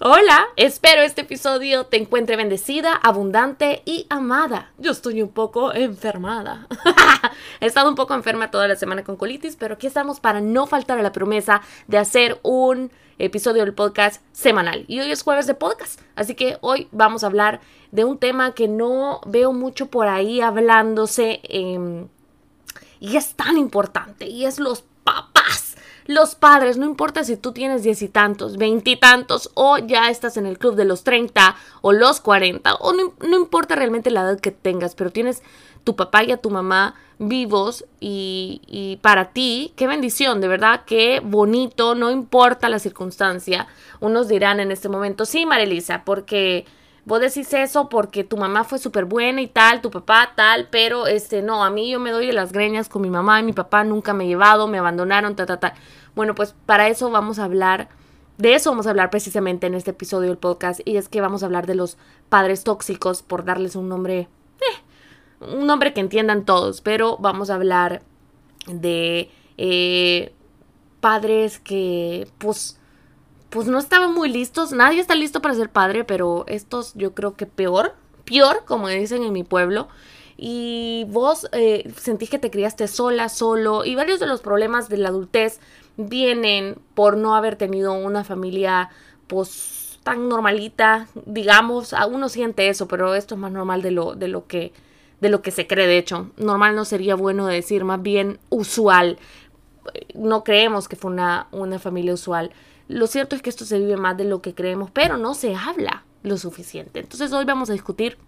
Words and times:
Hola, 0.00 0.46
espero 0.54 1.02
este 1.02 1.22
episodio 1.22 1.86
te 1.86 1.96
encuentre 1.96 2.36
bendecida, 2.36 2.92
abundante 2.94 3.82
y 3.84 4.06
amada. 4.10 4.70
Yo 4.78 4.92
estoy 4.92 5.22
un 5.22 5.28
poco 5.28 5.74
enfermada. 5.74 6.68
He 7.60 7.66
estado 7.66 7.88
un 7.88 7.96
poco 7.96 8.14
enferma 8.14 8.52
toda 8.52 8.68
la 8.68 8.76
semana 8.76 9.02
con 9.02 9.16
colitis, 9.16 9.56
pero 9.56 9.74
aquí 9.74 9.88
estamos 9.88 10.20
para 10.20 10.40
no 10.40 10.68
faltar 10.68 11.00
a 11.00 11.02
la 11.02 11.10
promesa 11.10 11.62
de 11.88 11.98
hacer 11.98 12.38
un 12.44 12.92
episodio 13.18 13.64
del 13.64 13.74
podcast 13.74 14.22
semanal. 14.30 14.84
Y 14.86 15.00
hoy 15.00 15.10
es 15.10 15.24
jueves 15.24 15.48
de 15.48 15.54
podcast, 15.54 16.00
así 16.14 16.36
que 16.36 16.58
hoy 16.60 16.86
vamos 16.92 17.24
a 17.24 17.26
hablar 17.26 17.60
de 17.90 18.04
un 18.04 18.18
tema 18.18 18.54
que 18.54 18.68
no 18.68 19.20
veo 19.26 19.52
mucho 19.52 19.86
por 19.86 20.06
ahí 20.06 20.40
hablándose 20.40 21.40
em, 21.42 22.06
y 23.00 23.16
es 23.16 23.34
tan 23.34 23.58
importante 23.58 24.26
y 24.26 24.44
es 24.44 24.60
los 24.60 24.84
papás 25.02 25.67
los 26.08 26.34
padres, 26.34 26.78
no 26.78 26.86
importa 26.86 27.22
si 27.22 27.36
tú 27.36 27.52
tienes 27.52 27.82
diez 27.82 28.00
y 28.00 28.08
tantos, 28.08 28.56
veintitantos 28.56 29.50
o 29.52 29.76
ya 29.76 30.08
estás 30.08 30.38
en 30.38 30.46
el 30.46 30.58
club 30.58 30.74
de 30.74 30.86
los 30.86 31.04
treinta 31.04 31.54
o 31.82 31.92
los 31.92 32.22
cuarenta 32.22 32.76
o 32.76 32.94
no, 32.94 33.12
no, 33.20 33.36
importa 33.36 33.74
realmente 33.74 34.10
la 34.10 34.22
edad 34.22 34.40
que 34.40 34.50
tengas, 34.50 34.94
pero 34.94 35.10
tienes 35.10 35.42
tu 35.84 35.96
papá 35.96 36.24
y 36.24 36.32
a 36.32 36.38
tu 36.38 36.48
mamá 36.48 36.94
vivos 37.18 37.84
y, 38.00 38.62
y 38.66 38.96
para 39.02 39.32
ti, 39.32 39.74
qué 39.76 39.86
bendición, 39.86 40.40
de 40.40 40.48
verdad, 40.48 40.84
qué 40.86 41.20
bonito, 41.22 41.94
no 41.94 42.10
importa 42.10 42.70
la 42.70 42.78
circunstancia. 42.78 43.66
Unos 44.00 44.28
dirán 44.28 44.60
en 44.60 44.72
este 44.72 44.88
momento, 44.88 45.26
sí, 45.26 45.44
Marilisa, 45.44 46.04
porque 46.06 46.64
vos 47.08 47.20
decís 47.20 47.52
eso 47.54 47.88
porque 47.88 48.22
tu 48.22 48.36
mamá 48.36 48.64
fue 48.64 48.78
súper 48.78 49.06
buena 49.06 49.40
y 49.40 49.46
tal, 49.48 49.80
tu 49.80 49.90
papá 49.90 50.32
tal, 50.36 50.68
pero 50.70 51.06
este, 51.06 51.40
no, 51.40 51.64
a 51.64 51.70
mí 51.70 51.90
yo 51.90 51.98
me 51.98 52.10
doy 52.10 52.26
de 52.26 52.34
las 52.34 52.52
greñas 52.52 52.90
con 52.90 53.00
mi 53.00 53.08
mamá 53.08 53.40
y 53.40 53.44
mi 53.44 53.54
papá 53.54 53.82
nunca 53.82 54.12
me 54.12 54.24
ha 54.24 54.26
llevado, 54.26 54.68
me 54.68 54.78
abandonaron, 54.78 55.34
ta, 55.34 55.46
ta, 55.46 55.58
ta. 55.58 55.74
Bueno, 56.14 56.34
pues 56.34 56.54
para 56.66 56.86
eso 56.88 57.10
vamos 57.10 57.38
a 57.38 57.44
hablar, 57.44 57.88
de 58.36 58.54
eso 58.54 58.70
vamos 58.70 58.86
a 58.86 58.90
hablar 58.90 59.08
precisamente 59.08 59.66
en 59.66 59.74
este 59.74 59.92
episodio 59.92 60.28
del 60.28 60.36
podcast, 60.36 60.80
y 60.84 60.98
es 60.98 61.08
que 61.08 61.22
vamos 61.22 61.42
a 61.42 61.46
hablar 61.46 61.66
de 61.66 61.74
los 61.74 61.96
padres 62.28 62.62
tóxicos, 62.62 63.22
por 63.22 63.46
darles 63.46 63.74
un 63.74 63.88
nombre, 63.88 64.28
eh, 64.60 65.46
un 65.46 65.66
nombre 65.66 65.94
que 65.94 66.00
entiendan 66.00 66.44
todos, 66.44 66.82
pero 66.82 67.16
vamos 67.16 67.48
a 67.48 67.54
hablar 67.54 68.02
de 68.66 69.30
eh, 69.56 70.34
padres 71.00 71.58
que, 71.58 72.28
pues, 72.36 72.77
pues 73.50 73.66
no 73.66 73.78
estaban 73.78 74.14
muy 74.14 74.28
listos, 74.28 74.72
nadie 74.72 75.00
está 75.00 75.14
listo 75.14 75.40
para 75.40 75.54
ser 75.54 75.70
padre, 75.70 76.04
pero 76.04 76.44
estos 76.48 76.94
yo 76.94 77.14
creo 77.14 77.36
que 77.36 77.46
peor, 77.46 77.94
peor, 78.24 78.64
como 78.66 78.88
dicen 78.88 79.22
en 79.22 79.32
mi 79.32 79.44
pueblo, 79.44 79.88
y 80.36 81.06
vos 81.08 81.48
eh, 81.52 81.90
sentís 81.96 82.30
que 82.30 82.38
te 82.38 82.50
criaste 82.50 82.86
sola, 82.88 83.28
solo, 83.28 83.84
y 83.84 83.94
varios 83.94 84.20
de 84.20 84.26
los 84.26 84.40
problemas 84.40 84.88
de 84.88 84.98
la 84.98 85.08
adultez 85.08 85.60
vienen 85.96 86.76
por 86.94 87.16
no 87.16 87.34
haber 87.34 87.56
tenido 87.56 87.92
una 87.92 88.22
familia 88.22 88.90
pues 89.26 89.98
tan 90.04 90.28
normalita, 90.28 91.08
digamos, 91.26 91.92
a 91.92 92.06
uno 92.06 92.28
siente 92.28 92.68
eso, 92.68 92.86
pero 92.86 93.14
esto 93.14 93.34
es 93.34 93.40
más 93.40 93.52
normal 93.52 93.82
de 93.82 93.90
lo, 93.90 94.14
de 94.14 94.28
lo 94.28 94.46
que 94.46 94.72
de 95.20 95.28
lo 95.30 95.42
que 95.42 95.50
se 95.50 95.66
cree, 95.66 95.86
de 95.86 95.98
hecho. 95.98 96.30
Normal 96.36 96.76
no 96.76 96.84
sería 96.84 97.14
bueno 97.14 97.46
decir, 97.46 97.84
más 97.84 98.00
bien 98.00 98.38
usual. 98.50 99.18
No 100.14 100.44
creemos 100.44 100.88
que 100.88 100.96
fue 100.96 101.10
una, 101.10 101.48
una 101.50 101.78
familia 101.78 102.14
usual. 102.14 102.52
Lo 102.88 103.06
cierto 103.06 103.36
es 103.36 103.42
que 103.42 103.50
esto 103.50 103.64
se 103.64 103.78
vive 103.78 103.96
más 103.96 104.16
de 104.16 104.24
lo 104.24 104.42
que 104.42 104.54
creemos, 104.54 104.90
pero 104.90 105.16
no 105.18 105.34
se 105.34 105.54
habla 105.54 106.04
lo 106.22 106.38
suficiente. 106.38 107.00
Entonces 107.00 107.32
hoy 107.32 107.44
vamos 107.44 107.70
a 107.70 107.74
discutir 107.74 108.18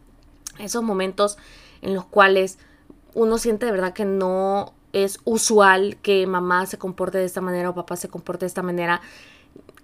esos 0.59 0.83
momentos 0.83 1.39
en 1.83 1.95
los 1.95 2.05
cuales 2.05 2.59
uno 3.15 3.39
siente 3.39 3.67
de 3.67 3.73
verdad 3.73 3.93
que 3.93 4.05
no 4.05 4.75
es 4.93 5.19
usual 5.25 5.97
que 6.03 6.27
mamá 6.27 6.67
se 6.67 6.79
comporte 6.79 7.19
de 7.19 7.25
esta 7.25 7.41
manera 7.41 7.71
o 7.71 7.75
papá 7.75 7.97
se 7.97 8.09
comporte 8.09 8.45
de 8.45 8.49
esta 8.49 8.63
manera. 8.63 9.01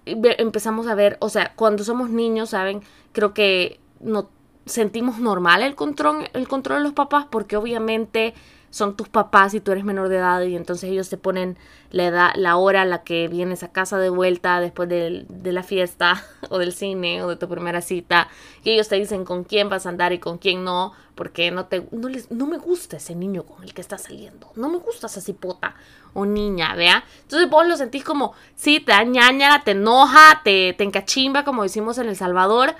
Empezamos 0.05 0.87
a 0.87 0.95
ver, 0.95 1.17
o 1.19 1.29
sea, 1.29 1.53
cuando 1.55 1.83
somos 1.83 2.09
niños, 2.09 2.51
¿saben? 2.51 2.81
Creo 3.13 3.33
que 3.33 3.79
no 3.99 4.29
sentimos 4.65 5.19
normal 5.19 5.63
el 5.63 5.75
control, 5.75 6.29
el 6.33 6.47
control 6.47 6.79
de 6.79 6.83
los 6.83 6.93
papás 6.93 7.25
porque 7.29 7.57
obviamente 7.57 8.33
son 8.77 8.95
tus 8.95 9.09
papás 9.09 9.53
y 9.53 9.59
tú 9.59 9.71
eres 9.71 9.83
menor 9.83 10.07
de 10.09 10.17
edad 10.17 10.41
y 10.43 10.55
entonces 10.55 10.89
ellos 10.89 11.09
te 11.09 11.17
ponen 11.17 11.57
la, 11.91 12.05
edad, 12.05 12.31
la 12.35 12.57
hora 12.57 12.83
a 12.83 12.85
la 12.85 13.03
que 13.03 13.27
vienes 13.27 13.63
a 13.63 13.71
casa 13.71 13.97
de 13.97 14.09
vuelta 14.09 14.59
después 14.59 14.87
de, 14.87 15.25
la 15.43 15.63
fiesta 15.63 16.23
o 16.49 16.59
del 16.59 16.73
cine 16.73 17.23
o 17.23 17.29
de 17.29 17.35
tu 17.35 17.49
primera 17.49 17.81
cita. 17.81 18.29
Y 18.63 18.71
ellos 18.71 18.87
te 18.87 18.95
dicen 18.95 19.25
con 19.25 19.43
quién 19.43 19.69
vas 19.69 19.85
a 19.85 19.89
andar 19.89 20.13
y 20.13 20.19
con 20.19 20.37
quién 20.37 20.63
no 20.63 20.93
porque 21.15 21.49
no 21.49 21.65
te 21.65 21.87
no, 21.91 22.07
les, 22.09 22.29
no 22.29 22.45
me 22.45 22.59
gusta 22.59 22.97
ese 22.97 23.15
niño 23.15 23.43
con 23.43 23.63
el 23.63 23.73
que 23.73 23.81
estás 23.81 24.03
saliendo. 24.03 24.51
No 24.55 24.69
me 24.69 24.77
gusta 24.77 25.07
esa 25.07 25.21
cipota 25.21 25.75
o 26.13 26.25
niña 26.25 26.73
vea 26.73 27.03
entonces 27.23 27.49
vos 27.49 27.67
lo 27.67 27.75
sentís 27.75 28.03
como 28.03 28.33
sí 28.55 28.79
te 28.79 28.91
da 28.91 29.03
ñaña 29.03 29.63
te 29.63 29.71
enoja 29.71 30.41
te, 30.43 30.73
te 30.73 30.83
encachimba 30.83 31.43
como 31.43 31.63
decimos 31.63 31.97
en 31.97 32.07
El 32.07 32.15
Salvador 32.15 32.75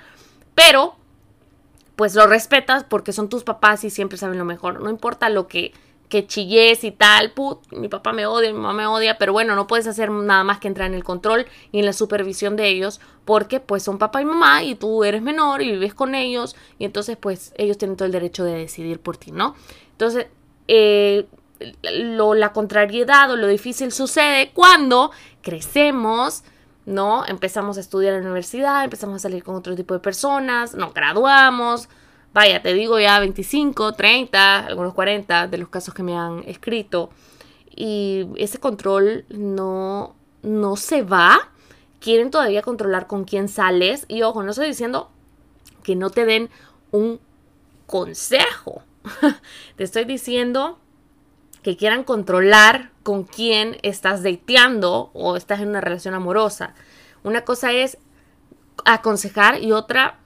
pero 0.54 0.96
pues 1.98 2.14
lo 2.14 2.28
respetas 2.28 2.84
porque 2.84 3.12
son 3.12 3.28
tus 3.28 3.42
papás 3.42 3.82
y 3.82 3.90
siempre 3.90 4.18
saben 4.18 4.38
lo 4.38 4.44
mejor. 4.44 4.80
No 4.80 4.88
importa 4.88 5.28
lo 5.30 5.48
que, 5.48 5.74
que 6.08 6.26
chilles 6.26 6.84
y 6.84 6.90
tal, 6.90 7.32
put, 7.32 7.60
mi 7.70 7.88
papá 7.88 8.12
me 8.12 8.26
odia, 8.26 8.52
mi 8.52 8.58
mamá 8.58 8.72
me 8.72 8.86
odia, 8.86 9.18
pero 9.18 9.32
bueno, 9.32 9.54
no 9.54 9.66
puedes 9.66 9.86
hacer 9.86 10.10
nada 10.10 10.42
más 10.44 10.58
que 10.58 10.68
entrar 10.68 10.88
en 10.88 10.94
el 10.94 11.04
control 11.04 11.46
y 11.70 11.80
en 11.80 11.84
la 11.84 11.92
supervisión 11.92 12.56
de 12.56 12.68
ellos 12.68 13.00
porque 13.24 13.60
pues 13.60 13.82
son 13.82 13.98
papá 13.98 14.22
y 14.22 14.24
mamá 14.24 14.62
y 14.62 14.74
tú 14.74 15.04
eres 15.04 15.20
menor 15.20 15.60
y 15.60 15.70
vives 15.72 15.94
con 15.94 16.14
ellos 16.14 16.56
y 16.78 16.84
entonces 16.86 17.16
pues 17.16 17.52
ellos 17.56 17.76
tienen 17.76 17.96
todo 17.96 18.06
el 18.06 18.12
derecho 18.12 18.44
de 18.44 18.54
decidir 18.54 19.00
por 19.00 19.18
ti, 19.18 19.32
¿no? 19.32 19.54
Entonces, 19.92 20.28
eh, 20.66 21.26
lo, 21.82 22.34
la 22.34 22.52
contrariedad 22.52 23.30
o 23.30 23.36
lo 23.36 23.46
difícil 23.46 23.92
sucede 23.92 24.52
cuando 24.52 25.10
crecemos, 25.42 26.44
¿no? 26.86 27.26
Empezamos 27.26 27.76
a 27.76 27.80
estudiar 27.80 28.14
en 28.14 28.20
la 28.20 28.26
universidad, 28.26 28.84
empezamos 28.84 29.16
a 29.16 29.18
salir 29.18 29.42
con 29.42 29.56
otro 29.56 29.74
tipo 29.74 29.94
de 29.94 30.00
personas, 30.00 30.74
nos 30.74 30.94
graduamos, 30.94 31.88
vaya, 32.32 32.62
te 32.62 32.72
digo 32.74 32.98
ya 32.98 33.18
25, 33.20 33.92
30, 33.92 34.66
algunos 34.66 34.94
40 34.94 35.48
de 35.48 35.58
los 35.58 35.68
casos 35.68 35.94
que 35.94 36.02
me 36.02 36.16
han 36.16 36.42
escrito. 36.46 37.10
Y 37.74 38.26
ese 38.36 38.58
control 38.58 39.24
no, 39.28 40.14
no 40.42 40.76
se 40.76 41.02
va. 41.02 41.50
Quieren 42.00 42.30
todavía 42.30 42.62
controlar 42.62 43.06
con 43.06 43.24
quién 43.24 43.48
sales. 43.48 44.04
Y 44.08 44.22
ojo, 44.22 44.42
no 44.42 44.50
estoy 44.50 44.68
diciendo 44.68 45.10
que 45.82 45.96
no 45.96 46.10
te 46.10 46.24
den 46.24 46.50
un 46.90 47.20
consejo. 47.86 48.82
te 49.76 49.84
estoy 49.84 50.04
diciendo 50.04 50.78
que 51.62 51.76
quieran 51.76 52.04
controlar 52.04 52.92
con 53.02 53.24
quién 53.24 53.78
estás 53.82 54.22
dateando 54.22 55.10
o 55.12 55.36
estás 55.36 55.60
en 55.60 55.68
una 55.68 55.80
relación 55.80 56.14
amorosa. 56.14 56.74
Una 57.22 57.44
cosa 57.44 57.72
es 57.72 57.98
aconsejar 58.84 59.62
y 59.62 59.72
otra 59.72 60.18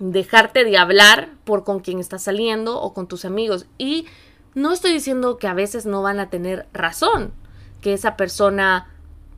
dejarte 0.00 0.64
de 0.64 0.78
hablar 0.78 1.28
por 1.44 1.62
con 1.62 1.80
quién 1.80 2.00
estás 2.00 2.22
saliendo 2.22 2.80
o 2.80 2.92
con 2.92 3.06
tus 3.06 3.24
amigos. 3.24 3.66
Y 3.78 4.06
no 4.54 4.72
estoy 4.72 4.92
diciendo 4.92 5.36
que 5.36 5.46
a 5.46 5.54
veces 5.54 5.86
no 5.86 6.02
van 6.02 6.18
a 6.18 6.30
tener 6.30 6.66
razón, 6.72 7.32
que 7.80 7.92
esa 7.92 8.16
persona 8.16 8.88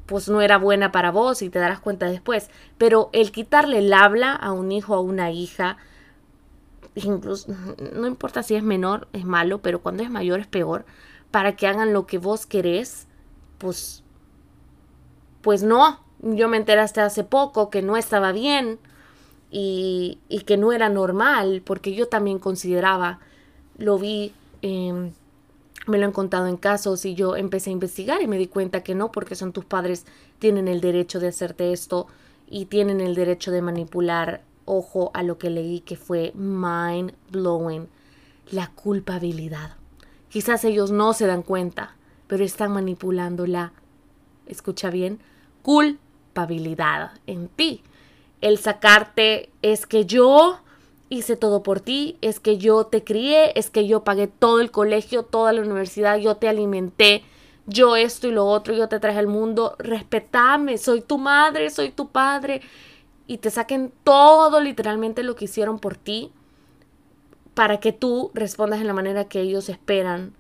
pues 0.06 0.28
no 0.28 0.41
era 0.41 0.59
buena 0.59 0.93
para 0.93 1.11
vos 1.11 1.43
y 1.43 1.51
te 1.51 1.59
darás 1.59 1.81
cuenta 1.81 2.06
después, 2.06 2.51
pero 2.78 3.11
el 3.12 3.33
quitarle 3.33 3.78
el 3.78 3.93
habla 3.93 4.33
a 4.33 4.53
un 4.53 4.72
hijo 4.72 4.95
o 4.95 4.99
a 4.99 5.01
una 5.01 5.31
hija, 5.31 5.78
incluso 6.95 7.53
no 7.95 8.06
importa 8.06 8.43
si 8.43 8.55
es 8.55 8.62
menor, 8.62 9.09
es 9.12 9.25
malo, 9.25 9.62
pero 9.62 9.81
cuando 9.81 10.03
es 10.03 10.11
mayor 10.11 10.41
es 10.41 10.47
peor, 10.47 10.84
para 11.31 11.56
que 11.56 11.67
hagan 11.67 11.93
lo 11.93 12.06
que 12.06 12.19
vos 12.19 12.47
querés, 12.47 13.06
pues, 13.59 14.05
pues 15.41 15.62
no. 15.62 16.01
Yo 16.21 16.49
me 16.49 16.56
enteraste 16.56 17.01
hace 17.01 17.25
poco 17.25 17.71
que 17.71 17.83
no 17.83 17.97
estaba 17.97 18.33
bien 18.33 18.78
y, 19.55 20.19
que 20.47 20.57
no 20.57 20.73
era 20.73 20.89
normal, 20.89 21.63
porque 21.65 21.95
yo 21.95 22.09
también 22.09 22.39
consideraba, 22.39 23.21
lo 23.77 23.99
vi, 23.99 24.33
eh, 24.63 25.13
me 25.87 25.99
lo 25.99 26.07
han 26.07 26.13
contado 26.13 26.47
en 26.47 26.57
casos 26.57 27.05
y 27.05 27.15
yo 27.15 27.37
empecé 27.37 27.69
a 27.69 27.75
investigar 27.75 28.23
y 28.23 28.27
me 28.27 28.39
di 28.39 28.47
cuenta 28.47 28.83
que 28.83 28.95
no, 28.95 29.13
porque 29.13 29.35
son 29.35 29.53
tus 29.53 29.67
padres, 29.67 30.07
tienen 30.39 30.69
el 30.69 30.81
derecho 30.81 31.21
de 31.21 31.29
hacerte 31.29 31.73
esto 31.73 32.07
y 32.49 32.65
tienen 32.65 33.01
el 33.01 33.15
derecho 33.15 33.51
de 33.51 33.63
manipular. 33.63 34.43
Ojo 34.65 35.10
a 35.13 35.22
lo 35.22 35.39
que 35.39 35.51
leí 35.51 35.81
que 35.81 35.97
fue 35.97 36.33
mind 36.34 37.13
blowing, 37.31 37.89
la 38.51 38.69
culpabilidad. 38.69 39.77
Quizás 40.31 40.65
ellos 40.65 40.93
no 40.93 41.13
se 41.13 41.27
dan 41.27 41.43
cuenta, 41.43 41.97
pero 42.27 42.43
están 42.43 42.72
manipulando 42.72 43.47
la, 43.47 43.72
escucha 44.47 44.89
bien, 44.89 45.19
culpabilidad 45.63 47.10
en 47.27 47.48
ti. 47.48 47.83
El 48.42 48.59
sacarte 48.59 49.48
es 49.62 49.86
que 49.86 50.04
yo 50.04 50.59
hice 51.09 51.36
todo 51.36 51.62
por 51.62 51.80
ti, 51.80 52.18
es 52.21 52.41
que 52.41 52.59
yo 52.59 52.84
te 52.84 53.04
crié, 53.04 53.59
es 53.59 53.71
que 53.71 53.86
yo 53.86 54.03
pagué 54.03 54.27
todo 54.27 54.60
el 54.60 54.71
colegio, 54.71 55.22
toda 55.22 55.53
la 55.53 55.60
universidad, 55.60 56.18
yo 56.18 56.36
te 56.36 56.48
alimenté, 56.48 57.22
yo 57.66 57.97
esto 57.97 58.27
y 58.27 58.33
lo 58.33 58.47
otro, 58.47 58.74
yo 58.74 58.89
te 58.89 58.98
traje 58.98 59.18
al 59.18 59.27
mundo, 59.28 59.77
respetame, 59.78 60.77
soy 60.77 61.03
tu 61.03 61.18
madre, 61.18 61.71
soy 61.71 61.91
tu 61.91 62.09
padre, 62.09 62.62
y 63.27 63.39
te 63.39 63.50
saquen 63.50 63.92
todo 64.04 64.60
literalmente 64.60 65.22
lo 65.22 65.36
que 65.36 65.45
hicieron 65.45 65.78
por 65.78 65.97
ti 65.97 66.33
para 67.54 67.78
que 67.78 67.92
tú 67.92 68.30
respondas 68.34 68.80
en 68.80 68.86
la 68.86 68.95
manera 68.95 69.28
que 69.28 69.41
ellos 69.41 69.68
esperan, 69.68 70.34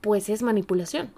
pues 0.00 0.28
es 0.28 0.42
manipulación. 0.42 1.10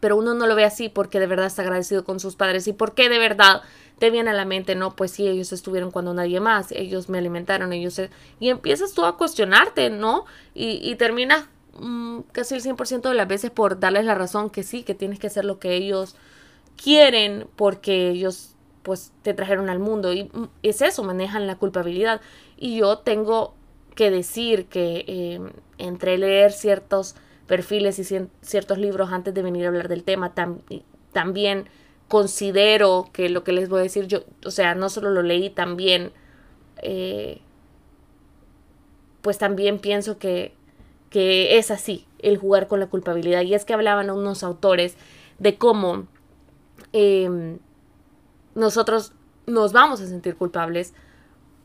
Pero 0.00 0.16
uno 0.16 0.34
no 0.34 0.46
lo 0.46 0.54
ve 0.54 0.64
así 0.64 0.88
porque 0.88 1.20
de 1.20 1.26
verdad 1.26 1.46
está 1.46 1.62
agradecido 1.62 2.04
con 2.04 2.20
sus 2.20 2.36
padres 2.36 2.66
y 2.68 2.72
porque 2.72 3.08
de 3.08 3.18
verdad 3.18 3.62
te 3.98 4.10
viene 4.10 4.30
a 4.30 4.34
la 4.34 4.44
mente, 4.44 4.74
no, 4.74 4.94
pues 4.94 5.10
sí, 5.10 5.26
ellos 5.26 5.52
estuvieron 5.52 5.90
cuando 5.90 6.14
nadie 6.14 6.40
más, 6.40 6.70
ellos 6.72 7.08
me 7.08 7.18
alimentaron, 7.18 7.72
ellos... 7.72 8.00
Y 8.38 8.48
empiezas 8.48 8.92
tú 8.92 9.04
a 9.04 9.16
cuestionarte, 9.16 9.90
¿no? 9.90 10.24
Y, 10.54 10.78
y 10.88 10.94
terminas 10.94 11.46
mm, 11.78 12.20
casi 12.30 12.54
el 12.54 12.62
100% 12.62 13.08
de 13.08 13.14
las 13.14 13.26
veces 13.26 13.50
por 13.50 13.80
darles 13.80 14.04
la 14.04 14.14
razón 14.14 14.50
que 14.50 14.62
sí, 14.62 14.84
que 14.84 14.94
tienes 14.94 15.18
que 15.18 15.26
hacer 15.26 15.44
lo 15.44 15.58
que 15.58 15.74
ellos 15.74 16.14
quieren 16.80 17.48
porque 17.56 18.10
ellos 18.10 18.54
pues 18.84 19.12
te 19.22 19.34
trajeron 19.34 19.68
al 19.68 19.80
mundo 19.80 20.12
y 20.12 20.24
mm, 20.24 20.48
es 20.62 20.80
eso, 20.80 21.02
manejan 21.02 21.46
la 21.46 21.56
culpabilidad. 21.56 22.20
Y 22.56 22.78
yo 22.78 22.98
tengo 22.98 23.54
que 23.96 24.10
decir 24.12 24.66
que 24.66 25.04
eh, 25.08 25.40
entre 25.78 26.18
leer 26.18 26.52
ciertos 26.52 27.16
perfiles 27.48 27.98
y 27.98 28.04
ciertos 28.42 28.78
libros 28.78 29.10
antes 29.10 29.34
de 29.34 29.42
venir 29.42 29.64
a 29.64 29.68
hablar 29.68 29.88
del 29.88 30.04
tema, 30.04 30.34
también 31.12 31.64
considero 32.06 33.08
que 33.12 33.28
lo 33.28 33.42
que 33.42 33.52
les 33.52 33.68
voy 33.68 33.80
a 33.80 33.82
decir 33.82 34.06
yo, 34.06 34.20
o 34.44 34.50
sea, 34.50 34.74
no 34.76 34.88
solo 34.88 35.10
lo 35.10 35.22
leí, 35.22 35.50
también, 35.50 36.12
eh, 36.82 37.40
pues 39.22 39.38
también 39.38 39.78
pienso 39.80 40.18
que, 40.18 40.54
que 41.10 41.58
es 41.58 41.70
así, 41.70 42.06
el 42.20 42.36
jugar 42.36 42.68
con 42.68 42.80
la 42.80 42.86
culpabilidad. 42.86 43.42
Y 43.42 43.54
es 43.54 43.64
que 43.64 43.74
hablaban 43.74 44.10
unos 44.10 44.42
autores 44.42 44.96
de 45.38 45.56
cómo 45.56 46.06
em, 46.92 47.58
nosotros 48.54 49.12
nos 49.46 49.72
vamos 49.72 50.00
a 50.00 50.06
sentir 50.06 50.36
culpables 50.36 50.94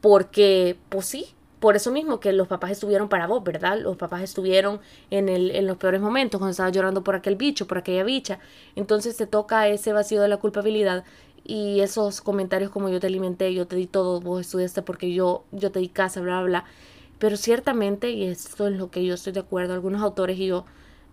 porque, 0.02 0.78
pues 0.90 1.06
sí, 1.06 1.28
por 1.64 1.78
eso 1.78 1.94
mismo 1.94 2.20
que 2.20 2.34
los 2.34 2.50
papás 2.50 2.72
estuvieron 2.72 3.08
para 3.08 3.26
vos, 3.26 3.42
¿verdad? 3.42 3.80
Los 3.80 3.96
papás 3.96 4.22
estuvieron 4.22 4.82
en, 5.12 5.30
el, 5.30 5.50
en 5.52 5.66
los 5.66 5.78
peores 5.78 6.02
momentos, 6.02 6.38
cuando 6.38 6.52
estabas 6.52 6.74
llorando 6.74 7.06
por 7.06 7.16
aquel 7.16 7.38
bicho, 7.38 7.68
por 7.68 7.78
aquella 7.78 8.04
bicha. 8.04 8.40
Entonces 8.76 9.16
te 9.16 9.28
toca 9.28 9.70
ese 9.70 9.94
vacío 9.94 10.22
de 10.22 10.28
la 10.28 10.36
culpabilidad 10.36 11.06
y 11.46 11.80
esos 11.80 12.20
comentarios 12.20 12.70
como 12.70 12.90
yo 12.90 13.00
te 13.00 13.08
alimenté, 13.08 13.54
yo 13.54 13.66
te 13.66 13.78
di 13.78 13.88
todo, 13.88 14.20
vos 14.20 14.42
estudiaste 14.42 14.82
porque 14.82 15.14
yo, 15.14 15.46
yo 15.54 15.72
te 15.72 15.80
di 15.80 15.88
casa, 15.88 16.20
bla, 16.20 16.42
bla, 16.42 16.48
bla. 16.48 16.66
Pero 17.18 17.38
ciertamente, 17.38 18.12
y 18.12 18.26
esto 18.26 18.68
es 18.68 18.76
lo 18.76 18.92
que 18.92 19.06
yo 19.06 19.14
estoy 19.14 19.32
de 19.32 19.40
acuerdo, 19.40 19.74
algunos 19.74 20.02
autores 20.02 20.38
y 20.40 20.48
yo, 20.48 20.66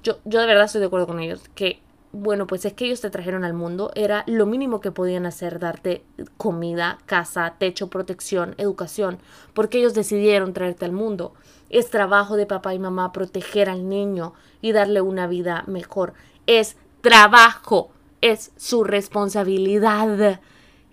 yo, 0.02 0.18
yo 0.24 0.40
de 0.40 0.46
verdad 0.48 0.64
estoy 0.64 0.80
de 0.80 0.88
acuerdo 0.88 1.06
con 1.06 1.20
ellos, 1.20 1.42
que 1.54 1.80
bueno, 2.12 2.46
pues 2.46 2.64
es 2.64 2.72
que 2.72 2.86
ellos 2.86 3.00
te 3.00 3.10
trajeron 3.10 3.44
al 3.44 3.54
mundo, 3.54 3.92
era 3.94 4.24
lo 4.26 4.44
mínimo 4.44 4.80
que 4.80 4.90
podían 4.90 5.26
hacer, 5.26 5.60
darte 5.60 6.02
comida, 6.36 6.98
casa, 7.06 7.54
techo, 7.58 7.88
protección, 7.88 8.54
educación, 8.58 9.18
porque 9.54 9.78
ellos 9.78 9.94
decidieron 9.94 10.52
traerte 10.52 10.84
al 10.84 10.92
mundo. 10.92 11.34
Es 11.68 11.88
trabajo 11.90 12.36
de 12.36 12.46
papá 12.46 12.74
y 12.74 12.80
mamá 12.80 13.12
proteger 13.12 13.70
al 13.70 13.88
niño 13.88 14.32
y 14.60 14.72
darle 14.72 15.00
una 15.00 15.28
vida 15.28 15.62
mejor. 15.68 16.14
Es 16.46 16.76
trabajo, 17.00 17.90
es 18.20 18.50
su 18.56 18.82
responsabilidad. 18.82 20.40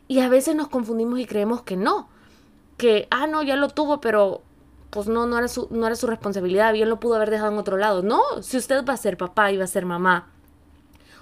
Y 0.08 0.20
a 0.20 0.30
veces 0.30 0.56
nos 0.56 0.68
confundimos 0.68 1.20
y 1.20 1.26
creemos 1.26 1.64
que 1.64 1.78
no, 1.78 2.10
que, 2.78 3.08
ah, 3.10 3.26
no, 3.26 3.42
ya 3.42 3.56
lo 3.56 3.70
tuvo, 3.70 4.02
pero 4.02 4.44
pues 4.92 5.08
no, 5.08 5.26
no 5.26 5.38
era 5.38 5.48
su, 5.48 5.68
no 5.72 5.88
era 5.88 5.96
su 5.96 6.08
responsabilidad, 6.08 6.72
bien 6.74 6.90
lo 6.90 7.00
pudo 7.00 7.16
haber 7.16 7.32
dejado 7.32 7.52
en 7.52 7.58
otro 7.58 7.78
lado. 7.78 8.04
No, 8.04 8.22
si 8.42 8.58
usted 8.58 8.86
va 8.86 8.94
a 8.94 8.98
ser 8.98 9.18
papá 9.18 9.52
y 9.52 9.58
va 9.58 9.64
a 9.64 9.68
ser 9.68 9.86
mamá, 9.86 10.30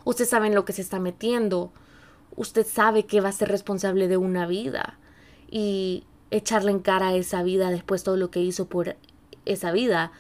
Usted 0.06 0.26
sabe 0.26 0.48
en 0.48 0.56
lo 0.56 0.64
que 0.64 0.72
se 0.72 0.82
está 0.82 1.00
metiendo. 1.00 1.74
Usted 2.38 2.66
sabe 2.66 3.06
que 3.06 3.20
va 3.20 3.30
a 3.30 3.34
ser 3.34 3.50
responsable 3.50 4.08
de 4.08 4.18
una 4.18 4.48
vida. 4.48 4.98
Y 5.50 6.06
echarle 6.32 6.72
en 6.72 6.80
cara 6.80 7.10
a 7.10 7.16
esa 7.16 7.44
vida 7.44 7.70
después 7.70 8.04
todo 8.04 8.16
lo 8.16 8.32
que 8.32 8.42
hizo 8.42 8.68
por 8.68 8.96
esa 9.46 9.72
vida 9.72 10.12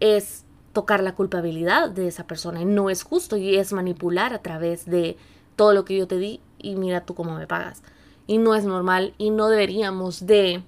es 0.00 0.44
tocar 0.72 1.02
la 1.02 1.14
culpabilidad 1.14 1.90
de 1.90 2.08
esa 2.08 2.26
persona. 2.26 2.60
Y 2.60 2.64
no 2.64 2.90
es 2.90 3.02
justo 3.02 3.36
y 3.36 3.56
es 3.56 3.72
manipular 3.72 4.34
a 4.34 4.42
través 4.42 4.84
de 4.84 5.16
todo 5.56 5.72
lo 5.72 5.84
que 5.84 5.96
yo 5.96 6.06
te 6.06 6.18
di 6.18 6.40
y 6.58 6.74
mira 6.74 7.04
tú 7.04 7.14
cómo 7.14 7.36
me 7.36 7.46
pagas. 7.46 7.82
Y 8.26 8.38
no 8.38 8.54
es 8.54 8.64
normal 8.64 9.14
y 9.18 9.30
no 9.30 9.48
deberíamos 9.48 10.26
de 10.26 10.62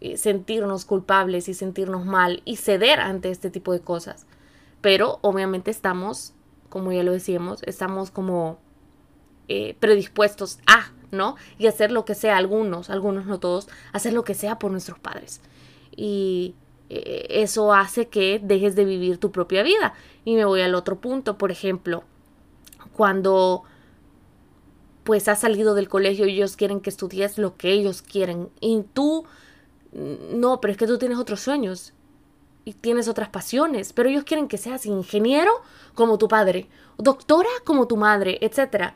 eh, 0.00 0.16
sentirnos 0.16 0.84
culpables 0.84 1.48
y 1.48 1.54
sentirnos 1.54 2.04
mal 2.04 2.42
y 2.44 2.56
ceder 2.56 3.00
ante 3.00 3.30
este 3.30 3.50
tipo 3.50 3.72
de 3.72 3.80
cosas. 3.80 4.26
Pero 4.80 5.18
obviamente 5.22 5.70
estamos 5.70 6.34
como 6.68 6.92
ya 6.92 7.02
lo 7.02 7.12
decíamos, 7.12 7.62
estamos 7.64 8.10
como 8.10 8.58
eh, 9.48 9.76
predispuestos 9.80 10.58
a, 10.66 10.92
¿no? 11.10 11.36
Y 11.58 11.66
hacer 11.66 11.90
lo 11.90 12.04
que 12.04 12.14
sea, 12.14 12.36
algunos, 12.36 12.90
algunos 12.90 13.26
no 13.26 13.40
todos, 13.40 13.68
hacer 13.92 14.12
lo 14.12 14.24
que 14.24 14.34
sea 14.34 14.58
por 14.58 14.70
nuestros 14.70 14.98
padres. 14.98 15.40
Y 15.96 16.54
eh, 16.90 17.26
eso 17.30 17.72
hace 17.72 18.08
que 18.08 18.40
dejes 18.42 18.76
de 18.76 18.84
vivir 18.84 19.18
tu 19.18 19.30
propia 19.32 19.62
vida. 19.62 19.94
Y 20.24 20.36
me 20.36 20.44
voy 20.44 20.60
al 20.60 20.74
otro 20.74 21.00
punto, 21.00 21.38
por 21.38 21.50
ejemplo, 21.50 22.04
cuando 22.92 23.64
pues 25.04 25.26
has 25.28 25.40
salido 25.40 25.74
del 25.74 25.88
colegio 25.88 26.26
y 26.26 26.34
ellos 26.34 26.56
quieren 26.56 26.80
que 26.80 26.90
estudies 26.90 27.38
lo 27.38 27.56
que 27.56 27.70
ellos 27.72 28.02
quieren 28.02 28.50
y 28.60 28.84
tú 28.92 29.24
no, 29.92 30.60
pero 30.60 30.72
es 30.72 30.76
que 30.76 30.86
tú 30.86 30.98
tienes 30.98 31.16
otros 31.16 31.40
sueños 31.40 31.94
y 32.68 32.74
tienes 32.74 33.08
otras 33.08 33.30
pasiones, 33.30 33.94
pero 33.94 34.10
ellos 34.10 34.24
quieren 34.24 34.46
que 34.46 34.58
seas 34.58 34.84
ingeniero 34.84 35.50
como 35.94 36.18
tu 36.18 36.28
padre, 36.28 36.68
doctora 36.98 37.48
como 37.64 37.86
tu 37.86 37.96
madre, 37.96 38.36
etc. 38.42 38.92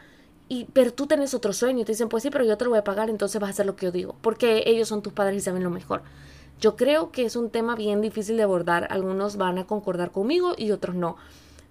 Y, 0.46 0.66
pero 0.74 0.92
tú 0.92 1.06
tienes 1.06 1.32
otro 1.32 1.54
sueño 1.54 1.80
y 1.80 1.84
te 1.86 1.92
dicen, 1.92 2.10
pues 2.10 2.22
sí, 2.22 2.28
pero 2.28 2.44
yo 2.44 2.58
te 2.58 2.64
lo 2.64 2.70
voy 2.72 2.80
a 2.80 2.84
pagar, 2.84 3.08
entonces 3.08 3.40
vas 3.40 3.48
a 3.48 3.52
hacer 3.52 3.64
lo 3.64 3.74
que 3.74 3.86
yo 3.86 3.90
digo, 3.90 4.14
porque 4.20 4.64
ellos 4.66 4.88
son 4.88 5.00
tus 5.00 5.14
padres 5.14 5.38
y 5.38 5.40
saben 5.40 5.64
lo 5.64 5.70
mejor. 5.70 6.02
Yo 6.60 6.76
creo 6.76 7.12
que 7.12 7.24
es 7.24 7.34
un 7.34 7.48
tema 7.48 7.74
bien 7.74 8.02
difícil 8.02 8.36
de 8.36 8.42
abordar, 8.42 8.88
algunos 8.90 9.38
van 9.38 9.56
a 9.56 9.64
concordar 9.64 10.10
conmigo 10.10 10.52
y 10.58 10.70
otros 10.70 10.94
no, 10.94 11.16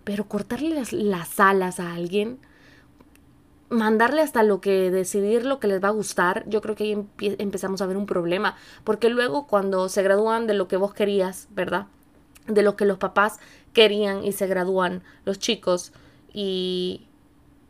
pero 0.03 0.27
cortarle 0.27 0.83
las 0.92 1.39
alas 1.39 1.80
a 1.80 1.94
alguien, 1.94 2.39
mandarle 3.71 4.21
hasta 4.21 4.44
lo 4.44 4.62
que 4.62 4.91
decidir 4.91 5.45
lo 5.45 5.59
que 5.59 5.68
les 5.68 5.83
va 5.83 5.88
a 5.88 5.91
gustar, 5.91 6.44
yo 6.47 6.62
creo 6.62 6.75
que 6.75 6.83
ahí 6.83 7.07
empezamos 7.39 7.81
a 7.81 7.85
ver 7.88 7.97
un 7.97 8.06
problema, 8.06 8.56
porque 8.83 9.09
luego 9.09 9.47
cuando 9.47 9.89
se 9.89 10.03
gradúan 10.03 10.45
de 10.45 10.53
lo 10.53 10.68
que 10.68 10.77
vos 10.77 10.94
querías, 10.94 11.47
¿verdad? 11.51 11.88
De 12.47 12.62
lo 12.62 12.75
que 12.75 12.85
los 12.85 12.97
papás 12.97 13.39
querían 13.73 14.25
y 14.25 14.33
se 14.33 14.45
gradúan 14.45 15.03
los 15.23 15.39
chicos 15.39 15.94
y, 16.33 17.07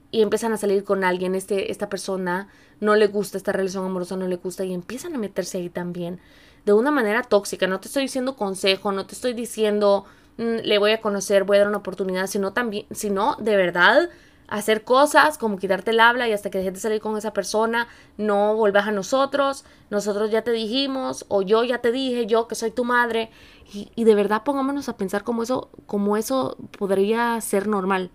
y 0.10 0.24
empiezan 0.24 0.54
a 0.54 0.58
salir 0.58 0.84
con 0.84 1.04
alguien, 1.04 1.36
este, 1.36 1.72
esta 1.72 1.88
persona 1.88 2.50
no 2.80 2.96
le 2.96 3.08
gusta, 3.08 3.38
esta 3.38 3.52
relación 3.52 3.86
amorosa 3.86 4.18
no 4.18 4.28
le 4.28 4.38
gusta 4.38 4.66
y 4.66 4.74
empiezan 4.74 5.14
a 5.14 5.20
meterse 5.20 5.60
ahí 5.60 5.70
también 5.70 6.20
de 6.66 6.74
una 6.74 6.92
manera 6.92 7.22
tóxica. 7.22 7.68
No 7.68 7.80
te 7.80 7.88
estoy 7.88 8.04
diciendo 8.04 8.36
consejo, 8.36 8.92
no 8.92 9.06
te 9.06 9.14
estoy 9.14 9.34
diciendo 9.34 10.06
mm, 10.38 10.58
le 10.64 10.78
voy 10.80 10.92
a 10.92 11.02
conocer, 11.02 11.44
voy 11.44 11.58
a 11.58 11.60
dar 11.60 11.68
una 11.70 11.78
oportunidad, 11.78 12.26
sino 12.26 12.54
también, 12.54 12.88
sino 12.92 13.36
de 13.40 13.56
verdad 13.56 14.10
hacer 14.52 14.84
cosas 14.84 15.38
como 15.38 15.58
quitarte 15.58 15.92
el 15.92 16.02
habla 16.02 16.28
y 16.28 16.34
hasta 16.34 16.50
que 16.50 16.58
dejes 16.58 16.74
de 16.74 16.80
salir 16.82 17.02
con 17.02 17.18
esa 17.18 17.32
persona, 17.32 17.88
no 18.18 18.54
vuelvas 18.56 18.86
a 18.86 18.92
nosotros, 18.92 19.64
nosotros 19.90 20.30
ya 20.30 20.42
te 20.44 20.52
dijimos 20.52 21.26
o 21.30 21.42
yo 21.42 21.64
ya 21.64 21.78
te 21.78 21.92
dije, 21.94 22.26
yo 22.26 22.50
que 22.50 22.56
soy 22.56 22.70
tu 22.70 22.84
madre 22.84 23.32
y, 23.74 24.04
de 24.04 24.14
verdad 24.14 24.44
pongámonos 24.44 24.90
a 24.90 24.98
pensar 24.98 25.24
cómo 25.24 25.44
eso, 25.44 25.70
cómo 25.86 26.18
eso 26.18 26.58
podría 26.78 27.40
ser 27.40 27.68
normal. 27.68 28.12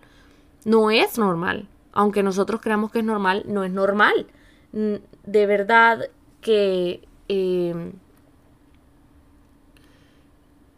No 0.63 0.91
es 0.91 1.17
normal, 1.17 1.67
aunque 1.91 2.21
nosotros 2.21 2.61
creamos 2.61 2.91
que 2.91 2.99
es 2.99 3.05
normal, 3.05 3.43
no 3.47 3.63
es 3.63 3.71
normal. 3.71 4.27
De 4.71 5.45
verdad 5.47 6.07
que 6.41 7.07
eh, 7.29 7.93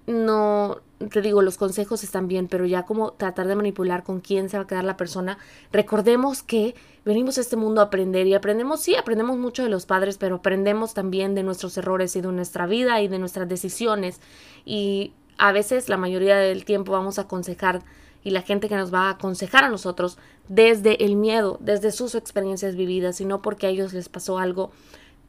no, 0.07 0.77
te 1.08 1.22
digo, 1.22 1.41
los 1.41 1.58
consejos 1.58 2.03
están 2.03 2.27
bien, 2.27 2.48
pero 2.48 2.65
ya 2.65 2.84
como 2.84 3.13
tratar 3.13 3.48
de 3.48 3.56
manipular 3.56 4.03
con 4.03 4.20
quién 4.20 4.50
se 4.50 4.58
va 4.58 4.63
a 4.63 4.68
quedar 4.68 4.84
la 4.84 4.98
persona, 4.98 5.38
recordemos 5.72 6.44
que 6.44 6.75
venimos 7.06 7.38
a 7.38 7.41
este 7.41 7.56
mundo 7.56 7.79
a 7.79 7.86
aprender 7.86 8.27
y 8.27 8.34
aprendemos, 8.34 8.82
sí, 8.82 8.96
aprendemos 8.96 9.38
mucho 9.38 9.63
de 9.63 9.70
los 9.70 9.86
padres, 9.86 10.18
pero 10.18 10.36
aprendemos 10.36 10.94
también 10.94 11.36
de 11.36 11.44
nuestros 11.44 11.77
errores 11.77 12.15
y 12.18 12.22
de 12.22 12.32
nuestra 12.32 12.68
vida 12.68 13.01
y 13.01 13.08
de 13.08 13.18
nuestras 13.18 13.48
decisiones. 13.48 14.20
Y 14.65 15.13
a 15.38 15.53
veces, 15.53 15.88
la 15.88 15.96
mayoría 15.96 16.36
del 16.36 16.65
tiempo, 16.65 16.91
vamos 16.91 17.18
a 17.18 17.24
aconsejar 17.24 17.82
y 18.22 18.32
la 18.32 18.41
gente 18.41 18.68
que 18.68 18.75
nos 18.75 18.94
va 18.94 19.08
a 19.08 19.12
aconsejar 19.12 19.63
a 19.63 19.70
nosotros 19.70 20.18
desde 20.50 21.06
el 21.06 21.15
miedo, 21.15 21.58
desde 21.62 21.91
sus 21.91 22.13
experiencias 22.15 22.75
vividas, 22.75 23.22
y 23.22 23.25
no 23.25 23.41
porque 23.41 23.68
a 23.68 23.70
ellos 23.70 23.94
les 23.94 24.10
pasó 24.10 24.38
algo, 24.38 24.72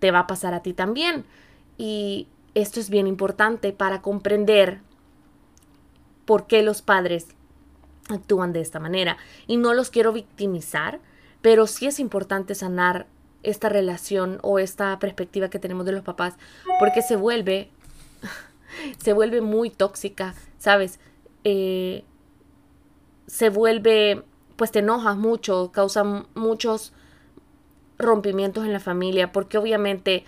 te 0.00 0.10
va 0.10 0.20
a 0.20 0.26
pasar 0.26 0.54
a 0.54 0.62
ti 0.62 0.72
también. 0.72 1.24
Y 1.78 2.26
esto 2.54 2.80
es 2.80 2.90
bien 2.90 3.06
importante 3.06 3.72
para 3.72 4.02
comprender 4.02 4.80
por 6.30 6.46
qué 6.46 6.62
los 6.62 6.80
padres 6.80 7.26
actúan 8.08 8.52
de 8.52 8.60
esta 8.60 8.78
manera. 8.78 9.16
Y 9.48 9.56
no 9.56 9.74
los 9.74 9.90
quiero 9.90 10.12
victimizar, 10.12 11.00
pero 11.42 11.66
sí 11.66 11.88
es 11.88 11.98
importante 11.98 12.54
sanar 12.54 13.08
esta 13.42 13.68
relación 13.68 14.38
o 14.42 14.60
esta 14.60 14.96
perspectiva 15.00 15.50
que 15.50 15.58
tenemos 15.58 15.86
de 15.86 15.90
los 15.90 16.04
papás, 16.04 16.36
porque 16.78 17.02
se 17.02 17.16
vuelve, 17.16 17.68
se 19.02 19.12
vuelve 19.12 19.40
muy 19.40 19.70
tóxica, 19.70 20.36
¿sabes? 20.56 21.00
Eh, 21.42 22.04
se 23.26 23.48
vuelve, 23.48 24.22
pues 24.54 24.70
te 24.70 24.78
enojas 24.78 25.16
mucho, 25.16 25.72
causa 25.72 26.04
muchos 26.36 26.92
rompimientos 27.98 28.64
en 28.64 28.72
la 28.72 28.78
familia, 28.78 29.32
porque 29.32 29.58
obviamente 29.58 30.26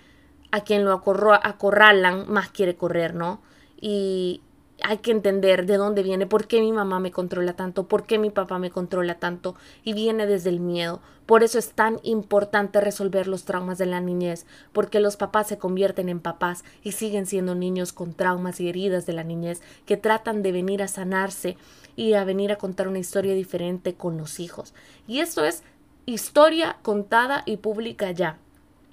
a 0.51 0.65
quien 0.65 0.83
lo 0.83 0.91
acorralan 0.91 2.29
más 2.29 2.49
quiere 2.49 2.75
correr, 2.75 3.15
¿no? 3.15 3.41
Y, 3.79 4.41
hay 4.83 4.97
que 4.97 5.11
entender 5.11 5.65
de 5.65 5.77
dónde 5.77 6.03
viene, 6.03 6.27
por 6.27 6.45
qué 6.45 6.59
mi 6.59 6.73
mamá 6.73 6.99
me 6.99 7.11
controla 7.11 7.55
tanto, 7.55 7.87
por 7.87 8.05
qué 8.05 8.19
mi 8.19 8.29
papá 8.29 8.59
me 8.59 8.69
controla 8.69 9.17
tanto, 9.17 9.55
y 9.83 9.93
viene 9.93 10.27
desde 10.27 10.49
el 10.49 10.59
miedo. 10.59 11.01
Por 11.25 11.41
eso 11.41 11.57
es 11.57 11.71
tan 11.71 12.01
importante 12.03 12.81
resolver 12.81 13.27
los 13.27 13.45
traumas 13.45 13.77
de 13.77 13.85
la 13.85 14.01
niñez, 14.01 14.45
porque 14.73 14.99
los 14.99 15.15
papás 15.15 15.47
se 15.47 15.57
convierten 15.57 16.09
en 16.09 16.19
papás 16.19 16.65
y 16.83 16.91
siguen 16.91 17.25
siendo 17.25 17.55
niños 17.55 17.93
con 17.93 18.13
traumas 18.13 18.59
y 18.59 18.67
heridas 18.67 19.05
de 19.05 19.13
la 19.13 19.23
niñez 19.23 19.61
que 19.85 19.95
tratan 19.95 20.43
de 20.43 20.51
venir 20.51 20.83
a 20.83 20.89
sanarse 20.89 21.55
y 21.95 22.13
a 22.13 22.25
venir 22.25 22.51
a 22.51 22.57
contar 22.57 22.89
una 22.89 22.99
historia 22.99 23.33
diferente 23.33 23.93
con 23.95 24.17
los 24.17 24.41
hijos. 24.41 24.73
Y 25.07 25.21
esto 25.21 25.45
es 25.45 25.63
historia 26.05 26.77
contada 26.81 27.43
y 27.45 27.55
pública 27.55 28.11
ya. 28.11 28.37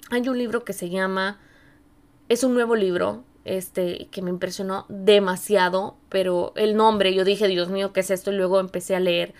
Hay 0.09 0.27
un 0.29 0.37
libro 0.37 0.63
que 0.63 0.71
se 0.71 0.89
llama, 0.89 1.37
es 2.29 2.45
un 2.45 2.53
nuevo 2.53 2.77
libro, 2.77 3.25
este, 3.45 4.07
que 4.11 4.21
me 4.21 4.29
impresionó 4.29 4.85
demasiado, 4.89 5.95
pero 6.09 6.53
el 6.55 6.75
nombre, 6.75 7.13
yo 7.13 7.23
dije, 7.23 7.47
Dios 7.47 7.69
mío, 7.69 7.93
¿qué 7.93 8.01
es 8.01 8.11
esto? 8.11 8.31
Y 8.31 8.35
luego 8.35 8.59
empecé 8.59 8.95
a 8.95 8.99
leer 8.99 9.33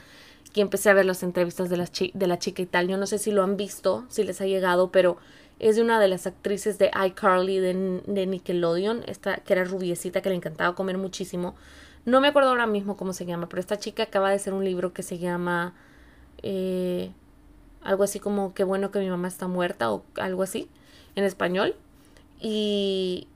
y 0.53 0.61
empecé 0.61 0.89
a 0.89 0.93
ver 0.93 1.05
las 1.05 1.23
entrevistas 1.23 1.69
de 1.69 1.77
la, 1.77 1.89
de 2.13 2.27
la 2.27 2.39
chica 2.39 2.61
y 2.61 2.65
tal. 2.65 2.87
Yo 2.87 2.97
no 2.97 3.07
sé 3.07 3.17
si 3.17 3.31
lo 3.31 3.43
han 3.43 3.57
visto, 3.57 4.05
si 4.09 4.23
les 4.23 4.41
ha 4.41 4.45
llegado, 4.45 4.91
pero 4.91 5.17
es 5.59 5.75
de 5.75 5.83
una 5.83 5.99
de 5.99 6.07
las 6.07 6.27
actrices 6.27 6.77
de 6.77 6.91
iCarly 7.07 7.59
de, 7.59 8.01
de 8.05 8.25
Nickelodeon, 8.25 9.03
esta 9.07 9.37
que 9.37 9.53
era 9.53 9.63
rubiecita, 9.63 10.21
que 10.21 10.29
le 10.29 10.35
encantaba 10.35 10.75
comer 10.75 10.97
muchísimo. 10.97 11.55
No 12.03 12.19
me 12.19 12.29
acuerdo 12.29 12.49
ahora 12.49 12.65
mismo 12.65 12.97
cómo 12.97 13.13
se 13.13 13.25
llama, 13.25 13.47
pero 13.47 13.59
esta 13.59 13.77
chica 13.77 14.03
acaba 14.03 14.29
de 14.29 14.35
hacer 14.35 14.53
un 14.53 14.65
libro 14.65 14.91
que 14.91 15.03
se 15.03 15.19
llama 15.19 15.75
eh, 16.41 17.11
algo 17.83 18.03
así 18.03 18.19
como 18.19 18.53
Qué 18.53 18.63
bueno 18.63 18.91
que 18.91 18.99
mi 18.99 19.09
mamá 19.09 19.27
está 19.27 19.47
muerta 19.47 19.91
o 19.91 20.03
algo 20.15 20.43
así 20.43 20.67
en 21.15 21.23
español. 21.23 21.75
Y 22.39 23.27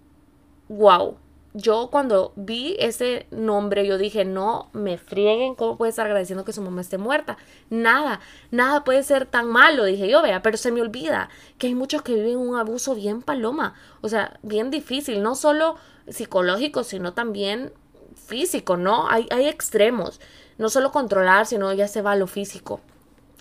wow, 0.69 1.17
yo 1.57 1.87
cuando 1.89 2.33
vi 2.35 2.75
ese 2.79 3.27
nombre, 3.31 3.87
yo 3.87 3.97
dije, 3.97 4.25
no 4.25 4.69
me 4.73 4.97
frieguen, 4.97 5.55
¿cómo 5.55 5.77
puede 5.77 5.89
estar 5.89 6.05
agradeciendo 6.05 6.43
que 6.43 6.51
su 6.51 6.61
mamá 6.61 6.81
esté 6.81 6.97
muerta? 6.97 7.37
Nada, 7.69 8.19
nada 8.51 8.83
puede 8.83 9.03
ser 9.03 9.25
tan 9.25 9.47
malo, 9.47 9.85
dije 9.85 10.09
yo, 10.09 10.21
vea, 10.21 10.41
pero 10.41 10.57
se 10.57 10.73
me 10.73 10.81
olvida 10.81 11.29
que 11.57 11.67
hay 11.67 11.75
muchos 11.75 12.01
que 12.01 12.13
viven 12.13 12.37
un 12.37 12.57
abuso 12.57 12.93
bien 12.93 13.21
paloma, 13.21 13.73
o 14.01 14.09
sea, 14.09 14.37
bien 14.43 14.69
difícil, 14.69 15.23
no 15.23 15.33
solo 15.35 15.77
psicológico, 16.09 16.83
sino 16.83 17.13
también 17.13 17.71
físico, 18.15 18.75
¿no? 18.75 19.09
Hay, 19.09 19.27
hay 19.31 19.47
extremos, 19.47 20.19
no 20.57 20.67
solo 20.67 20.91
controlar, 20.91 21.45
sino 21.45 21.71
ya 21.71 21.87
se 21.87 22.01
va 22.01 22.11
a 22.11 22.17
lo 22.17 22.27
físico. 22.27 22.81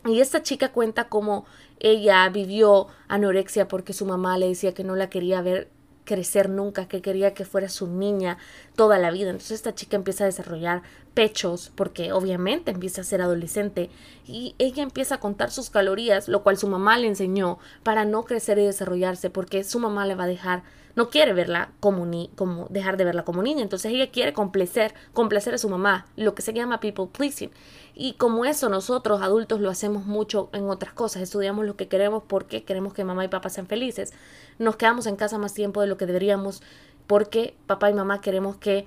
Y 0.06 0.20
esta 0.20 0.42
chica 0.42 0.70
cuenta 0.70 1.08
cómo 1.08 1.46
ella 1.80 2.28
vivió 2.28 2.86
anorexia 3.08 3.66
porque 3.66 3.92
su 3.92 4.06
mamá 4.06 4.38
le 4.38 4.48
decía 4.48 4.74
que 4.74 4.84
no 4.84 4.94
la 4.94 5.10
quería 5.10 5.42
ver 5.42 5.68
crecer 6.04 6.48
nunca, 6.48 6.86
que 6.86 7.02
quería 7.02 7.34
que 7.34 7.44
fuera 7.44 7.68
su 7.68 7.86
niña 7.86 8.38
toda 8.76 8.98
la 8.98 9.10
vida. 9.10 9.30
Entonces 9.30 9.52
esta 9.52 9.74
chica 9.74 9.96
empieza 9.96 10.24
a 10.24 10.26
desarrollar 10.26 10.82
pechos 11.14 11.72
porque 11.74 12.12
obviamente 12.12 12.70
empieza 12.70 13.00
a 13.00 13.04
ser 13.04 13.22
adolescente 13.22 13.90
y 14.26 14.54
ella 14.58 14.82
empieza 14.82 15.16
a 15.16 15.20
contar 15.20 15.50
sus 15.50 15.70
calorías, 15.70 16.28
lo 16.28 16.42
cual 16.42 16.58
su 16.58 16.68
mamá 16.68 16.98
le 16.98 17.06
enseñó 17.06 17.58
para 17.82 18.04
no 18.04 18.24
crecer 18.24 18.58
y 18.58 18.66
desarrollarse 18.66 19.30
porque 19.30 19.64
su 19.64 19.78
mamá 19.78 20.06
le 20.06 20.14
va 20.14 20.24
a 20.24 20.28
dejar 20.28 20.62
no 20.96 21.10
quiere 21.10 21.32
verla 21.32 21.70
como 21.80 22.06
ni 22.06 22.30
como 22.36 22.66
dejar 22.70 22.96
de 22.96 23.04
verla 23.04 23.24
como 23.24 23.42
niña, 23.42 23.62
entonces 23.62 23.92
ella 23.92 24.10
quiere 24.10 24.32
complacer, 24.32 24.94
complacer 25.12 25.54
a 25.54 25.58
su 25.58 25.68
mamá, 25.68 26.06
lo 26.16 26.34
que 26.34 26.42
se 26.42 26.52
llama 26.52 26.80
people 26.80 27.06
pleasing. 27.06 27.50
Y 27.94 28.14
como 28.14 28.44
eso 28.44 28.68
nosotros 28.68 29.22
adultos 29.22 29.60
lo 29.60 29.70
hacemos 29.70 30.04
mucho 30.06 30.50
en 30.52 30.68
otras 30.68 30.92
cosas, 30.92 31.22
estudiamos 31.22 31.64
lo 31.64 31.76
que 31.76 31.88
queremos 31.88 32.22
porque 32.26 32.64
queremos 32.64 32.94
que 32.94 33.04
mamá 33.04 33.24
y 33.24 33.28
papá 33.28 33.50
sean 33.50 33.66
felices. 33.66 34.12
Nos 34.58 34.76
quedamos 34.76 35.06
en 35.06 35.16
casa 35.16 35.38
más 35.38 35.54
tiempo 35.54 35.80
de 35.80 35.86
lo 35.86 35.96
que 35.96 36.06
deberíamos 36.06 36.62
porque 37.06 37.54
papá 37.66 37.90
y 37.90 37.94
mamá 37.94 38.20
queremos 38.20 38.56
que 38.56 38.86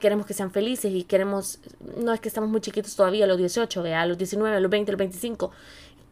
queremos 0.00 0.26
que 0.26 0.34
sean 0.34 0.50
felices 0.50 0.92
y 0.92 1.04
queremos, 1.04 1.60
no 1.96 2.12
es 2.12 2.20
que 2.20 2.28
estamos 2.28 2.50
muy 2.50 2.60
chiquitos 2.60 2.94
todavía, 2.94 3.24
a 3.24 3.28
los 3.28 3.38
18, 3.38 3.82
a 3.82 4.06
los 4.06 4.18
19, 4.18 4.56
a 4.56 4.60
los 4.60 4.70
20, 4.70 4.90
a 4.90 4.92
los 4.92 4.98
25. 4.98 5.50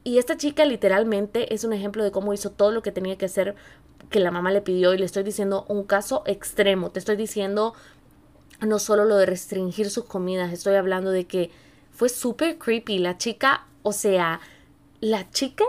Y 0.02 0.18
esta 0.18 0.36
chica 0.36 0.64
literalmente 0.64 1.52
es 1.52 1.64
un 1.64 1.72
ejemplo 1.72 2.04
de 2.04 2.10
cómo 2.10 2.32
hizo 2.32 2.50
todo 2.50 2.70
lo 2.70 2.82
que 2.82 2.92
tenía 2.92 3.18
que 3.18 3.26
hacer 3.26 3.54
que 4.10 4.20
la 4.20 4.30
mamá 4.30 4.50
le 4.50 4.62
pidió 4.62 4.94
y 4.94 4.98
le 4.98 5.04
estoy 5.04 5.22
diciendo 5.22 5.64
un 5.68 5.84
caso 5.84 6.22
extremo. 6.26 6.90
Te 6.90 6.98
estoy 6.98 7.16
diciendo 7.16 7.74
no 8.60 8.78
solo 8.78 9.04
lo 9.04 9.16
de 9.16 9.26
restringir 9.26 9.90
sus 9.90 10.04
comidas, 10.04 10.52
estoy 10.52 10.76
hablando 10.76 11.10
de 11.10 11.26
que 11.26 11.50
fue 11.92 12.08
súper 12.08 12.58
creepy. 12.58 12.98
La 12.98 13.18
chica, 13.18 13.66
o 13.82 13.92
sea, 13.92 14.40
la 15.00 15.30
chica 15.30 15.64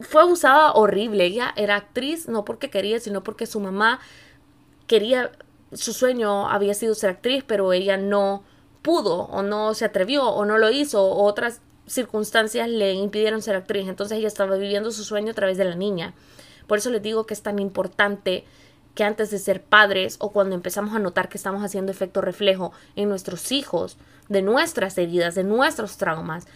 fue 0.00 0.22
abusada 0.22 0.72
horrible. 0.72 1.24
Ella 1.24 1.52
era 1.56 1.76
actriz 1.76 2.28
no 2.28 2.44
porque 2.44 2.70
quería, 2.70 3.00
sino 3.00 3.22
porque 3.22 3.46
su 3.46 3.60
mamá 3.60 4.00
quería 4.86 5.32
su 5.72 5.92
sueño 5.92 6.48
había 6.48 6.74
sido 6.74 6.94
ser 6.94 7.10
actriz, 7.10 7.44
pero 7.46 7.72
ella 7.72 7.96
no 7.96 8.42
pudo 8.82 9.24
o 9.24 9.42
no 9.42 9.74
se 9.74 9.84
atrevió 9.84 10.26
o 10.28 10.44
no 10.44 10.58
lo 10.58 10.70
hizo 10.70 11.04
o 11.04 11.24
otras 11.24 11.60
circunstancias 11.86 12.68
le 12.68 12.94
impidieron 12.94 13.42
ser 13.42 13.56
actriz. 13.56 13.88
Entonces 13.88 14.18
ella 14.18 14.28
estaba 14.28 14.56
viviendo 14.56 14.90
su 14.90 15.04
sueño 15.04 15.32
a 15.32 15.34
través 15.34 15.58
de 15.58 15.64
la 15.64 15.74
niña. 15.74 16.14
Por 16.68 16.78
eso 16.78 16.90
les 16.90 17.02
digo 17.02 17.26
que 17.26 17.34
es 17.34 17.42
tan 17.42 17.58
importante 17.58 18.44
que 18.94 19.02
antes 19.02 19.30
de 19.30 19.38
ser 19.38 19.62
padres 19.62 20.16
o 20.20 20.30
cuando 20.30 20.54
empezamos 20.54 20.94
a 20.94 20.98
notar 20.98 21.28
que 21.28 21.38
estamos 21.38 21.64
haciendo 21.64 21.90
efecto 21.90 22.20
reflejo 22.20 22.72
en 22.94 23.08
nuestros 23.08 23.50
hijos, 23.52 23.96
de 24.28 24.42
nuestras 24.42 24.98
heridas, 24.98 25.34
de 25.34 25.44
nuestros 25.44 25.96
traumas, 25.96 26.46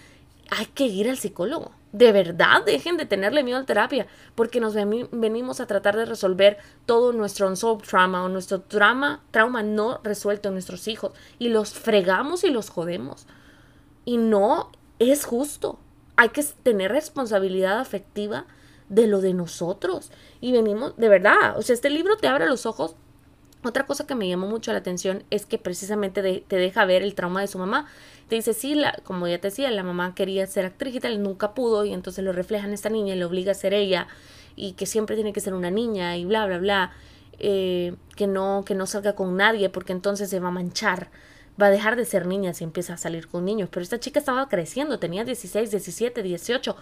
hay 0.50 0.66
que 0.66 0.84
ir 0.84 1.08
al 1.08 1.16
psicólogo. 1.16 1.72
De 1.92 2.12
verdad, 2.12 2.64
dejen 2.64 2.96
de 2.96 3.06
tenerle 3.06 3.42
miedo 3.42 3.58
a 3.58 3.60
la 3.60 3.66
terapia, 3.66 4.06
porque 4.34 4.60
nos 4.60 4.74
venimos 4.74 5.60
a 5.60 5.66
tratar 5.66 5.96
de 5.96 6.04
resolver 6.04 6.58
todo 6.84 7.12
nuestro 7.12 7.48
unsolved 7.48 7.86
trauma 7.86 8.24
o 8.24 8.28
nuestro 8.28 8.60
trauma, 8.60 9.22
trauma 9.30 9.62
no 9.62 10.00
resuelto 10.02 10.48
en 10.48 10.54
nuestros 10.54 10.88
hijos 10.88 11.12
y 11.38 11.48
los 11.48 11.72
fregamos 11.72 12.44
y 12.44 12.50
los 12.50 12.70
jodemos. 12.70 13.26
Y 14.04 14.16
no 14.16 14.72
es 14.98 15.24
justo. 15.24 15.78
Hay 16.16 16.30
que 16.30 16.42
tener 16.62 16.92
responsabilidad 16.92 17.78
afectiva 17.78 18.46
de 18.92 19.06
lo 19.06 19.20
de 19.20 19.32
nosotros. 19.32 20.12
Y 20.40 20.52
venimos, 20.52 20.96
de 20.96 21.08
verdad, 21.08 21.58
o 21.58 21.62
sea, 21.62 21.74
este 21.74 21.90
libro 21.90 22.16
te 22.16 22.28
abre 22.28 22.46
los 22.46 22.66
ojos. 22.66 22.94
Otra 23.64 23.86
cosa 23.86 24.06
que 24.06 24.14
me 24.14 24.28
llamó 24.28 24.48
mucho 24.48 24.72
la 24.72 24.78
atención 24.78 25.24
es 25.30 25.46
que 25.46 25.56
precisamente 25.56 26.44
te 26.46 26.56
deja 26.56 26.84
ver 26.84 27.02
el 27.02 27.14
trauma 27.14 27.40
de 27.40 27.46
su 27.46 27.58
mamá. 27.58 27.86
Te 28.28 28.34
dice, 28.34 28.52
sí, 28.52 28.74
la, 28.74 29.00
como 29.04 29.26
ya 29.28 29.40
te 29.40 29.48
decía, 29.48 29.70
la 29.70 29.82
mamá 29.82 30.14
quería 30.14 30.46
ser 30.46 30.66
actriz 30.66 30.94
y 30.96 31.00
tal, 31.00 31.22
nunca 31.22 31.54
pudo, 31.54 31.84
y 31.84 31.92
entonces 31.92 32.22
lo 32.22 32.32
refleja 32.32 32.66
en 32.66 32.74
esta 32.74 32.90
niña 32.90 33.14
y 33.14 33.18
le 33.18 33.24
obliga 33.24 33.52
a 33.52 33.54
ser 33.54 33.72
ella, 33.72 34.08
y 34.56 34.72
que 34.72 34.84
siempre 34.84 35.16
tiene 35.16 35.32
que 35.32 35.40
ser 35.40 35.54
una 35.54 35.70
niña, 35.70 36.16
y 36.16 36.24
bla, 36.24 36.44
bla, 36.46 36.58
bla. 36.58 36.92
Eh, 37.38 37.94
que 38.14 38.26
no, 38.26 38.62
que 38.66 38.74
no 38.74 38.86
salga 38.86 39.14
con 39.14 39.36
nadie, 39.36 39.70
porque 39.70 39.92
entonces 39.92 40.28
se 40.28 40.38
va 40.38 40.48
a 40.48 40.52
manchar 40.52 41.08
va 41.60 41.66
a 41.66 41.70
dejar 41.70 41.96
de 41.96 42.06
ser 42.06 42.26
niña 42.26 42.54
si 42.54 42.64
empieza 42.64 42.94
a 42.94 42.96
salir 42.96 43.28
con 43.28 43.44
niños. 43.44 43.68
Pero 43.70 43.82
esta 43.82 44.00
chica 44.00 44.18
estaba 44.18 44.48
creciendo, 44.48 44.98
tenía 44.98 45.22
16, 45.22 45.70
17, 45.70 46.22
18. 46.22 46.76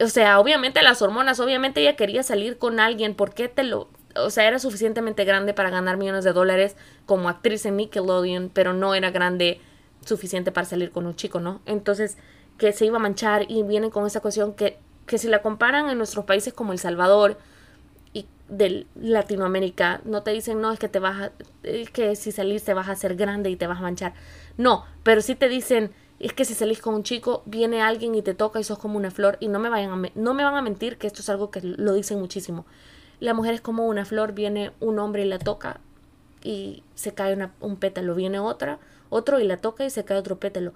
O 0.00 0.08
sea, 0.08 0.38
obviamente 0.38 0.82
las 0.82 1.02
hormonas, 1.02 1.40
obviamente 1.40 1.80
ella 1.80 1.96
quería 1.96 2.22
salir 2.22 2.58
con 2.58 2.80
alguien, 2.80 3.14
¿por 3.14 3.34
qué 3.34 3.48
te 3.48 3.64
lo... 3.64 3.88
O 4.14 4.30
sea, 4.30 4.46
era 4.48 4.58
suficientemente 4.58 5.24
grande 5.24 5.52
para 5.52 5.70
ganar 5.70 5.96
millones 5.96 6.24
de 6.24 6.32
dólares 6.32 6.76
como 7.04 7.28
actriz 7.28 7.66
en 7.66 7.76
Nickelodeon, 7.76 8.50
pero 8.52 8.72
no 8.72 8.94
era 8.94 9.10
grande 9.10 9.60
suficiente 10.04 10.52
para 10.52 10.66
salir 10.66 10.90
con 10.90 11.06
un 11.06 11.14
chico, 11.16 11.40
¿no? 11.40 11.60
Entonces, 11.66 12.16
que 12.56 12.72
se 12.72 12.86
iba 12.86 12.96
a 12.96 13.00
manchar 13.00 13.50
y 13.50 13.62
vienen 13.62 13.90
con 13.90 14.06
esa 14.06 14.20
cuestión 14.20 14.54
que, 14.54 14.78
que 15.06 15.18
si 15.18 15.28
la 15.28 15.42
comparan 15.42 15.90
en 15.90 15.98
nuestros 15.98 16.24
países 16.24 16.54
como 16.54 16.72
El 16.72 16.78
Salvador 16.78 17.38
y 18.14 18.26
de 18.48 18.86
Latinoamérica, 18.94 20.00
no 20.04 20.22
te 20.22 20.30
dicen, 20.30 20.60
no, 20.60 20.72
es 20.72 20.78
que 20.78 20.88
te 20.88 20.98
vas 20.98 21.20
a, 21.20 21.32
es 21.62 21.90
que 21.90 22.16
si 22.16 22.32
salís 22.32 22.64
te 22.64 22.72
vas 22.72 22.88
a 22.88 22.92
hacer 22.92 23.16
grande 23.16 23.50
y 23.50 23.56
te 23.56 23.66
vas 23.66 23.78
a 23.78 23.82
manchar. 23.82 24.14
No, 24.56 24.86
pero 25.02 25.20
sí 25.20 25.34
te 25.34 25.48
dicen, 25.48 25.92
es 26.18 26.32
que 26.32 26.44
si 26.44 26.54
salís 26.54 26.80
con 26.80 26.94
un 26.94 27.02
chico, 27.02 27.42
viene 27.44 27.82
alguien 27.82 28.14
y 28.14 28.22
te 28.22 28.34
toca 28.34 28.58
y 28.58 28.64
sos 28.64 28.78
como 28.78 28.96
una 28.96 29.10
flor. 29.10 29.36
Y 29.40 29.48
no 29.48 29.58
me, 29.58 29.68
vayan 29.68 29.92
a 29.92 30.10
no 30.14 30.34
me 30.34 30.44
van 30.44 30.54
a 30.54 30.62
mentir 30.62 30.96
que 30.96 31.06
esto 31.06 31.20
es 31.20 31.28
algo 31.28 31.50
que 31.50 31.60
lo 31.62 31.92
dicen 31.92 32.18
muchísimo. 32.18 32.64
La 33.20 33.34
mujer 33.34 33.54
es 33.54 33.60
como 33.60 33.86
una 33.86 34.04
flor, 34.04 34.32
viene 34.32 34.72
un 34.80 34.98
hombre 34.98 35.24
y 35.24 35.28
la 35.28 35.38
toca 35.38 35.80
y 36.42 36.84
se 36.94 37.12
cae 37.12 37.36
un 37.60 37.76
pétalo. 37.76 38.14
Viene 38.14 38.38
otra, 38.38 38.78
otro 39.10 39.40
y 39.40 39.44
la 39.44 39.58
toca 39.58 39.84
y 39.84 39.90
se 39.90 40.04
cae 40.04 40.16
otro 40.16 40.38
pétalo. 40.38 40.72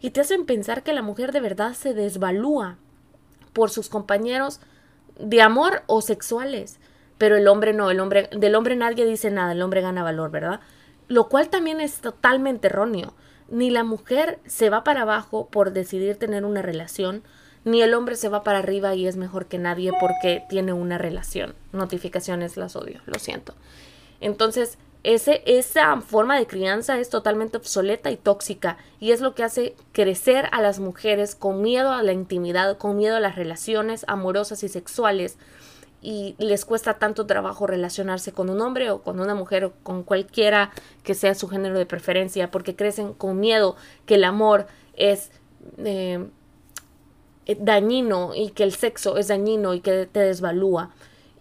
Y 0.00 0.10
te 0.10 0.20
hacen 0.20 0.44
pensar 0.44 0.82
que 0.82 0.92
la 0.92 1.02
mujer 1.02 1.32
de 1.32 1.40
verdad 1.40 1.72
se 1.72 1.94
desvalúa 1.94 2.76
por 3.54 3.70
sus 3.70 3.88
compañeros 3.88 4.60
de 5.18 5.40
amor 5.40 5.82
o 5.86 6.02
sexuales. 6.02 6.78
Pero 7.16 7.36
el 7.36 7.48
hombre 7.48 7.72
no, 7.72 7.90
el 7.90 8.00
hombre, 8.00 8.28
del 8.36 8.54
hombre 8.54 8.76
nadie 8.76 9.06
dice 9.06 9.30
nada, 9.30 9.52
el 9.52 9.62
hombre 9.62 9.80
gana 9.80 10.02
valor, 10.02 10.30
¿verdad? 10.30 10.60
Lo 11.08 11.28
cual 11.30 11.48
también 11.48 11.80
es 11.80 12.00
totalmente 12.00 12.66
erróneo 12.66 13.14
ni 13.48 13.70
la 13.70 13.84
mujer 13.84 14.38
se 14.46 14.70
va 14.70 14.84
para 14.84 15.02
abajo 15.02 15.48
por 15.50 15.72
decidir 15.72 16.16
tener 16.16 16.44
una 16.44 16.62
relación, 16.62 17.22
ni 17.64 17.82
el 17.82 17.94
hombre 17.94 18.16
se 18.16 18.28
va 18.28 18.44
para 18.44 18.58
arriba 18.58 18.94
y 18.94 19.06
es 19.06 19.16
mejor 19.16 19.46
que 19.46 19.58
nadie 19.58 19.92
porque 20.00 20.44
tiene 20.48 20.72
una 20.72 20.98
relación. 20.98 21.54
Notificaciones 21.72 22.56
las 22.56 22.76
odio, 22.76 23.00
lo 23.06 23.18
siento. 23.18 23.54
Entonces, 24.20 24.78
ese, 25.02 25.42
esa 25.46 26.00
forma 26.00 26.36
de 26.38 26.46
crianza 26.46 26.98
es 26.98 27.10
totalmente 27.10 27.56
obsoleta 27.56 28.10
y 28.10 28.16
tóxica 28.16 28.76
y 28.98 29.12
es 29.12 29.20
lo 29.20 29.34
que 29.34 29.44
hace 29.44 29.76
crecer 29.92 30.48
a 30.52 30.60
las 30.60 30.80
mujeres 30.80 31.34
con 31.34 31.62
miedo 31.62 31.92
a 31.92 32.02
la 32.02 32.12
intimidad, 32.12 32.78
con 32.78 32.96
miedo 32.96 33.16
a 33.16 33.20
las 33.20 33.36
relaciones 33.36 34.04
amorosas 34.08 34.62
y 34.64 34.68
sexuales 34.68 35.38
y 36.06 36.36
les 36.38 36.64
cuesta 36.64 37.00
tanto 37.00 37.26
trabajo 37.26 37.66
relacionarse 37.66 38.30
con 38.30 38.48
un 38.48 38.60
hombre 38.60 38.92
o 38.92 39.02
con 39.02 39.18
una 39.18 39.34
mujer 39.34 39.64
o 39.64 39.72
con 39.82 40.04
cualquiera 40.04 40.70
que 41.02 41.14
sea 41.14 41.34
su 41.34 41.48
género 41.48 41.76
de 41.76 41.84
preferencia 41.84 42.52
porque 42.52 42.76
crecen 42.76 43.12
con 43.12 43.40
miedo 43.40 43.74
que 44.06 44.14
el 44.14 44.22
amor 44.22 44.68
es 44.94 45.32
eh, 45.78 46.24
dañino 47.58 48.36
y 48.36 48.50
que 48.50 48.62
el 48.62 48.72
sexo 48.72 49.16
es 49.16 49.26
dañino 49.26 49.74
y 49.74 49.80
que 49.80 50.06
te 50.06 50.20
desvalúa. 50.20 50.94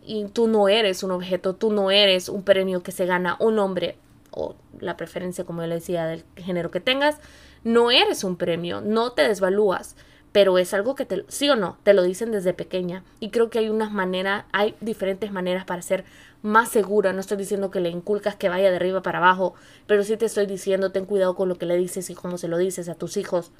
Y 0.03 0.25
tú 0.29 0.47
no 0.47 0.67
eres 0.67 1.03
un 1.03 1.11
objeto, 1.11 1.53
tú 1.53 1.71
no 1.71 1.91
eres 1.91 2.27
un 2.27 2.41
premio 2.41 2.81
que 2.81 2.91
se 2.91 3.05
gana 3.05 3.37
un 3.39 3.59
hombre 3.59 3.99
o 4.31 4.55
la 4.79 4.97
preferencia, 4.97 5.43
como 5.43 5.61
yo 5.61 5.67
le 5.67 5.75
decía, 5.75 6.07
del 6.07 6.25
género 6.37 6.71
que 6.71 6.79
tengas, 6.79 7.19
no 7.63 7.91
eres 7.91 8.23
un 8.23 8.35
premio, 8.35 8.81
no 8.81 9.11
te 9.11 9.27
desvalúas, 9.27 9.95
pero 10.35 10.57
es 10.57 10.73
algo 10.73 10.95
que 10.95 11.05
te, 11.05 11.23
sí 11.29 11.49
o 11.49 11.55
no, 11.55 11.77
te 11.83 11.93
lo 11.93 12.03
dicen 12.03 12.33
desde 12.33 12.53
pequeña 12.53 13.05
y 13.21 13.29
creo 13.29 13.49
que 13.49 13.59
hay 13.59 13.69
unas 13.69 13.93
maneras, 13.93 14.43
hay 14.51 14.75
diferentes 14.81 15.31
maneras 15.31 15.63
para 15.63 15.81
ser 15.81 16.03
más 16.41 16.67
segura, 16.67 17.13
no 17.13 17.21
estoy 17.21 17.37
diciendo 17.37 17.71
que 17.71 17.79
le 17.79 17.87
inculcas 17.87 18.35
que 18.35 18.49
vaya 18.49 18.69
de 18.69 18.75
arriba 18.75 19.01
para 19.01 19.19
abajo, 19.19 19.53
pero 19.87 20.03
sí 20.03 20.17
te 20.17 20.25
estoy 20.25 20.45
diciendo, 20.45 20.91
ten 20.91 21.05
cuidado 21.05 21.35
con 21.35 21.47
lo 21.47 21.57
que 21.57 21.65
le 21.65 21.77
dices 21.77 22.09
y 22.09 22.15
cómo 22.15 22.37
se 22.37 22.49
lo 22.49 22.57
dices 22.57 22.89
a 22.89 22.95
tus 22.95 23.15
hijos, 23.15 23.53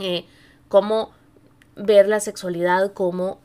eh, 0.00 0.24
cómo 0.66 1.12
ver 1.76 2.08
la 2.08 2.18
sexualidad 2.18 2.92
como 2.92 3.38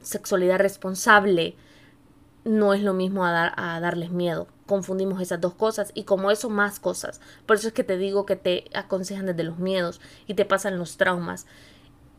sexualidad 0.00 0.58
responsable, 0.58 1.54
no 2.44 2.74
es 2.74 2.82
lo 2.82 2.92
mismo 2.92 3.24
a, 3.24 3.30
dar, 3.30 3.52
a 3.56 3.78
darles 3.78 4.10
miedo. 4.10 4.48
Confundimos 4.66 5.20
esas 5.20 5.40
dos 5.40 5.54
cosas 5.54 5.92
y 5.94 6.02
como 6.04 6.32
eso 6.32 6.50
más 6.50 6.80
cosas. 6.80 7.20
Por 7.46 7.56
eso 7.56 7.68
es 7.68 7.74
que 7.74 7.84
te 7.84 7.98
digo 7.98 8.26
que 8.26 8.34
te 8.34 8.64
aconsejan 8.74 9.26
desde 9.26 9.44
los 9.44 9.58
miedos 9.58 10.00
y 10.26 10.34
te 10.34 10.44
pasan 10.44 10.76
los 10.76 10.96
traumas. 10.96 11.46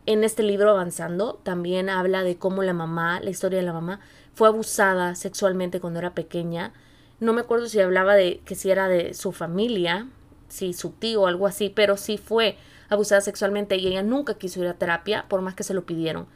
En 0.06 0.24
este 0.24 0.44
libro 0.44 0.72
Avanzando 0.72 1.40
también 1.44 1.90
habla 1.90 2.24
de 2.24 2.38
cómo 2.38 2.64
la 2.64 2.74
mamá, 2.74 3.20
la 3.22 3.30
historia 3.30 3.60
de 3.60 3.66
la 3.66 3.74
mamá, 3.74 4.00
fue 4.34 4.48
abusada 4.48 5.16
sexualmente 5.16 5.80
cuando 5.80 6.00
era 6.00 6.14
pequeña. 6.14 6.74
No 7.20 7.34
me 7.34 7.42
acuerdo 7.42 7.68
si 7.68 7.80
hablaba 7.80 8.16
de 8.16 8.40
que 8.46 8.56
si 8.56 8.72
era 8.72 8.88
de 8.88 9.14
su 9.14 9.32
familia, 9.32 10.08
si 10.48 10.74
su 10.74 10.92
tío 10.92 11.22
o 11.22 11.28
algo 11.28 11.48
así, 11.48 11.70
pero 11.70 11.98
sí 11.98 12.18
fue 12.18 12.58
abusada 12.90 13.22
sexualmente 13.22 13.78
y 13.78 13.88
ella 13.88 14.04
nunca 14.04 14.34
quiso 14.34 14.60
ir 14.62 14.68
a 14.68 14.74
terapia 14.74 15.26
por 15.30 15.42
más 15.42 15.56
que 15.56 15.64
se 15.64 15.74
lo 15.74 15.86
pidieron. 15.86 16.28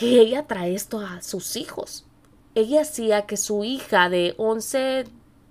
Y 0.00 0.18
ella 0.18 0.46
trae 0.46 0.74
esto 0.74 1.00
a 1.00 1.22
sus 1.22 1.56
hijos 1.56 2.06
ella 2.56 2.80
hacía 2.80 3.26
que 3.26 3.36
su 3.36 3.64
hija 3.64 4.08
de 4.08 4.34
11, 4.38 5.04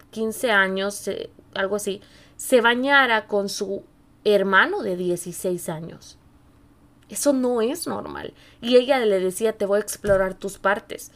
15 0.10 0.52
años, 0.52 1.08
algo 1.54 1.75
así, 1.75 2.02
se 2.36 2.62
bañara 2.62 3.28
con 3.28 3.48
su 3.48 3.84
hermano 4.24 4.82
de 4.82 4.98
16 4.98 5.70
años. 5.70 6.18
Eso 7.10 7.34
no 7.34 7.62
es 7.62 7.88
normal. 7.88 8.34
Y 8.62 8.78
ella 8.78 9.00
le 9.00 9.20
decía, 9.20 9.54
te 9.54 9.66
voy 9.66 9.78
a 9.78 9.82
explorar 9.82 10.34
tus 10.34 10.58
partes. 10.58 11.12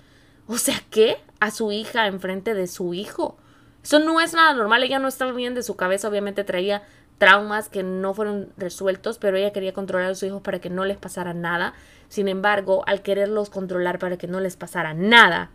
O 0.47 0.57
sea, 0.57 0.81
¿qué? 0.89 1.17
A 1.39 1.51
su 1.51 1.71
hija 1.71 2.07
enfrente 2.07 2.53
de 2.53 2.67
su 2.67 2.93
hijo. 2.93 3.37
Eso 3.83 3.99
no 3.99 4.21
es 4.21 4.33
nada 4.33 4.53
normal. 4.53 4.83
Ella 4.83 4.99
no 4.99 5.07
estaba 5.07 5.31
bien 5.31 5.55
de 5.55 5.63
su 5.63 5.75
cabeza. 5.75 6.09
Obviamente 6.09 6.43
traía 6.43 6.83
traumas 7.17 7.69
que 7.69 7.83
no 7.83 8.13
fueron 8.13 8.51
resueltos, 8.57 9.17
pero 9.17 9.37
ella 9.37 9.51
quería 9.51 9.73
controlar 9.73 10.11
a 10.11 10.15
sus 10.15 10.23
hijos 10.23 10.41
para 10.41 10.59
que 10.59 10.69
no 10.69 10.85
les 10.85 10.97
pasara 10.97 11.33
nada. 11.33 11.73
Sin 12.07 12.27
embargo, 12.27 12.83
al 12.87 13.01
quererlos 13.01 13.49
controlar 13.49 13.99
para 13.99 14.17
que 14.17 14.27
no 14.27 14.39
les 14.39 14.55
pasara 14.55 14.93
nada, 14.93 15.51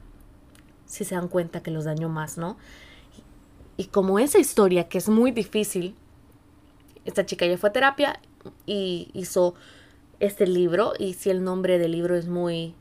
si 0.84 1.04
se 1.04 1.14
dan 1.14 1.28
cuenta 1.28 1.62
que 1.62 1.70
los 1.70 1.84
dañó 1.84 2.08
más, 2.08 2.38
¿no? 2.38 2.56
Y 3.76 3.86
como 3.86 4.18
esa 4.18 4.38
historia, 4.38 4.88
que 4.88 4.98
es 4.98 5.08
muy 5.08 5.32
difícil, 5.32 5.96
esta 7.04 7.26
chica 7.26 7.46
ya 7.46 7.58
fue 7.58 7.70
a 7.70 7.72
terapia 7.72 8.20
y 8.66 9.10
hizo 9.14 9.54
este 10.20 10.46
libro, 10.46 10.92
y 10.98 11.14
si 11.14 11.30
el 11.30 11.44
nombre 11.44 11.78
del 11.78 11.92
libro 11.92 12.16
es 12.16 12.28
muy... 12.28 12.74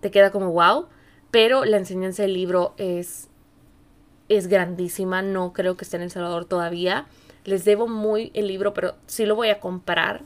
te 0.00 0.10
queda 0.10 0.30
como 0.30 0.52
wow, 0.52 0.86
pero 1.30 1.64
la 1.64 1.76
enseñanza 1.76 2.22
del 2.22 2.34
libro 2.34 2.74
es, 2.78 3.28
es 4.28 4.46
grandísima, 4.46 5.22
no 5.22 5.52
creo 5.52 5.76
que 5.76 5.84
esté 5.84 5.96
en 5.96 6.04
El 6.04 6.10
Salvador 6.10 6.44
todavía. 6.44 7.06
Les 7.44 7.64
debo 7.64 7.88
muy 7.88 8.30
el 8.34 8.46
libro, 8.46 8.74
pero 8.74 8.94
sí 9.06 9.26
lo 9.26 9.34
voy 9.34 9.48
a 9.48 9.60
comprar. 9.60 10.22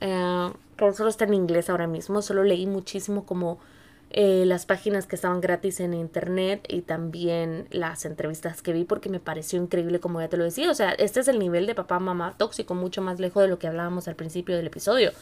Eh, 0.00 0.50
solo 0.94 1.08
está 1.08 1.24
en 1.24 1.34
inglés 1.34 1.70
ahora 1.70 1.86
mismo, 1.86 2.22
solo 2.22 2.42
leí 2.42 2.66
muchísimo 2.66 3.24
como 3.24 3.58
eh, 4.14 4.44
las 4.44 4.66
páginas 4.66 5.06
que 5.06 5.16
estaban 5.16 5.40
gratis 5.40 5.80
en 5.80 5.94
internet 5.94 6.66
y 6.68 6.82
también 6.82 7.66
las 7.70 8.04
entrevistas 8.04 8.60
que 8.60 8.74
vi 8.74 8.84
porque 8.84 9.08
me 9.08 9.20
pareció 9.20 9.58
increíble 9.58 10.00
como 10.00 10.20
ya 10.20 10.28
te 10.28 10.36
lo 10.36 10.44
decía. 10.44 10.70
O 10.70 10.74
sea, 10.74 10.90
este 10.90 11.20
es 11.20 11.28
el 11.28 11.38
nivel 11.38 11.66
de 11.66 11.74
papá, 11.74 11.98
mamá 11.98 12.34
tóxico, 12.36 12.74
mucho 12.74 13.00
más 13.00 13.20
lejos 13.20 13.42
de 13.42 13.48
lo 13.48 13.58
que 13.58 13.68
hablábamos 13.68 14.08
al 14.08 14.14
principio 14.14 14.54
del 14.54 14.66
episodio. 14.66 15.12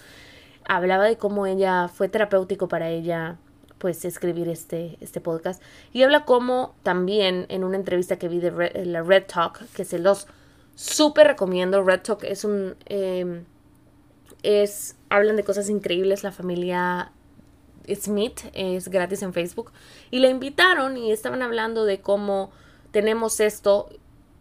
Hablaba 0.65 1.05
de 1.05 1.17
cómo 1.17 1.47
ella 1.47 1.87
fue 1.87 2.09
terapéutico 2.09 2.67
para 2.67 2.91
ella 2.91 3.39
pues 3.79 4.05
escribir 4.05 4.49
este, 4.49 4.99
este 5.01 5.21
podcast 5.21 5.63
y 5.93 6.03
habla 6.03 6.25
como 6.25 6.75
también 6.83 7.47
en 7.49 7.63
una 7.63 7.77
entrevista 7.77 8.19
que 8.19 8.29
vi 8.29 8.41
de 8.41 8.85
la 8.85 9.03
Red 9.03 9.25
Talk 9.33 9.67
que 9.73 9.85
se 9.85 9.99
los 10.01 10.27
súper 10.75 11.29
recomiendo 11.29 11.83
Red 11.83 12.03
Talk 12.03 12.25
es 12.25 12.45
un 12.45 12.77
em, 12.85 13.45
es 14.43 14.97
hablan 15.09 15.37
de 15.37 15.45
cosas 15.45 15.71
increíbles 15.71 16.23
la 16.23 16.31
familia 16.31 17.11
Smith, 17.97 18.41
es 18.53 18.89
gratis 18.89 19.23
en 19.23 19.33
Facebook, 19.33 19.73
y 20.11 20.19
le 20.19 20.29
invitaron 20.29 20.97
y 20.97 21.13
estaban 21.13 21.43
hablando 21.43 21.85
de 21.85 22.01
cómo 22.01 22.51
tenemos 22.91 23.41
esto, 23.41 23.89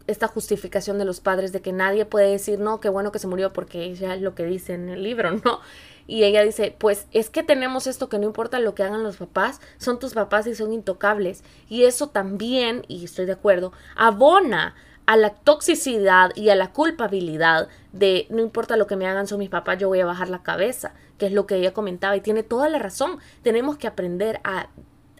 esta 0.07 0.27
justificación 0.27 0.97
de 0.97 1.05
los 1.05 1.19
padres 1.19 1.51
de 1.51 1.61
que 1.61 1.71
nadie 1.71 2.05
puede 2.05 2.31
decir, 2.31 2.59
no, 2.59 2.79
qué 2.79 2.89
bueno 2.89 3.11
que 3.11 3.19
se 3.19 3.27
murió 3.27 3.53
porque 3.53 3.93
ya 3.95 4.15
es 4.15 4.21
lo 4.21 4.35
que 4.35 4.45
dice 4.45 4.73
en 4.73 4.89
el 4.89 5.03
libro, 5.03 5.31
¿no? 5.45 5.59
Y 6.07 6.23
ella 6.23 6.43
dice, 6.43 6.75
pues 6.75 7.05
es 7.11 7.29
que 7.29 7.43
tenemos 7.43 7.85
esto 7.85 8.09
que 8.09 8.17
no 8.17 8.25
importa 8.25 8.59
lo 8.59 8.73
que 8.73 8.81
hagan 8.81 9.03
los 9.03 9.17
papás, 9.17 9.61
son 9.77 9.99
tus 9.99 10.15
papás 10.15 10.47
y 10.47 10.55
son 10.55 10.73
intocables. 10.73 11.43
Y 11.69 11.83
eso 11.83 12.09
también, 12.09 12.83
y 12.87 13.05
estoy 13.05 13.27
de 13.27 13.33
acuerdo, 13.33 13.73
abona 13.95 14.75
a 15.09 15.17
la 15.17 15.31
toxicidad 15.31 16.29
y 16.35 16.49
a 16.49 16.55
la 16.55 16.71
culpabilidad 16.71 17.67
de 17.93 18.27
no 18.29 18.43
importa 18.43 18.77
lo 18.77 18.85
que 18.85 18.95
me 18.95 19.07
hagan 19.07 19.25
son 19.25 19.39
mis 19.39 19.49
papás, 19.49 19.79
yo 19.79 19.87
voy 19.87 19.99
a 20.01 20.05
bajar 20.05 20.29
la 20.29 20.43
cabeza, 20.43 20.93
que 21.17 21.25
es 21.25 21.31
lo 21.31 21.47
que 21.47 21.55
ella 21.55 21.73
comentaba 21.73 22.15
y 22.15 22.21
tiene 22.21 22.43
toda 22.43 22.69
la 22.69 22.77
razón. 22.77 23.17
Tenemos 23.41 23.75
que 23.79 23.87
aprender 23.87 24.39
a, 24.43 24.67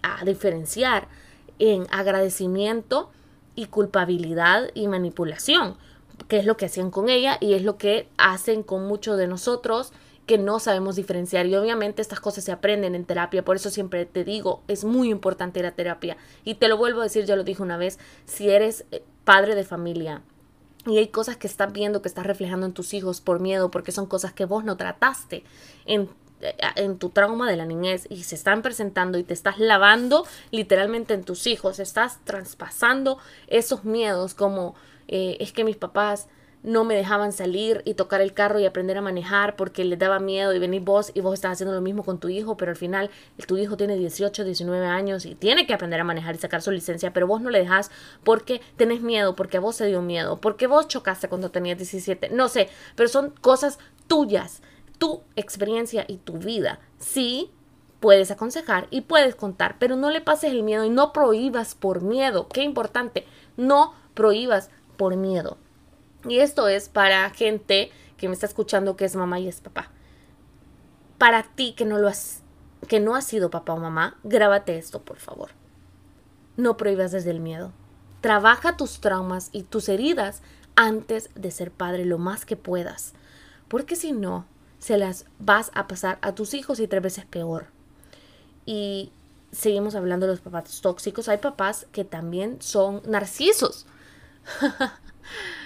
a 0.04 0.24
diferenciar 0.26 1.08
en 1.58 1.88
agradecimiento 1.90 3.10
y 3.56 3.66
culpabilidad 3.66 4.70
y 4.76 4.88
manipulación, 4.88 5.76
que 6.28 6.38
es 6.38 6.46
lo 6.46 6.56
que 6.56 6.68
hacían 6.68 6.92
con 6.92 7.10
ella 7.10 7.40
y 7.42 7.56
es 7.56 7.64
lo 7.64 7.80
que 7.80 8.08
hacen 8.20 8.62
con 8.62 8.86
muchos 8.86 9.18
de 9.18 9.26
nosotros 9.26 9.92
que 10.28 10.38
no 10.38 10.60
sabemos 10.60 10.98
diferenciar 10.98 11.48
y 11.48 11.56
obviamente 11.56 12.04
estas 12.04 12.20
cosas 12.20 12.44
se 12.44 12.52
aprenden 12.52 12.94
en 12.94 13.04
terapia, 13.04 13.44
por 13.44 13.56
eso 13.56 13.72
siempre 13.72 14.06
te 14.06 14.24
digo, 14.24 14.62
es 14.68 14.84
muy 14.84 15.10
importante 15.10 15.64
la 15.64 15.72
terapia 15.72 16.18
y 16.46 16.54
te 16.54 16.68
lo 16.68 16.78
vuelvo 16.78 17.00
a 17.00 17.06
decir, 17.06 17.26
ya 17.26 17.36
lo 17.36 17.44
dije 17.44 17.64
una 17.64 17.78
vez, 17.78 17.98
si 18.26 18.52
eres 18.52 18.86
eh, 18.92 19.02
padre 19.30 19.54
de 19.54 19.64
familia. 19.64 20.24
Y 20.88 20.98
hay 20.98 21.10
cosas 21.10 21.38
que 21.38 21.46
estás 21.46 21.72
viendo 21.72 22.02
que 22.02 22.08
estás 22.08 22.26
reflejando 22.26 22.66
en 22.66 22.74
tus 22.74 22.96
hijos 22.96 23.22
por 23.22 23.40
miedo, 23.40 23.70
porque 23.70 23.92
son 23.92 24.08
cosas 24.08 24.34
que 24.34 24.46
vos 24.46 24.64
no 24.64 24.76
trataste 24.76 25.44
en 25.86 26.10
en 26.76 26.98
tu 26.98 27.10
trauma 27.10 27.50
de 27.50 27.58
la 27.58 27.66
niñez 27.66 28.08
y 28.10 28.24
se 28.24 28.36
están 28.36 28.62
presentando 28.62 29.18
y 29.18 29.24
te 29.24 29.34
estás 29.34 29.60
lavando 29.60 30.26
literalmente 30.52 31.14
en 31.14 31.26
tus 31.26 31.46
hijos, 31.48 31.80
estás 31.80 32.20
traspasando 32.24 33.18
esos 33.48 33.84
miedos 33.84 34.34
como 34.36 34.74
eh, 35.10 35.36
es 35.42 35.52
que 35.52 35.66
mis 35.66 35.76
papás 35.76 36.30
no 36.62 36.84
me 36.84 36.96
dejaban 36.96 37.32
salir 37.32 37.82
y 37.86 37.94
tocar 37.94 38.22
el 38.22 38.34
carro 38.34 38.60
y 38.60 38.66
aprender 38.66 38.98
a 38.98 39.02
manejar 39.02 39.56
porque 39.56 39.86
les 39.86 39.98
daba 39.98 40.20
miedo 40.20 40.54
y 40.54 40.60
venir 40.60 40.82
vos 40.82 41.12
y 41.14 41.22
vos 41.22 41.34
estás 41.34 41.54
haciendo 41.54 41.74
lo 41.74 41.82
mismo 41.82 42.04
con 42.04 42.20
tu 42.20 42.30
hijo, 42.30 42.58
pero 42.58 42.72
al 42.72 42.78
final 42.78 43.10
tu 43.48 43.58
hijo 43.58 43.78
tiene 43.78 43.96
18, 43.96 44.44
19 44.44 44.86
años 44.86 45.26
y 45.26 45.36
tiene 45.36 45.66
que 45.66 45.74
aprender 45.74 46.02
a 46.02 46.04
manejar 46.04 46.36
y 46.36 46.38
sacar 46.38 46.62
su 46.62 46.72
licencia, 46.72 47.14
pero 47.14 47.28
vos 47.28 47.42
no 47.42 47.50
le 47.50 47.60
dejas 47.60 47.92
porque 48.24 48.62
tenés 48.76 49.02
miedo, 49.02 49.36
porque 49.36 49.58
a 49.58 49.62
vos 49.62 49.76
se 49.76 49.88
dio 49.88 50.02
miedo, 50.02 50.42
porque 50.42 50.68
vos 50.68 50.88
chocaste 50.88 51.30
cuando 51.30 51.50
tenías 51.50 51.78
17, 51.78 52.30
no 52.30 52.50
sé, 52.50 52.70
pero 52.96 53.08
son 53.08 53.32
cosas 53.42 53.80
tuyas, 54.08 54.62
tu 54.98 55.22
experiencia 55.36 56.04
y 56.08 56.18
tu 56.18 56.34
vida. 56.40 56.80
Sí, 56.98 57.52
puedes 58.02 58.32
aconsejar 58.32 58.88
y 58.92 59.02
puedes 59.02 59.36
contar, 59.36 59.78
pero 59.80 59.96
no 59.96 60.10
le 60.10 60.22
pases 60.22 60.52
el 60.52 60.64
miedo 60.64 60.84
y 60.84 60.90
no 60.90 61.14
prohíbas 61.14 61.76
por 61.76 62.02
miedo, 62.02 62.50
qué 62.50 62.64
importante, 62.64 63.26
no 63.56 63.94
prohíbas 64.14 64.70
por 64.98 65.16
miedo. 65.16 65.58
Y 66.28 66.40
esto 66.40 66.68
es 66.68 66.90
para 66.90 67.30
gente 67.30 67.92
que 68.18 68.28
me 68.28 68.34
está 68.34 68.46
escuchando 68.46 68.96
que 68.96 69.06
es 69.06 69.16
mamá 69.16 69.40
y 69.40 69.48
es 69.48 69.62
papá. 69.62 69.92
Para 71.18 71.44
ti 71.44 71.74
que 71.74 71.86
no 71.86 71.98
lo 71.98 72.08
has 72.08 72.44
que 72.88 73.00
no 73.00 73.16
has 73.16 73.26
sido 73.26 73.50
papá 73.50 73.74
o 73.74 73.78
mamá, 73.78 74.18
grábate 74.24 74.78
esto, 74.78 75.02
por 75.02 75.18
favor. 75.18 75.50
No 76.56 76.78
prohíbas 76.78 77.12
desde 77.12 77.32
el 77.32 77.40
miedo. 77.40 77.74
Trabaja 78.22 78.78
tus 78.78 79.02
traumas 79.02 79.50
y 79.52 79.64
tus 79.64 79.90
heridas 79.90 80.42
antes 80.76 81.30
de 81.36 81.52
ser 81.52 81.72
padre 81.72 82.06
lo 82.06 82.18
más 82.18 82.46
que 82.46 82.56
puedas, 82.56 83.14
porque 83.68 83.98
si 83.98 84.14
no, 84.14 84.46
se 84.80 84.98
las 84.98 85.26
vas 85.40 85.72
a 85.74 85.88
pasar 85.88 86.20
a 86.22 86.34
tus 86.34 86.54
hijos 86.54 86.80
y 86.80 86.88
tres 86.88 87.04
veces 87.04 87.26
peor. 87.26 87.68
Y 88.66 89.12
seguimos 89.52 89.96
hablando 89.96 90.26
de 90.26 90.34
los 90.34 90.42
papás 90.42 90.82
tóxicos. 90.82 91.28
Hay 91.28 91.38
papás 91.38 91.88
que 91.92 92.06
también 92.06 92.62
son 92.62 93.02
narcisos. 93.06 93.86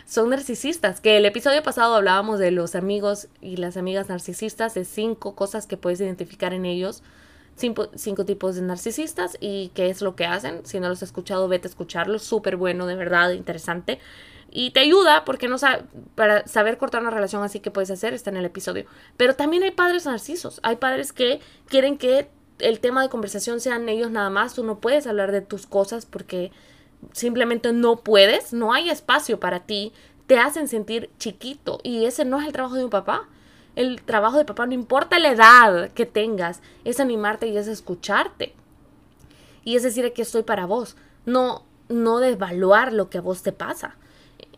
son 0.05 0.29
narcisistas. 0.29 1.01
Que 1.01 1.17
el 1.17 1.25
episodio 1.25 1.63
pasado 1.63 1.95
hablábamos 1.95 2.39
de 2.39 2.51
los 2.51 2.75
amigos 2.75 3.27
y 3.41 3.57
las 3.57 3.77
amigas 3.77 4.09
narcisistas, 4.09 4.73
de 4.73 4.85
cinco 4.85 5.35
cosas 5.35 5.67
que 5.67 5.77
puedes 5.77 6.01
identificar 6.01 6.53
en 6.53 6.65
ellos. 6.65 7.03
cinco, 7.55 8.25
tipos 8.25 8.55
de 8.55 8.61
narcisistas 8.63 9.37
y 9.39 9.69
qué 9.75 9.89
es 9.89 10.01
lo 10.01 10.15
que 10.15 10.25
hacen. 10.25 10.65
Si 10.65 10.79
no 10.79 10.89
los 10.89 10.99
has 10.99 11.09
escuchado, 11.09 11.47
vete 11.47 11.67
a 11.67 11.69
escucharlos. 11.69 12.23
Súper 12.23 12.57
bueno, 12.57 12.87
de 12.87 12.95
verdad, 12.95 13.31
interesante. 13.31 13.99
Y 14.55 14.71
te 14.71 14.81
ayuda 14.81 15.25
porque 15.25 15.47
no 15.47 15.57
sabe, 15.57 15.83
para 16.15 16.45
saber 16.47 16.77
cortar 16.77 17.01
una 17.01 17.09
relación 17.09 17.41
así 17.41 17.59
que 17.59 17.71
puedes 17.71 17.89
hacer, 17.89 18.13
está 18.13 18.29
en 18.29 18.37
el 18.37 18.45
episodio. 18.45 18.85
Pero 19.17 19.35
también 19.35 19.63
hay 19.63 19.71
padres 19.71 20.05
narcisos. 20.05 20.59
Hay 20.63 20.75
padres 20.75 21.11
que 21.11 21.39
quieren 21.67 21.97
que 21.97 22.29
el 22.59 22.79
tema 22.79 23.01
de 23.01 23.09
conversación 23.09 23.59
sean 23.59 23.89
ellos 23.89 24.11
nada 24.11 24.29
más. 24.29 24.53
Tú 24.53 24.63
no 24.63 24.79
puedes 24.79 25.07
hablar 25.07 25.31
de 25.31 25.41
tus 25.41 25.65
cosas 25.65 26.05
porque 26.05 26.51
simplemente 27.11 27.73
no 27.73 27.97
puedes. 27.97 28.53
No 28.53 28.73
hay 28.73 28.89
espacio 28.89 29.39
para 29.39 29.61
ti. 29.61 29.93
Te 30.27 30.37
hacen 30.37 30.67
sentir 30.67 31.09
chiquito. 31.19 31.79
Y 31.83 32.05
ese 32.05 32.25
no 32.25 32.39
es 32.39 32.47
el 32.47 32.53
trabajo 32.53 32.75
de 32.75 32.85
un 32.85 32.89
papá. 32.89 33.27
El 33.75 34.01
trabajo 34.03 34.37
de 34.37 34.45
papá, 34.45 34.65
no 34.65 34.73
importa 34.73 35.17
la 35.19 35.31
edad 35.31 35.91
que 35.91 36.05
tengas, 36.05 36.61
es 36.83 36.99
animarte 36.99 37.47
y 37.47 37.57
es 37.57 37.67
escucharte. 37.67 38.53
Y 39.63 39.75
es 39.75 39.83
decir, 39.83 40.05
aquí 40.05 40.21
estoy 40.21 40.43
para 40.43 40.67
vos. 40.67 40.95
No, 41.25 41.63
no 41.89 42.19
devaluar 42.19 42.93
lo 42.93 43.09
que 43.09 43.17
a 43.17 43.21
vos 43.21 43.41
te 43.41 43.51
pasa 43.51 43.97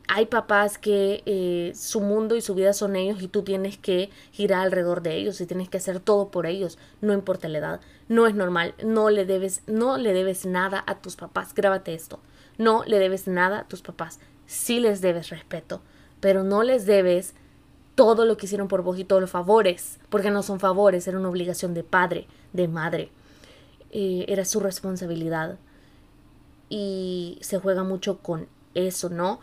hay 0.08 0.27
papás 0.27 0.77
que 0.77 1.23
eh, 1.25 1.71
su 1.75 2.01
mundo 2.01 2.36
y 2.36 2.41
su 2.41 2.53
vida 2.53 2.73
son 2.73 2.95
ellos 2.95 3.21
y 3.21 3.27
tú 3.27 3.43
tienes 3.43 3.77
que 3.77 4.10
girar 4.31 4.62
alrededor 4.62 5.01
de 5.01 5.15
ellos 5.15 5.41
y 5.41 5.45
tienes 5.45 5.69
que 5.69 5.77
hacer 5.77 5.99
todo 5.99 6.29
por 6.29 6.45
ellos, 6.45 6.77
no 7.01 7.13
importa 7.13 7.47
la 7.47 7.58
edad. 7.58 7.81
No 8.08 8.27
es 8.27 8.36
normal, 8.36 8.75
no 8.84 9.10
le 9.10 9.25
debes, 9.25 9.63
no 9.65 9.97
le 9.97 10.13
debes 10.13 10.45
nada 10.45 10.84
a 10.86 10.99
tus 10.99 11.15
papás. 11.15 11.55
Grábate 11.55 11.93
esto. 11.95 12.19
No 12.58 12.84
le 12.86 13.00
debes 13.00 13.28
nada 13.28 13.60
a 13.60 13.68
tus 13.68 13.82
papás. 13.82 14.20
Sí 14.48 14.80
les 14.80 15.02
debes 15.02 15.30
respeto, 15.30 15.82
pero 16.20 16.44
no 16.44 16.63
les 16.63 16.86
debes 16.86 17.34
todo 17.96 18.26
lo 18.26 18.38
que 18.38 18.46
hicieron 18.46 18.68
por 18.68 18.84
vos 18.84 19.00
y 19.00 19.06
todos 19.06 19.22
los 19.22 19.32
favores, 19.32 20.00
porque 20.10 20.32
no 20.32 20.44
son 20.44 20.60
favores, 20.60 21.08
era 21.08 21.18
una 21.18 21.30
obligación 21.30 21.74
de 21.74 21.84
padre, 21.84 22.28
de 22.54 22.68
madre. 22.68 23.10
Eh, 23.91 24.26
era 24.28 24.46
su 24.46 24.60
responsabilidad. 24.60 25.58
Y 26.70 27.38
se 27.41 27.60
juega 27.60 27.84
mucho 27.84 28.20
con 28.20 28.48
eso, 28.74 29.10
¿no? 29.10 29.39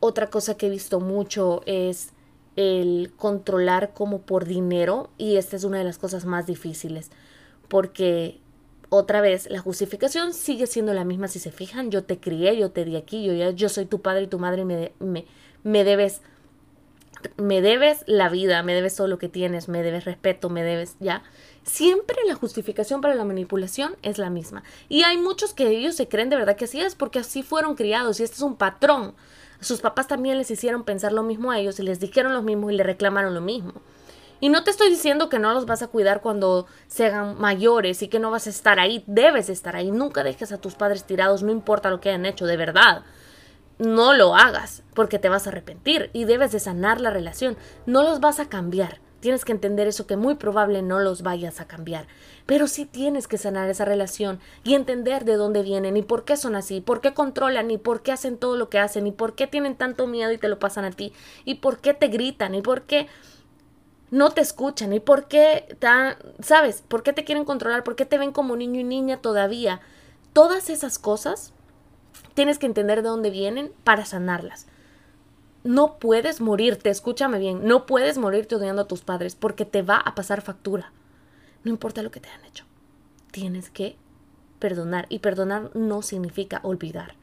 Otra 0.00 0.30
cosa 0.30 0.56
que 0.56 0.66
he 0.66 0.70
visto 0.70 1.00
mucho 1.00 1.62
es 1.66 2.10
el 2.56 3.12
controlar 3.16 3.92
como 3.94 4.20
por 4.22 4.44
dinero 4.44 5.10
y 5.18 5.36
esta 5.36 5.56
es 5.56 5.64
una 5.64 5.78
de 5.78 5.84
las 5.84 5.98
cosas 5.98 6.24
más 6.24 6.46
difíciles 6.46 7.10
porque 7.68 8.40
otra 8.90 9.20
vez 9.20 9.48
la 9.50 9.60
justificación 9.60 10.32
sigue 10.32 10.66
siendo 10.66 10.94
la 10.94 11.04
misma 11.04 11.28
si 11.28 11.38
se 11.38 11.50
fijan 11.50 11.90
yo 11.90 12.04
te 12.04 12.18
crié 12.18 12.56
yo 12.56 12.70
te 12.70 12.84
di 12.84 12.96
aquí 12.96 13.24
yo 13.24 13.34
ya 13.34 13.50
yo 13.50 13.68
soy 13.68 13.86
tu 13.86 14.00
padre 14.00 14.22
y 14.22 14.26
tu 14.26 14.38
madre 14.38 14.64
me, 14.64 14.92
me, 14.98 15.26
me 15.62 15.84
debes 15.84 16.22
me 17.36 17.60
debes 17.60 18.04
la 18.06 18.28
vida 18.28 18.62
me 18.62 18.74
debes 18.74 18.94
todo 18.94 19.08
lo 19.08 19.18
que 19.18 19.28
tienes 19.28 19.68
me 19.68 19.82
debes 19.82 20.04
respeto 20.04 20.48
me 20.50 20.62
debes 20.62 20.96
ya. 21.00 21.22
Siempre 21.64 22.16
la 22.26 22.34
justificación 22.34 23.02
para 23.02 23.14
la 23.14 23.26
manipulación 23.26 23.94
es 24.02 24.16
la 24.16 24.30
misma. 24.30 24.62
Y 24.88 25.02
hay 25.02 25.18
muchos 25.18 25.52
que 25.52 25.68
ellos 25.68 25.96
se 25.96 26.08
creen 26.08 26.30
de 26.30 26.36
verdad 26.36 26.56
que 26.56 26.64
así 26.64 26.80
es 26.80 26.94
porque 26.94 27.18
así 27.18 27.42
fueron 27.42 27.74
criados 27.74 28.20
y 28.20 28.22
este 28.22 28.36
es 28.36 28.42
un 28.42 28.56
patrón. 28.56 29.14
Sus 29.60 29.80
papás 29.80 30.08
también 30.08 30.38
les 30.38 30.50
hicieron 30.50 30.84
pensar 30.84 31.12
lo 31.12 31.22
mismo 31.22 31.50
a 31.50 31.58
ellos 31.58 31.78
y 31.78 31.82
les 31.82 32.00
dijeron 32.00 32.32
lo 32.32 32.42
mismo 32.42 32.70
y 32.70 32.76
le 32.76 32.84
reclamaron 32.84 33.34
lo 33.34 33.42
mismo. 33.42 33.74
Y 34.40 34.50
no 34.50 34.62
te 34.62 34.70
estoy 34.70 34.88
diciendo 34.88 35.28
que 35.28 35.38
no 35.38 35.52
los 35.52 35.66
vas 35.66 35.82
a 35.82 35.88
cuidar 35.88 36.20
cuando 36.20 36.66
se 36.86 37.06
hagan 37.06 37.38
mayores 37.40 38.02
y 38.02 38.08
que 38.08 38.20
no 38.20 38.30
vas 38.30 38.46
a 38.46 38.50
estar 38.50 38.78
ahí, 38.78 39.02
debes 39.06 39.48
estar 39.48 39.74
ahí. 39.74 39.90
Nunca 39.90 40.22
dejes 40.22 40.52
a 40.52 40.58
tus 40.58 40.74
padres 40.74 41.04
tirados, 41.04 41.42
no 41.42 41.50
importa 41.50 41.90
lo 41.90 42.00
que 42.00 42.10
hayan 42.10 42.26
hecho, 42.26 42.46
de 42.46 42.56
verdad. 42.56 43.02
No 43.78 44.12
lo 44.14 44.36
hagas 44.36 44.82
porque 44.94 45.18
te 45.18 45.28
vas 45.28 45.46
a 45.46 45.50
arrepentir 45.50 46.10
y 46.12 46.24
debes 46.24 46.52
de 46.52 46.60
sanar 46.60 47.00
la 47.00 47.10
relación. 47.10 47.56
No 47.86 48.02
los 48.02 48.20
vas 48.20 48.40
a 48.40 48.48
cambiar. 48.48 49.00
Tienes 49.20 49.44
que 49.44 49.50
entender 49.50 49.88
eso 49.88 50.06
que 50.06 50.16
muy 50.16 50.36
probable 50.36 50.80
no 50.82 51.00
los 51.00 51.22
vayas 51.22 51.60
a 51.60 51.66
cambiar. 51.66 52.06
Pero 52.46 52.68
sí 52.68 52.86
tienes 52.86 53.26
que 53.26 53.38
sanar 53.38 53.68
esa 53.68 53.84
relación 53.84 54.38
y 54.62 54.74
entender 54.74 55.24
de 55.24 55.34
dónde 55.34 55.62
vienen 55.62 55.96
y 55.96 56.02
por 56.02 56.24
qué 56.24 56.36
son 56.36 56.54
así, 56.54 56.80
por 56.80 57.00
qué 57.00 57.14
controlan 57.14 57.70
y 57.72 57.78
por 57.78 58.02
qué 58.02 58.12
hacen 58.12 58.38
todo 58.38 58.56
lo 58.56 58.68
que 58.68 58.78
hacen 58.78 59.08
y 59.08 59.12
por 59.12 59.34
qué 59.34 59.48
tienen 59.48 59.74
tanto 59.74 60.06
miedo 60.06 60.30
y 60.30 60.38
te 60.38 60.48
lo 60.48 60.60
pasan 60.60 60.84
a 60.84 60.92
ti 60.92 61.12
y 61.44 61.56
por 61.56 61.78
qué 61.78 61.94
te 61.94 62.06
gritan 62.06 62.54
y 62.54 62.62
por 62.62 62.82
qué 62.82 63.08
no 64.10 64.30
te 64.30 64.40
escuchan 64.40 64.92
y 64.92 65.00
por 65.00 65.28
qué, 65.28 65.76
¿sabes? 66.40 66.82
¿Por 66.86 67.02
qué 67.02 67.12
te 67.12 67.24
quieren 67.24 67.44
controlar? 67.44 67.84
¿Por 67.84 67.96
qué 67.96 68.04
te 68.04 68.18
ven 68.18 68.32
como 68.32 68.56
niño 68.56 68.80
y 68.80 68.84
niña 68.84 69.18
todavía? 69.18 69.80
Todas 70.32 70.70
esas 70.70 70.98
cosas 70.98 71.52
tienes 72.34 72.58
que 72.58 72.66
entender 72.66 73.02
de 73.02 73.08
dónde 73.08 73.30
vienen 73.30 73.72
para 73.84 74.04
sanarlas 74.04 74.66
no 75.64 75.98
puedes 75.98 76.40
morirte, 76.40 76.90
escúchame 76.90 77.38
bien, 77.38 77.66
no 77.66 77.86
puedes 77.86 78.18
morirte 78.18 78.56
odiando 78.56 78.82
a 78.82 78.88
tus 78.88 79.02
padres 79.02 79.34
porque 79.34 79.64
te 79.64 79.82
va 79.82 79.96
a 79.96 80.14
pasar 80.14 80.40
factura. 80.40 80.92
No 81.64 81.70
importa 81.70 82.02
lo 82.02 82.10
que 82.10 82.20
te 82.20 82.30
han 82.30 82.44
hecho. 82.44 82.64
Tienes 83.32 83.68
que 83.68 83.96
perdonar 84.58 85.06
y 85.08 85.18
perdonar 85.18 85.70
no 85.74 86.02
significa 86.02 86.60
olvidar. 86.62 87.14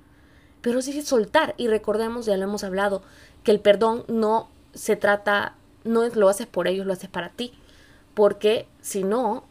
Pero 0.61 0.81
sí 0.81 1.01
soltar 1.01 1.55
y 1.57 1.67
recordemos, 1.67 2.25
ya 2.25 2.37
lo 2.37 2.43
hemos 2.43 2.63
hablado, 2.63 3.03
que 3.43 3.51
el 3.51 3.59
perdón 3.59 4.03
no 4.07 4.49
se 4.73 4.95
trata, 4.95 5.55
no 5.85 6.05
lo 6.07 6.27
haces 6.27 6.47
por 6.47 6.67
ellos, 6.67 6.85
lo 6.85 6.93
haces 6.93 7.09
para 7.09 7.29
ti. 7.29 7.53
Porque 8.13 8.67
si 8.81 9.03
no, 9.03 9.45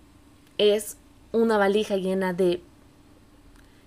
es 0.59 0.99
una 1.33 1.57
valija 1.57 1.97
llena 1.97 2.33
de 2.33 2.63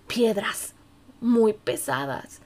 piedras 0.08 0.74
muy 1.22 1.54
pesadas 1.54 2.42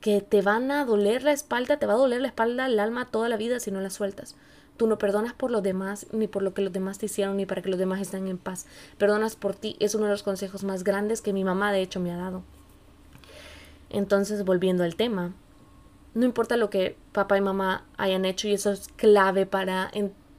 que 0.00 0.20
te 0.20 0.42
van 0.42 0.70
a 0.70 0.84
doler 0.84 1.22
la 1.22 1.32
espalda, 1.32 1.78
te 1.78 1.86
va 1.86 1.94
a 1.94 1.96
doler 1.96 2.20
la 2.20 2.28
espalda, 2.28 2.66
el 2.66 2.78
alma 2.78 3.06
toda 3.06 3.28
la 3.30 3.38
vida 3.38 3.58
si 3.58 3.70
no 3.70 3.80
la 3.80 3.88
sueltas. 3.88 4.36
Tú 4.76 4.86
no 4.86 4.98
perdonas 4.98 5.32
por 5.32 5.50
los 5.50 5.62
demás, 5.62 6.08
ni 6.12 6.26
por 6.26 6.42
lo 6.42 6.52
que 6.52 6.60
los 6.60 6.72
demás 6.72 6.98
te 6.98 7.06
hicieron, 7.06 7.36
ni 7.36 7.46
para 7.46 7.62
que 7.62 7.70
los 7.70 7.78
demás 7.78 8.00
estén 8.00 8.28
en 8.28 8.36
paz. 8.36 8.66
Perdonas 8.98 9.36
por 9.36 9.54
ti. 9.54 9.76
Es 9.80 9.94
uno 9.94 10.04
de 10.04 10.10
los 10.10 10.22
consejos 10.22 10.64
más 10.64 10.84
grandes 10.84 11.22
que 11.22 11.32
mi 11.32 11.42
mamá, 11.42 11.72
de 11.72 11.80
hecho, 11.80 12.00
me 12.00 12.12
ha 12.12 12.16
dado. 12.16 12.42
Entonces, 13.88 14.44
volviendo 14.44 14.84
al 14.84 14.96
tema, 14.96 15.32
no 16.14 16.24
importa 16.24 16.56
lo 16.56 16.70
que 16.70 16.96
papá 17.12 17.36
y 17.36 17.40
mamá 17.40 17.86
hayan 17.96 18.24
hecho, 18.24 18.48
y 18.48 18.54
eso 18.54 18.72
es 18.72 18.88
clave 18.96 19.46
para, 19.46 19.90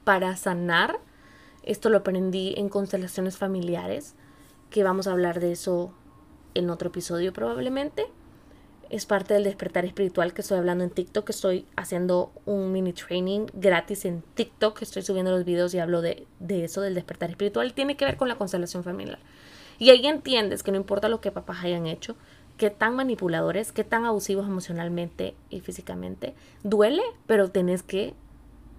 para 0.04 0.36
sanar. 0.36 0.98
Esto 1.62 1.88
lo 1.90 1.98
aprendí 1.98 2.54
en 2.56 2.68
constelaciones 2.68 3.36
familiares, 3.36 4.14
que 4.70 4.82
vamos 4.82 5.06
a 5.06 5.12
hablar 5.12 5.40
de 5.40 5.52
eso 5.52 5.92
en 6.54 6.70
otro 6.70 6.88
episodio 6.88 7.32
probablemente 7.32 8.06
es 8.90 9.06
parte 9.06 9.34
del 9.34 9.44
despertar 9.44 9.84
espiritual 9.84 10.32
que 10.32 10.42
estoy 10.42 10.58
hablando 10.58 10.84
en 10.84 10.90
TikTok, 10.90 11.24
que 11.24 11.32
estoy 11.32 11.66
haciendo 11.76 12.32
un 12.44 12.72
mini 12.72 12.92
training 12.92 13.46
gratis 13.52 14.04
en 14.04 14.22
TikTok, 14.34 14.78
que 14.78 14.84
estoy 14.84 15.02
subiendo 15.02 15.30
los 15.32 15.44
videos 15.44 15.74
y 15.74 15.78
hablo 15.78 16.02
de, 16.02 16.26
de 16.40 16.64
eso, 16.64 16.80
del 16.80 16.94
despertar 16.94 17.30
espiritual, 17.30 17.72
tiene 17.74 17.96
que 17.96 18.04
ver 18.04 18.16
con 18.16 18.28
la 18.28 18.36
constelación 18.36 18.84
familiar. 18.84 19.18
Y 19.78 19.90
ahí 19.90 20.06
entiendes 20.06 20.62
que 20.62 20.70
no 20.70 20.78
importa 20.78 21.08
lo 21.08 21.20
que 21.20 21.32
papás 21.32 21.64
hayan 21.64 21.86
hecho, 21.86 22.16
qué 22.56 22.70
tan 22.70 22.96
manipuladores, 22.96 23.72
qué 23.72 23.84
tan 23.84 24.04
abusivos 24.04 24.46
emocionalmente 24.46 25.34
y 25.50 25.60
físicamente, 25.60 26.34
duele, 26.62 27.02
pero 27.26 27.50
tenés 27.50 27.82
que 27.82 28.14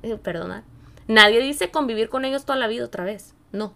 eh, 0.03 0.17
perdonar. 0.17 0.63
Nadie 1.07 1.41
dice 1.41 1.71
convivir 1.71 2.09
con 2.09 2.25
ellos 2.25 2.45
toda 2.45 2.57
la 2.57 2.67
vida 2.67 2.85
otra 2.85 3.03
vez, 3.03 3.33
no, 3.51 3.73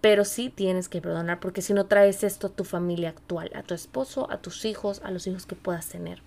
pero 0.00 0.24
sí 0.24 0.50
tienes 0.50 0.88
que 0.88 1.00
perdonar 1.00 1.40
porque 1.40 1.62
si 1.62 1.72
no 1.72 1.86
traes 1.86 2.22
esto 2.22 2.48
a 2.48 2.50
tu 2.50 2.64
familia 2.64 3.08
actual, 3.08 3.50
a 3.54 3.62
tu 3.62 3.74
esposo, 3.74 4.30
a 4.30 4.38
tus 4.38 4.64
hijos, 4.64 5.00
a 5.02 5.10
los 5.10 5.26
hijos 5.26 5.46
que 5.46 5.56
puedas 5.56 5.88
tener. 5.88 6.22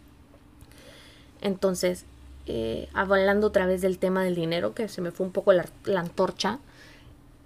Entonces, 1.42 2.06
eh, 2.48 2.90
hablando 2.94 3.48
otra 3.48 3.66
vez 3.66 3.82
del 3.82 3.98
tema 3.98 4.24
del 4.24 4.36
dinero, 4.36 4.74
que 4.74 4.88
se 4.88 5.02
me 5.02 5.12
fue 5.12 5.26
un 5.26 5.32
poco 5.32 5.54
la, 5.54 5.66
la 5.86 6.02
antorcha, 6.02 6.60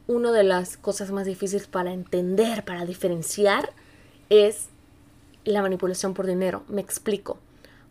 una 0.07 0.31
de 0.31 0.43
las 0.43 0.77
cosas 0.77 1.11
más 1.11 1.25
difíciles 1.25 1.67
para 1.67 1.93
entender, 1.93 2.65
para 2.65 2.85
diferenciar, 2.85 3.71
es 4.29 4.69
la 5.45 5.61
manipulación 5.61 6.13
por 6.13 6.27
dinero. 6.27 6.63
Me 6.67 6.81
explico. 6.81 7.39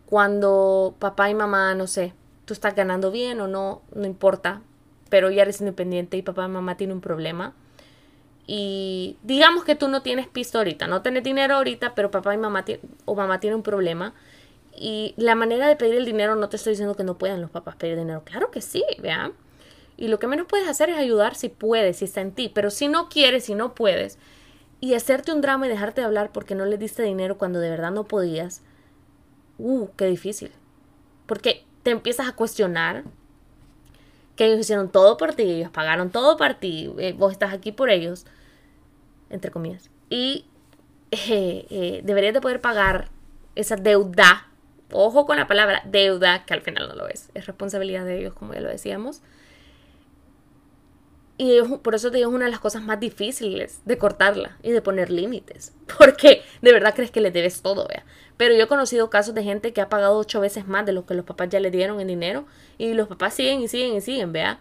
Cuando 0.05 0.95
papá 0.99 1.29
y 1.29 1.33
mamá, 1.33 1.73
no 1.73 1.87
sé, 1.87 2.13
tú 2.45 2.53
estás 2.53 2.75
ganando 2.75 3.09
bien 3.09 3.41
o 3.41 3.47
no, 3.47 3.81
no 3.93 4.05
importa, 4.05 4.61
pero 5.09 5.31
ya 5.31 5.41
eres 5.41 5.59
independiente 5.61 6.17
y 6.17 6.21
papá 6.21 6.45
y 6.45 6.49
mamá 6.49 6.77
tienen 6.77 6.97
un 6.97 7.01
problema, 7.01 7.55
y 8.47 9.17
digamos 9.23 9.63
que 9.63 9.75
tú 9.75 9.87
no 9.87 10.01
tienes 10.01 10.27
pisto 10.27 10.59
ahorita, 10.59 10.87
no 10.87 11.01
tienes 11.01 11.23
dinero 11.23 11.55
ahorita, 11.55 11.95
pero 11.95 12.11
papá 12.11 12.33
y 12.33 12.37
mamá 12.37 12.63
o 13.05 13.15
mamá 13.15 13.39
tienen 13.39 13.57
un 13.57 13.63
problema. 13.63 14.13
Y 14.77 15.13
la 15.17 15.35
manera 15.35 15.67
de 15.67 15.75
pedir 15.75 15.95
el 15.95 16.05
dinero, 16.05 16.35
no 16.35 16.49
te 16.49 16.57
estoy 16.57 16.71
diciendo 16.71 16.95
que 16.95 17.03
no 17.03 17.17
puedan 17.17 17.41
los 17.41 17.49
papás 17.49 17.75
pedir 17.75 17.97
dinero. 17.97 18.23
Claro 18.23 18.51
que 18.51 18.61
sí, 18.61 18.83
vean. 19.01 19.33
Y 19.97 20.09
lo 20.09 20.19
que 20.19 20.27
menos 20.27 20.47
puedes 20.47 20.67
hacer 20.67 20.89
es 20.89 20.97
ayudar 20.97 21.35
si 21.35 21.49
puedes, 21.49 21.97
si 21.97 22.05
está 22.05 22.21
en 22.21 22.33
ti. 22.33 22.51
Pero 22.53 22.69
si 22.69 22.87
no 22.87 23.07
quieres, 23.09 23.45
si 23.45 23.55
no 23.55 23.73
puedes, 23.73 24.19
y 24.81 24.93
hacerte 24.93 25.31
un 25.31 25.41
drama 25.41 25.65
y 25.65 25.69
dejarte 25.69 26.01
de 26.01 26.07
hablar 26.07 26.31
porque 26.31 26.55
no 26.55 26.65
le 26.65 26.77
diste 26.77 27.03
dinero 27.03 27.37
cuando 27.37 27.59
de 27.59 27.69
verdad 27.69 27.91
no 27.91 28.03
podías, 28.03 28.61
uh, 29.57 29.87
qué 29.95 30.05
difícil. 30.05 30.51
Porque 31.25 31.65
te 31.83 31.91
empiezas 31.91 32.27
a 32.27 32.35
cuestionar 32.35 33.03
que 34.35 34.45
ellos 34.45 34.59
hicieron 34.59 34.89
todo 34.89 35.17
por 35.17 35.33
ti, 35.33 35.43
ellos 35.43 35.71
pagaron 35.71 36.09
todo 36.09 36.37
por 36.37 36.55
ti, 36.55 36.93
eh, 36.97 37.13
vos 37.17 37.31
estás 37.31 37.53
aquí 37.53 37.71
por 37.71 37.89
ellos, 37.89 38.25
entre 39.29 39.51
comillas. 39.51 39.89
Y 40.09 40.45
eh, 41.11 41.65
eh, 41.69 42.01
deberías 42.03 42.33
de 42.33 42.41
poder 42.41 42.61
pagar 42.61 43.09
esa 43.55 43.75
deuda, 43.75 44.47
ojo 44.91 45.25
con 45.25 45.37
la 45.37 45.47
palabra 45.47 45.81
deuda, 45.85 46.45
que 46.45 46.53
al 46.53 46.61
final 46.61 46.87
no 46.89 46.95
lo 46.95 47.07
es, 47.07 47.29
es 47.33 47.45
responsabilidad 47.45 48.05
de 48.05 48.19
ellos, 48.19 48.33
como 48.33 48.53
ya 48.53 48.59
lo 48.59 48.69
decíamos. 48.69 49.21
Y 51.37 51.59
por 51.81 51.95
eso 51.95 52.11
te 52.11 52.17
digo, 52.17 52.29
es 52.29 52.35
una 52.35 52.45
de 52.45 52.51
las 52.51 52.61
cosas 52.61 52.81
más 52.81 52.99
difíciles 52.99 53.81
de 53.83 53.97
cortarla 53.97 54.57
y 54.63 54.71
de 54.71 54.81
poner 54.81 55.09
límites. 55.09 55.73
Porque 55.97 56.41
de 56.61 56.71
verdad 56.71 56.93
crees 56.95 57.11
que 57.11 57.21
le 57.21 57.31
debes 57.31 57.61
todo, 57.61 57.87
vea. 57.87 58.05
Pero 58.37 58.55
yo 58.55 58.63
he 58.63 58.67
conocido 58.67 59.09
casos 59.09 59.35
de 59.35 59.43
gente 59.43 59.73
que 59.73 59.81
ha 59.81 59.89
pagado 59.89 60.17
ocho 60.17 60.39
veces 60.39 60.67
más 60.67 60.85
de 60.85 60.93
lo 60.93 61.05
que 61.05 61.13
los 61.13 61.25
papás 61.25 61.49
ya 61.49 61.59
le 61.59 61.71
dieron 61.71 61.99
en 61.99 62.07
dinero. 62.07 62.45
Y 62.77 62.93
los 62.93 63.07
papás 63.07 63.33
siguen 63.33 63.61
y 63.61 63.67
siguen 63.67 63.95
y 63.95 64.01
siguen, 64.01 64.31
vea. 64.31 64.59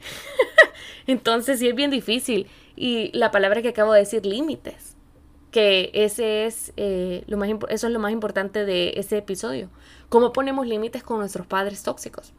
Entonces 1.06 1.58
sí 1.58 1.68
es 1.68 1.74
bien 1.74 1.90
difícil. 1.90 2.48
Y 2.76 3.10
la 3.16 3.30
palabra 3.30 3.60
que 3.62 3.68
acabo 3.68 3.92
de 3.92 4.00
decir, 4.00 4.24
límites. 4.24 4.96
Que 5.50 5.90
ese 5.94 6.46
es, 6.46 6.72
eh, 6.76 7.22
lo 7.26 7.36
más 7.36 7.48
eso 7.68 7.86
es 7.86 7.92
lo 7.92 8.00
más 8.00 8.12
importante 8.12 8.64
de 8.64 8.94
ese 8.96 9.18
episodio. 9.18 9.68
¿Cómo 10.08 10.32
ponemos 10.32 10.66
límites 10.66 11.02
con 11.02 11.18
nuestros 11.18 11.46
padres 11.46 11.82
tóxicos? 11.82 12.32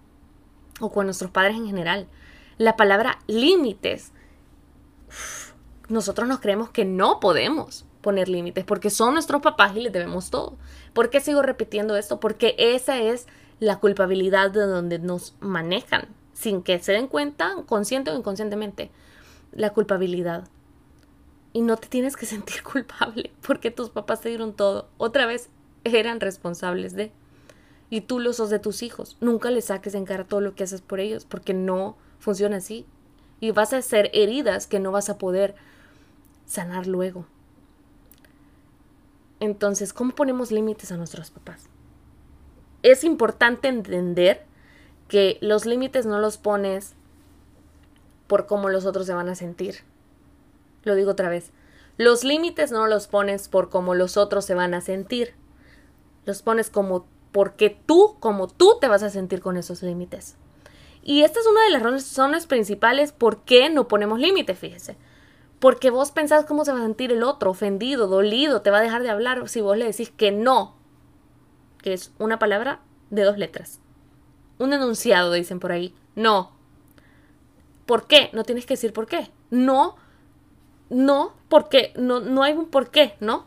O 0.82 0.92
con 0.92 1.06
nuestros 1.06 1.32
padres 1.32 1.56
en 1.56 1.68
general 1.68 2.08
la 2.58 2.76
palabra 2.76 3.20
límites. 3.28 4.12
Nosotros 5.88 6.28
nos 6.28 6.40
creemos 6.40 6.70
que 6.70 6.86
no 6.86 7.20
podemos 7.20 7.86
poner 8.02 8.30
límites 8.30 8.66
porque 8.66 8.90
son 8.90 9.14
nuestros 9.14 9.42
papás 9.42 9.76
y 9.76 9.82
les 9.82 9.94
debemos 9.94 10.30
todo. 10.30 10.58
¿Por 10.94 11.10
qué 11.10 11.20
sigo 11.20 11.42
repitiendo 11.42 11.96
esto? 11.96 12.20
Porque 12.20 12.56
esa 12.58 13.00
es 13.00 13.28
la 13.60 13.80
culpabilidad 13.80 14.52
de 14.52 14.62
donde 14.62 15.00
nos 15.00 15.36
manejan 15.40 16.08
sin 16.34 16.62
que 16.62 16.80
se 16.80 16.92
den 16.92 17.08
cuenta, 17.08 17.56
consciente 17.66 18.12
o 18.12 18.18
inconscientemente, 18.18 18.92
la 19.54 19.72
culpabilidad. 19.72 20.48
Y 21.54 21.62
no 21.62 21.78
te 21.78 21.88
tienes 21.88 22.18
que 22.18 22.26
sentir 22.26 22.62
culpable 22.72 23.32
porque 23.46 23.72
tus 23.72 23.90
papás 23.90 24.22
te 24.22 24.30
dieron 24.30 24.54
todo. 24.54 24.90
Otra 24.98 25.26
vez 25.26 25.50
eran 25.84 26.20
responsables 26.20 26.96
de. 26.96 27.12
Y 27.90 28.02
tú 28.02 28.20
lo 28.20 28.34
sos 28.34 28.50
de 28.50 28.60
tus 28.60 28.84
hijos. 28.84 29.18
Nunca 29.22 29.52
les 29.52 29.66
saques 29.66 29.96
en 29.96 30.06
cara 30.06 30.26
todo 30.26 30.42
lo 30.42 30.56
que 30.56 30.64
haces 30.64 30.82
por 30.82 31.00
ellos 31.00 31.26
porque 31.26 31.54
no 31.54 31.96
funciona 32.20 32.58
así. 32.58 32.86
Y 33.40 33.52
vas 33.52 33.74
a 33.74 33.78
hacer 33.78 34.10
heridas 34.14 34.68
que 34.68 34.80
no 34.80 34.92
vas 34.92 35.10
a 35.10 35.18
poder 35.18 35.56
sanar 36.46 36.88
luego. 36.88 37.26
Entonces, 39.40 39.94
¿cómo 39.94 40.16
ponemos 40.16 40.52
límites 40.52 40.92
a 40.92 40.98
nuestros 40.98 41.32
papás? 41.32 41.70
Es 42.84 43.04
importante 43.04 43.68
entender 43.68 44.46
que 45.08 45.38
los 45.42 45.66
límites 45.66 46.06
no 46.06 46.20
los 46.20 46.38
pones 46.38 46.94
por 48.28 48.48
cómo 48.48 48.70
los 48.70 48.86
otros 48.86 49.06
se 49.06 49.14
van 49.14 49.30
a 49.30 49.36
sentir. 49.36 49.80
Lo 50.84 50.96
digo 50.96 51.12
otra 51.12 51.30
vez. 51.30 51.52
Los 51.98 52.24
límites 52.24 52.72
no 52.72 52.88
los 52.88 53.08
pones 53.08 53.48
por 53.48 53.70
cómo 53.70 53.94
los 53.96 54.18
otros 54.18 54.46
se 54.46 54.56
van 54.56 54.74
a 54.74 54.82
sentir. 54.82 55.34
Los 56.26 56.42
pones 56.42 56.70
como 56.70 57.06
porque 57.32 57.78
tú, 57.86 58.16
como 58.20 58.48
tú 58.48 58.78
te 58.80 58.88
vas 58.88 59.04
a 59.04 59.10
sentir 59.10 59.42
con 59.42 59.58
esos 59.58 59.84
límites. 59.84 60.38
Y 61.08 61.22
esta 61.22 61.40
es 61.40 61.46
una 61.46 61.64
de 61.64 61.70
las 61.70 61.84
razones 61.84 62.48
principales 62.48 63.12
por 63.12 63.44
qué 63.44 63.70
no 63.70 63.88
ponemos 63.88 64.20
límites, 64.20 64.58
fíjese. 64.58 64.98
Porque 65.60 65.92
vos 65.92 66.10
pensás 66.10 66.46
cómo 66.46 66.66
se 66.66 66.74
va 66.74 66.80
a 66.80 66.84
sentir 66.84 67.12
el 67.12 67.22
otro, 67.22 67.52
ofendido, 67.52 68.08
dolido, 68.08 68.64
te 68.64 68.72
va 68.72 68.80
a 68.80 68.82
dejar 68.82 69.04
de 69.04 69.12
hablar 69.12 69.48
si 69.48 69.62
vos 69.62 69.78
le 69.78 69.86
decís 69.86 70.10
que 70.10 70.32
no, 70.32 70.76
que 71.84 71.94
es 71.94 72.12
una 72.18 72.40
palabra 72.40 72.80
de 73.12 73.22
dos 73.22 73.38
letras. 73.38 73.80
Un 74.58 74.74
enunciado, 74.74 75.32
dicen 75.32 75.60
por 75.60 75.72
ahí. 75.72 75.94
No. 76.16 76.52
¿Por 77.86 78.08
qué? 78.08 78.32
No 78.34 78.44
tienes 78.44 78.66
que 78.66 78.74
decir 78.74 78.92
por 78.92 79.06
qué. 79.06 79.30
No, 79.52 79.98
no, 80.90 81.36
porque 81.50 81.94
no, 81.98 82.20
no 82.20 82.42
hay 82.42 82.54
un 82.54 82.66
por 82.66 82.90
qué, 82.90 83.16
¿no? 83.20 83.46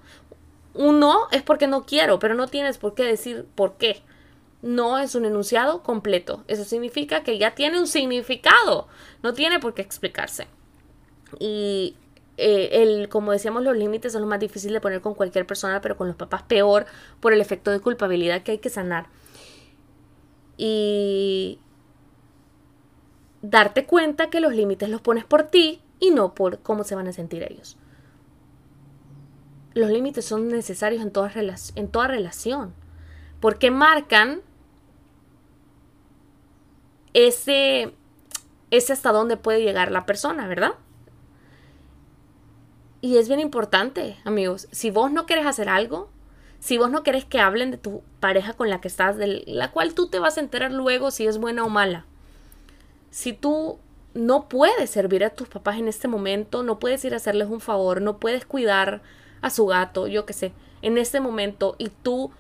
Un 0.75 1.01
no 1.01 1.29
es 1.33 1.43
porque 1.43 1.67
no 1.67 1.87
quiero, 1.87 2.21
pero 2.21 2.37
no 2.37 2.47
tienes 2.47 2.79
por 2.79 2.95
qué 2.95 3.03
decir 3.03 3.49
por 3.57 3.79
qué 3.79 4.01
no 4.63 4.99
es 4.99 5.15
un 5.15 5.25
enunciado 5.25 5.83
completo. 5.83 6.45
Eso 6.49 6.65
significa 6.65 7.23
que 7.23 7.39
ya 7.39 7.55
tiene 7.55 7.79
un 7.79 7.87
significado, 7.87 8.89
no 9.23 9.33
tiene 9.33 9.61
por 9.61 9.75
qué 9.75 9.83
explicarse. 9.83 10.49
Y 11.39 11.97
eh, 12.37 12.83
el, 12.83 13.09
como 13.09 13.33
decíamos, 13.33 13.63
los 13.63 13.77
límites 13.77 14.13
son 14.13 14.23
lo 14.23 14.29
más 14.29 14.41
difícil 14.41 14.73
de 14.73 14.81
poner 14.81 15.01
con 15.01 15.15
cualquier 15.15 15.47
persona, 15.47 15.81
pero 15.81 15.97
con 15.97 16.09
los 16.09 16.17
papás 16.17 16.43
peor 16.43 16.87
por 17.21 17.33
el 17.33 17.41
efecto 17.41 17.71
de 17.71 17.81
culpabilidad 17.81 18.43
que 18.43 18.53
hay 18.53 18.59
que 18.59 18.71
sanar. 18.71 19.07
Y 20.57 21.61
darte 23.43 23.87
cuenta 23.87 24.31
que 24.31 24.41
los 24.41 24.53
límites 24.53 24.89
los 24.89 25.01
pones 25.01 25.25
por 25.25 25.45
ti 25.45 25.83
y 26.01 26.11
no 26.11 26.35
por 26.35 26.61
cómo 26.61 26.85
se 26.85 26.95
van 26.95 27.07
a 27.07 27.13
sentir 27.13 27.45
ellos. 27.45 27.77
Los 29.75 29.91
límites 29.91 30.25
son 30.25 30.49
necesarios 30.49 31.03
en 31.03 31.13
toda, 31.13 31.31
en 31.77 31.89
toda 31.89 32.09
relación, 32.09 32.75
porque 33.41 33.71
marcan 33.71 34.43
ese, 37.27 37.93
ese 38.71 38.93
hasta 38.93 39.11
dónde 39.11 39.37
puede 39.37 39.63
llegar 39.63 39.91
la 39.91 40.07
persona, 40.07 40.47
¿verdad? 40.47 40.75
Y 43.01 43.17
es 43.17 43.29
bien 43.29 43.41
importante, 43.41 44.17
amigos, 44.25 44.69
si 44.71 44.91
vos 44.91 45.11
no 45.11 45.27
quieres 45.27 45.47
hacer 45.47 45.69
algo, 45.69 46.11
si 46.61 46.79
vos 46.79 46.91
no 46.91 47.03
querés 47.03 47.25
que 47.25 47.41
hablen 47.41 47.71
de 47.71 47.77
tu 47.77 48.03
pareja 48.21 48.53
con 48.53 48.71
la 48.71 48.81
que 48.81 48.89
estás, 48.89 49.17
de 49.17 49.43
la 49.47 49.73
cual 49.73 49.95
tú 49.95 50.09
te 50.09 50.19
vas 50.19 50.37
a 50.37 50.41
enterar 50.41 50.73
luego 50.73 51.11
si 51.11 51.27
es 51.27 51.39
buena 51.39 51.65
o 51.65 51.69
mala, 51.69 52.07
si 53.11 53.33
tú 53.33 53.79
no 54.15 54.49
puedes 54.49 54.91
servir 54.91 55.25
a 55.25 55.31
tus 55.31 55.49
papás 55.49 55.79
en 55.79 55.89
este 55.89 56.09
momento, 56.09 56.63
no 56.63 56.79
puedes 56.79 57.05
ir 57.05 57.15
a 57.15 57.19
hacerles 57.19 57.49
un 57.49 57.61
favor, 57.61 58.01
no 58.01 58.19
puedes 58.19 58.45
cuidar 58.45 59.03
a 59.41 59.51
su 59.51 59.67
gato, 59.67 60.07
yo 60.07 60.25
qué 60.25 60.33
sé, 60.33 60.53
en 60.83 60.99
este 60.99 61.21
momento 61.21 61.75
y 61.79 61.89
tú 61.89 62.33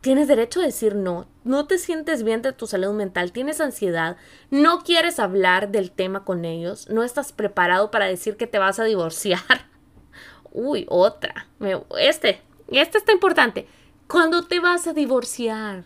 tienes 0.00 0.28
derecho 0.28 0.60
a 0.60 0.64
decir 0.64 0.94
no. 0.94 1.26
No 1.44 1.66
te 1.66 1.78
sientes 1.78 2.22
bien 2.22 2.42
de 2.42 2.52
tu 2.52 2.66
salud 2.66 2.92
mental, 2.92 3.32
tienes 3.32 3.60
ansiedad, 3.60 4.16
no 4.50 4.80
quieres 4.80 5.18
hablar 5.18 5.70
del 5.70 5.90
tema 5.90 6.24
con 6.24 6.44
ellos, 6.44 6.88
no 6.88 7.02
estás 7.02 7.32
preparado 7.32 7.90
para 7.90 8.06
decir 8.06 8.36
que 8.36 8.46
te 8.46 8.58
vas 8.58 8.78
a 8.78 8.84
divorciar. 8.84 9.40
Uy, 10.52 10.86
otra. 10.88 11.46
Este, 11.98 12.42
este 12.68 12.98
está 12.98 13.12
importante. 13.12 13.66
Cuando 14.08 14.42
te 14.42 14.60
vas 14.60 14.86
a 14.86 14.92
divorciar. 14.92 15.84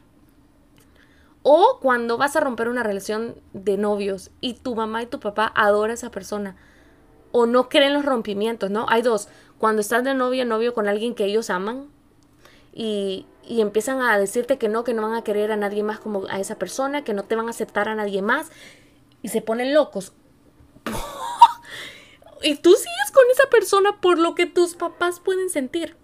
O 1.42 1.78
cuando 1.82 2.16
vas 2.16 2.36
a 2.36 2.40
romper 2.40 2.68
una 2.68 2.82
relación 2.82 3.34
de 3.52 3.76
novios 3.76 4.30
y 4.40 4.54
tu 4.54 4.74
mamá 4.74 5.02
y 5.02 5.06
tu 5.06 5.20
papá 5.20 5.52
adoran 5.54 5.90
a 5.90 5.94
esa 5.94 6.10
persona. 6.10 6.56
O 7.32 7.44
no 7.44 7.68
creen 7.68 7.92
los 7.92 8.04
rompimientos, 8.04 8.70
¿no? 8.70 8.86
Hay 8.88 9.02
dos. 9.02 9.28
Cuando 9.58 9.82
estás 9.82 10.04
de 10.04 10.14
novio 10.14 10.46
novio 10.46 10.72
con 10.72 10.88
alguien 10.88 11.14
que 11.14 11.26
ellos 11.26 11.50
aman 11.50 11.88
y, 12.72 13.26
y 13.46 13.60
empiezan 13.60 14.00
a 14.00 14.18
decirte 14.18 14.58
que 14.58 14.68
no, 14.68 14.84
que 14.84 14.94
no 14.94 15.02
van 15.02 15.14
a 15.14 15.22
querer 15.22 15.52
a 15.52 15.56
nadie 15.56 15.82
más 15.82 15.98
como 16.00 16.26
a 16.28 16.40
esa 16.40 16.56
persona, 16.56 17.04
que 17.04 17.14
no 17.14 17.24
te 17.24 17.36
van 17.36 17.46
a 17.46 17.50
aceptar 17.50 17.88
a 17.88 17.94
nadie 17.94 18.22
más 18.22 18.50
y 19.22 19.28
se 19.28 19.42
ponen 19.42 19.74
locos. 19.74 20.12
y 22.42 22.56
tú 22.56 22.70
sigues 22.70 23.10
con 23.12 23.24
esa 23.32 23.48
persona 23.50 24.00
por 24.00 24.18
lo 24.18 24.34
que 24.34 24.46
tus 24.46 24.74
papás 24.74 25.20
pueden 25.20 25.50
sentir. 25.50 25.96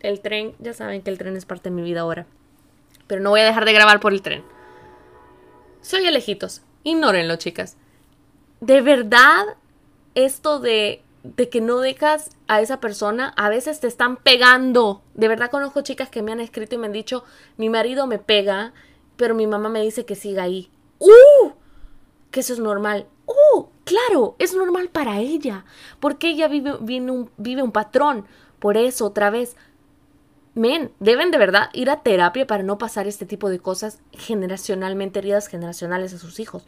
El 0.00 0.20
tren, 0.20 0.54
ya 0.58 0.74
saben 0.74 1.02
que 1.02 1.10
el 1.10 1.18
tren 1.18 1.36
es 1.36 1.46
parte 1.46 1.70
de 1.70 1.76
mi 1.76 1.82
vida 1.82 2.00
ahora. 2.00 2.26
Pero 3.06 3.20
no 3.20 3.30
voy 3.30 3.40
a 3.40 3.44
dejar 3.44 3.64
de 3.64 3.72
grabar 3.72 4.00
por 4.00 4.12
el 4.12 4.22
tren. 4.22 4.44
Soy 5.80 6.10
lejitos. 6.10 6.62
Ignórenlo, 6.82 7.36
chicas. 7.36 7.76
De 8.60 8.80
verdad, 8.80 9.56
esto 10.14 10.58
de 10.58 11.03
de 11.24 11.48
que 11.48 11.62
no 11.62 11.80
dejas 11.80 12.30
a 12.48 12.60
esa 12.60 12.80
persona, 12.80 13.32
a 13.36 13.48
veces 13.48 13.80
te 13.80 13.86
están 13.86 14.18
pegando. 14.18 15.02
De 15.14 15.26
verdad 15.26 15.50
conozco 15.50 15.80
chicas 15.80 16.10
que 16.10 16.22
me 16.22 16.30
han 16.30 16.40
escrito 16.40 16.74
y 16.74 16.78
me 16.78 16.86
han 16.86 16.92
dicho, 16.92 17.24
mi 17.56 17.70
marido 17.70 18.06
me 18.06 18.18
pega, 18.18 18.74
pero 19.16 19.34
mi 19.34 19.46
mamá 19.46 19.70
me 19.70 19.80
dice 19.80 20.04
que 20.04 20.16
siga 20.16 20.42
ahí. 20.42 20.70
¡Uh! 20.98 21.52
Que 22.30 22.40
eso 22.40 22.52
es 22.52 22.58
normal. 22.58 23.06
¡Uh! 23.26 23.64
Claro, 23.84 24.36
es 24.38 24.54
normal 24.54 24.90
para 24.90 25.18
ella, 25.18 25.64
porque 25.98 26.28
ella 26.28 26.46
vive, 26.46 26.72
un, 27.10 27.30
vive 27.38 27.62
un 27.62 27.72
patrón. 27.72 28.26
Por 28.58 28.76
eso, 28.76 29.06
otra 29.06 29.30
vez, 29.30 29.56
men, 30.54 30.92
deben 31.00 31.30
de 31.30 31.38
verdad 31.38 31.70
ir 31.72 31.88
a 31.88 32.02
terapia 32.02 32.46
para 32.46 32.62
no 32.62 32.76
pasar 32.76 33.06
este 33.06 33.24
tipo 33.24 33.48
de 33.48 33.60
cosas 33.60 33.98
generacionalmente, 34.12 35.20
heridas 35.20 35.48
generacionales 35.48 36.12
a 36.12 36.18
sus 36.18 36.38
hijos 36.38 36.64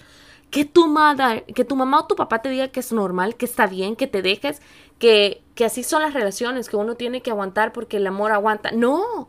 que 0.51 0.65
tu 0.65 0.87
madre, 0.87 1.45
que 1.55 1.65
tu 1.65 1.77
mamá 1.77 2.01
o 2.01 2.07
tu 2.07 2.17
papá 2.17 2.41
te 2.41 2.49
diga 2.49 2.69
que 2.69 2.81
es 2.81 2.93
normal, 2.93 3.37
que 3.37 3.45
está 3.45 3.67
bien, 3.67 3.97
que 3.97 4.07
te 4.07 4.23
dejes, 4.23 4.63
que, 4.99 5.43
que 5.55 5.65
así 5.65 5.83
son 5.83 6.03
las 6.03 6.15
relaciones, 6.15 6.69
que 6.69 6.77
uno 6.77 6.95
tiene 6.95 7.21
que 7.21 7.31
aguantar 7.31 7.73
porque 7.73 7.99
el 7.99 8.07
amor 8.07 8.33
aguanta. 8.33 8.71
No. 8.73 9.29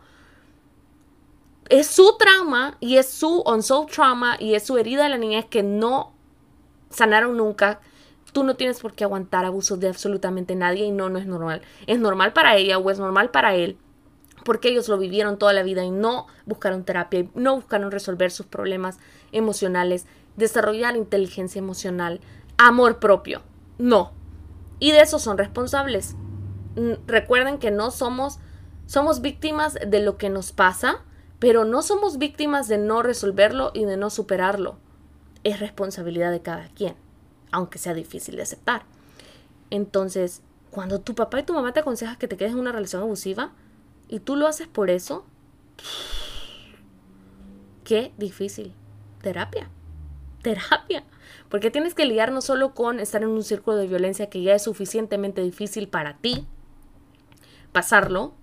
Es 1.70 1.88
su 1.88 2.16
trauma 2.18 2.78
y 2.80 2.98
es 2.98 3.10
su 3.10 3.42
unsolved 3.42 3.92
trauma 3.92 4.38
y 4.40 4.56
es 4.56 4.64
su 4.66 4.78
herida 4.78 5.04
de 5.04 5.10
la 5.10 5.18
niñez 5.18 5.46
que 5.46 5.64
no 5.64 6.14
sanaron 6.90 7.36
nunca. 7.36 7.82
Tú 8.32 8.44
no 8.44 8.56
tienes 8.56 8.80
por 8.80 8.94
qué 8.94 9.04
aguantar 9.04 9.44
abusos 9.44 9.80
de 9.80 9.90
absolutamente 9.90 10.56
nadie 10.56 10.86
y 10.86 10.92
no, 10.92 11.10
no 11.10 11.20
es 11.20 11.26
normal. 11.26 11.62
Es 11.88 12.00
normal 12.00 12.32
para 12.32 12.56
ella 12.56 12.78
o 12.78 12.90
es 12.90 13.00
normal 13.00 13.32
para 13.32 13.56
él 13.56 13.78
porque 14.48 14.70
ellos 14.70 14.88
lo 14.88 14.98
vivieron 14.98 15.38
toda 15.38 15.52
la 15.52 15.62
vida 15.62 15.84
y 15.84 15.92
no 15.92 16.28
buscaron 16.46 16.86
terapia 16.86 17.20
y 17.20 17.30
no 17.36 17.56
buscaron 17.56 17.92
resolver 17.92 18.32
sus 18.32 18.46
problemas 18.46 18.98
emocionales 19.34 20.06
desarrollar 20.38 20.96
inteligencia 20.96 21.60
emocional, 21.60 22.22
amor 22.58 23.00
propio. 23.00 23.42
No. 23.78 24.14
Y 24.80 24.92
de 24.92 25.02
eso 25.02 25.20
son 25.20 25.38
responsables. 25.38 26.16
Recuerden 27.06 27.58
que 27.58 27.72
no 27.72 27.92
somos, 27.92 28.40
somos 28.86 29.22
víctimas 29.22 29.74
de 29.86 30.00
lo 30.00 30.18
que 30.18 30.30
nos 30.30 30.52
pasa, 30.52 31.04
pero 31.40 31.66
no 31.66 31.82
somos 31.82 32.18
víctimas 32.18 32.68
de 32.68 32.78
no 32.78 33.02
resolverlo 33.04 33.72
y 33.74 33.86
de 33.86 33.98
no 33.98 34.10
superarlo. 34.10 34.78
Es 35.44 35.60
responsabilidad 35.60 36.32
de 36.32 36.42
cada 36.42 36.68
quien. 36.70 36.96
aunque 37.52 37.80
sea 37.80 37.94
difícil 37.94 38.36
de 38.36 38.44
aceptar. 38.44 38.84
Entonces, 39.70 40.42
cuando 40.70 41.02
tu 41.02 41.16
papá 41.16 41.40
y 41.40 41.44
tu 41.44 41.54
mamá 41.54 41.74
te 41.74 41.80
aconsejan 41.80 42.18
que 42.18 42.28
te 42.28 42.38
quedes 42.38 42.54
en 42.54 42.60
una 42.60 42.72
relación 42.72 43.02
abusiva 43.02 43.52
y 44.08 44.20
tú 44.20 44.36
lo 44.36 44.48
haces 44.48 44.68
por 44.68 44.90
eso, 44.90 45.26
qué 47.84 48.14
difícil. 48.18 48.74
Terapia. 49.22 49.70
Terapia. 50.48 51.04
Porque 51.50 51.72
tienes 51.72 51.94
que 51.94 52.06
lidiar 52.06 52.32
no 52.32 52.42
solo 52.42 52.74
con 52.74 53.00
estar 53.00 53.24
en 53.24 53.30
un 53.30 53.44
círculo 53.44 53.78
de 53.78 53.88
violencia 53.88 54.30
que 54.30 54.42
ya 54.42 54.56
es 54.56 54.64
suficientemente 54.64 55.42
difícil 55.42 55.88
para 55.88 56.18
ti 56.18 56.46
pasarlo, 57.72 58.34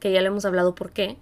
que 0.00 0.12
ya 0.12 0.20
le 0.20 0.26
hemos 0.26 0.44
hablado 0.44 0.74
por 0.74 0.90
qué, 0.90 1.18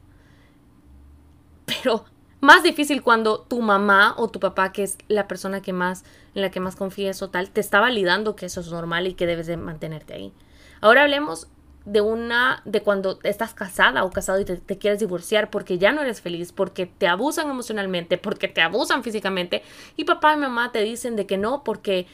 pero 1.67 2.05
más 2.41 2.63
difícil 2.63 3.03
cuando 3.03 3.43
tu 3.43 3.61
mamá 3.61 4.15
o 4.17 4.29
tu 4.29 4.41
papá, 4.41 4.73
que 4.73 4.83
es 4.83 4.97
la 5.09 5.29
persona 5.29 5.61
que 5.61 5.73
más, 5.73 6.05
en 6.35 6.43
la 6.43 6.51
que 6.51 6.59
más 6.59 6.75
confías 6.75 7.23
o 7.23 7.31
tal, 7.31 7.51
te 7.51 7.61
está 7.61 7.81
validando 7.81 8.35
que 8.35 8.47
eso 8.47 8.61
es 8.61 8.71
normal 8.71 9.07
y 9.07 9.15
que 9.15 9.27
debes 9.27 9.47
de 9.47 9.57
mantenerte 9.57 10.15
ahí. 10.15 10.33
Ahora 10.81 11.03
hablemos 11.03 11.49
de 11.85 12.01
una, 12.01 12.63
de 12.65 12.83
cuando 12.83 13.19
estás 13.23 13.55
casada 13.55 14.05
o 14.05 14.11
casado 14.11 14.41
y 14.41 14.45
te, 14.45 14.79
quieres 14.79 15.01
divorciar 15.01 15.51
porque 15.51 15.79
ya 15.79 15.93
no 15.93 16.03
eres 16.03 16.21
feliz, 16.21 16.53
porque 16.53 16.87
te 16.87 17.07
abusan 17.07 17.49
emocionalmente, 17.49 18.19
porque 18.19 18.49
te 18.49 18.61
abusan 18.61 19.03
físicamente 19.03 19.63
y 19.97 20.05
papá 20.05 20.35
y 20.35 20.37
mamá 20.37 20.73
te 20.73 20.83
dicen 20.83 21.17
de 21.17 21.27
que 21.27 21.39
no 21.39 21.65
porque 21.65 22.07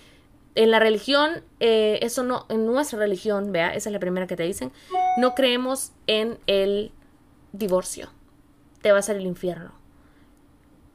en 0.54 0.70
la 0.70 0.78
religión, 0.78 1.42
eh, 1.60 1.98
eso 2.00 2.22
no, 2.22 2.46
en 2.48 2.64
nuestra 2.64 2.98
religión, 2.98 3.52
vea, 3.52 3.74
esa 3.74 3.90
es 3.90 3.92
la 3.92 3.98
primera 3.98 4.26
que 4.26 4.36
te 4.36 4.44
dicen, 4.44 4.72
no 5.18 5.34
creemos 5.34 5.92
en 6.06 6.38
el 6.46 6.92
divorcio, 7.52 8.08
te 8.80 8.92
vas 8.92 9.10
al 9.10 9.20
infierno. 9.20 9.72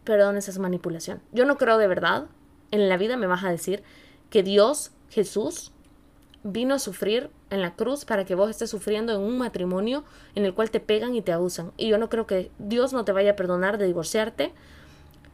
Perdón, 0.03 0.35
esa 0.37 0.49
es 0.49 0.57
manipulación. 0.57 1.21
Yo 1.31 1.45
no 1.45 1.57
creo 1.57 1.77
de 1.77 1.87
verdad, 1.87 2.25
en 2.71 2.89
la 2.89 2.97
vida 2.97 3.17
me 3.17 3.27
vas 3.27 3.43
a 3.43 3.51
decir 3.51 3.83
que 4.31 4.41
Dios, 4.41 4.91
Jesús, 5.09 5.71
vino 6.43 6.73
a 6.73 6.79
sufrir 6.79 7.29
en 7.49 7.61
la 7.61 7.75
cruz 7.75 8.05
para 8.05 8.25
que 8.25 8.35
vos 8.35 8.49
estés 8.49 8.69
sufriendo 8.69 9.13
en 9.13 9.21
un 9.21 9.37
matrimonio 9.37 10.03
en 10.35 10.45
el 10.45 10.53
cual 10.53 10.71
te 10.71 10.79
pegan 10.79 11.15
y 11.15 11.21
te 11.21 11.31
abusan. 11.31 11.71
Y 11.77 11.87
yo 11.87 11.97
no 11.97 12.09
creo 12.09 12.25
que 12.25 12.51
Dios 12.57 12.93
no 12.93 13.05
te 13.05 13.11
vaya 13.11 13.31
a 13.31 13.35
perdonar 13.35 13.77
de 13.77 13.85
divorciarte 13.85 14.51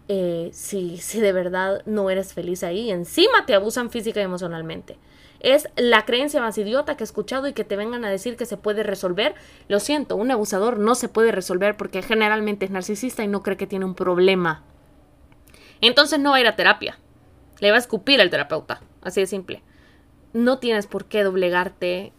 eh, 0.09 0.49
si, 0.53 0.97
si 0.97 1.19
de 1.19 1.31
verdad 1.31 1.81
no 1.85 2.09
eres 2.09 2.33
feliz 2.33 2.63
ahí. 2.63 2.91
Encima 2.91 3.45
te 3.45 3.53
abusan 3.53 3.89
física 3.89 4.19
y 4.19 4.23
emocionalmente. 4.23 4.97
Es 5.39 5.69
la 5.75 6.03
creencia 6.03 6.41
más 6.41 6.57
idiota 6.57 6.97
que 6.97 7.03
he 7.03 7.05
escuchado 7.05 7.47
y 7.47 7.53
que 7.53 7.63
te 7.63 7.75
vengan 7.75 8.03
a 8.03 8.09
decir 8.09 8.35
que 8.35 8.45
se 8.45 8.57
puede 8.57 8.83
resolver. 8.83 9.35
Lo 9.67 9.79
siento, 9.79 10.15
un 10.15 10.31
abusador 10.31 10.79
no 10.79 10.95
se 10.95 11.09
puede 11.09 11.31
resolver 11.31 11.77
porque 11.77 12.01
generalmente 12.01 12.65
es 12.65 12.71
narcisista 12.71 13.23
y 13.23 13.27
no 13.27 13.43
cree 13.43 13.55
que 13.55 13.67
tiene 13.67 13.85
un 13.85 13.95
problema. 13.95 14.63
Entonces 15.79 16.19
no 16.19 16.31
va 16.31 16.37
a 16.37 16.41
ir 16.41 16.47
a 16.47 16.55
terapia. 16.55 16.97
Le 17.59 17.69
va 17.69 17.77
a 17.77 17.79
escupir 17.79 18.19
al 18.19 18.29
terapeuta. 18.29 18.81
Así 19.01 19.21
de 19.21 19.27
simple 19.27 19.61
no 20.37 20.59
tienes 20.59 20.85
por 20.85 21.05
qué 21.05 21.23
doblegarte 21.23 22.13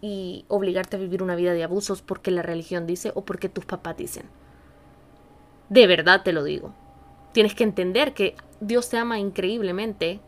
y 0.00 0.46
obligarte 0.48 0.96
a 0.96 0.98
vivir 0.98 1.22
una 1.22 1.36
vida 1.36 1.52
de 1.52 1.62
abusos 1.62 2.00
porque 2.00 2.30
la 2.30 2.42
religión 2.42 2.86
dice 2.86 3.12
o 3.14 3.24
porque 3.24 3.50
tus 3.50 3.66
papás 3.66 3.96
dicen. 3.96 4.24
De 5.68 5.86
verdad 5.86 6.22
te 6.22 6.32
lo 6.32 6.42
digo. 6.42 6.74
Tienes 7.32 7.54
que 7.54 7.64
entender 7.64 8.14
que 8.14 8.34
Dios 8.60 8.88
te 8.88 8.96
ama 8.96 9.18
increíblemente 9.18 10.20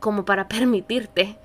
como 0.00 0.24
para 0.24 0.48
permitirte, 0.48 1.38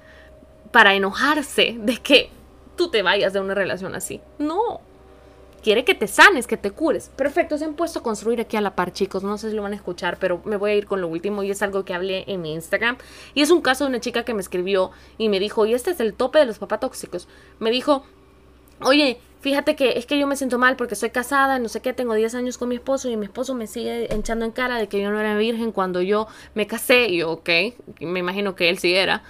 para 0.72 0.96
enojarse 0.96 1.78
de 1.80 1.98
que 1.98 2.30
tú 2.76 2.90
te 2.90 3.04
vayas 3.04 3.34
de 3.34 3.42
una 3.42 3.54
relación 3.54 3.94
así. 3.94 4.22
No, 4.40 4.82
quiere 5.60 5.86
que 5.86 5.96
te 5.96 6.08
sanes, 6.08 6.48
que 6.48 6.58
te 6.58 6.72
cures. 6.72 7.10
Perfecto, 7.16 7.58
se 7.58 7.66
han 7.66 7.74
puesto 7.74 8.00
a 8.00 8.04
construir 8.04 8.42
aquí 8.42 8.58
a 8.58 8.62
la 8.62 8.76
par, 8.76 8.92
chicos. 8.92 9.24
No 9.24 9.38
sé 9.38 9.50
si 9.50 9.56
lo 9.56 9.62
van 9.62 9.74
a 9.74 9.76
escuchar, 9.76 10.18
pero 10.20 10.42
me 10.46 10.58
voy 10.58 10.72
a 10.72 10.76
ir 10.76 10.86
con 10.86 11.02
lo 11.02 11.08
último 11.08 11.44
y 11.44 11.52
es 11.52 11.62
algo 11.62 11.86
que 11.86 11.94
hablé 11.94 12.24
en 12.28 12.42
mi 12.42 12.54
Instagram. 12.54 12.98
Y 13.34 13.42
es 13.42 13.52
un 13.52 13.62
caso 13.62 13.84
de 13.84 13.90
una 13.90 14.00
chica 14.00 14.24
que 14.24 14.34
me 14.34 14.42
escribió 14.42 14.92
y 15.18 15.30
me 15.30 15.40
dijo, 15.40 15.66
y 15.66 15.74
este 15.74 15.92
es 15.92 16.00
el 16.00 16.14
tope 16.14 16.40
de 16.40 16.46
los 16.46 16.60
papás 16.60 16.80
tóxicos. 16.80 17.28
Me 17.60 17.72
dijo, 17.72 18.04
oye, 18.82 19.20
fíjate 19.42 19.76
que 19.76 19.98
es 19.98 20.06
que 20.06 20.20
yo 20.20 20.28
me 20.28 20.36
siento 20.36 20.58
mal 20.58 20.76
porque 20.76 20.96
soy 20.96 21.10
casada, 21.10 21.60
no 21.60 21.70
sé 21.70 21.82
qué, 21.82 21.94
tengo 21.94 22.14
10 22.14 22.36
años 22.36 22.58
con 22.58 22.70
mi 22.70 22.76
esposo 22.76 23.10
y 23.10 23.18
mi 23.18 23.26
esposo 23.26 23.56
me 23.56 23.68
sigue 23.68 24.14
echando 24.14 24.46
en 24.46 24.52
cara 24.52 24.78
de 24.78 24.88
que 24.88 25.02
yo 25.02 25.12
no 25.12 25.20
era 25.20 25.38
virgen 25.38 25.72
cuando 25.72 26.02
yo 26.02 26.28
me 26.54 26.68
casé. 26.68 27.08
Y 27.08 27.18
yo, 27.18 27.32
ok, 27.32 27.50
me 28.02 28.20
imagino 28.20 28.56
que 28.56 28.70
él 28.70 28.80
sí 28.80 28.94
era. 28.96 29.24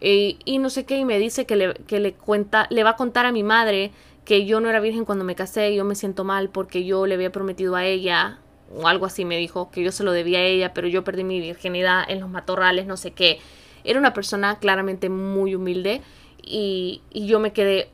Y, 0.00 0.40
y 0.44 0.58
no 0.58 0.68
sé 0.68 0.84
qué, 0.84 0.96
y 0.98 1.04
me 1.04 1.18
dice 1.20 1.46
que 1.46 1.54
le, 1.54 1.74
que 1.74 2.00
le 2.00 2.14
cuenta, 2.14 2.66
le 2.70 2.82
va 2.82 2.90
a 2.90 2.96
contar 2.96 3.24
a 3.24 3.30
mi 3.30 3.44
madre 3.44 3.92
que 4.24 4.46
yo 4.46 4.60
no 4.60 4.68
era 4.68 4.80
virgen 4.80 5.04
cuando 5.04 5.24
me 5.24 5.34
casé, 5.34 5.74
yo 5.74 5.84
me 5.84 5.94
siento 5.94 6.24
mal 6.24 6.48
porque 6.48 6.84
yo 6.84 7.06
le 7.06 7.14
había 7.14 7.32
prometido 7.32 7.74
a 7.74 7.84
ella, 7.84 8.38
o 8.74 8.88
algo 8.88 9.06
así 9.06 9.24
me 9.24 9.36
dijo, 9.36 9.70
que 9.70 9.82
yo 9.82 9.92
se 9.92 10.04
lo 10.04 10.12
debía 10.12 10.38
a 10.38 10.42
ella, 10.42 10.74
pero 10.74 10.88
yo 10.88 11.04
perdí 11.04 11.24
mi 11.24 11.40
virginidad 11.40 12.04
en 12.08 12.20
los 12.20 12.30
matorrales, 12.30 12.86
no 12.86 12.96
sé 12.96 13.12
qué. 13.12 13.40
Era 13.84 13.98
una 13.98 14.14
persona 14.14 14.58
claramente 14.58 15.08
muy 15.08 15.54
humilde 15.54 16.02
y, 16.42 17.02
y 17.10 17.26
yo 17.26 17.40
me 17.40 17.52
quedé, 17.52 17.90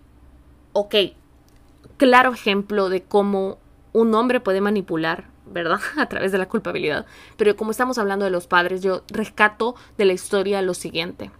ok, 0.72 0.94
claro 1.96 2.32
ejemplo 2.32 2.88
de 2.88 3.02
cómo 3.02 3.58
un 3.92 4.14
hombre 4.14 4.40
puede 4.40 4.60
manipular, 4.60 5.24
¿verdad? 5.46 5.80
A 5.96 6.08
través 6.08 6.32
de 6.32 6.38
la 6.38 6.48
culpabilidad. 6.48 7.06
Pero 7.36 7.56
como 7.56 7.70
estamos 7.70 7.98
hablando 7.98 8.24
de 8.24 8.30
los 8.30 8.46
padres, 8.46 8.82
yo 8.82 9.02
rescato 9.08 9.74
de 9.96 10.04
la 10.04 10.12
historia 10.12 10.62
lo 10.62 10.74
siguiente. 10.74 11.30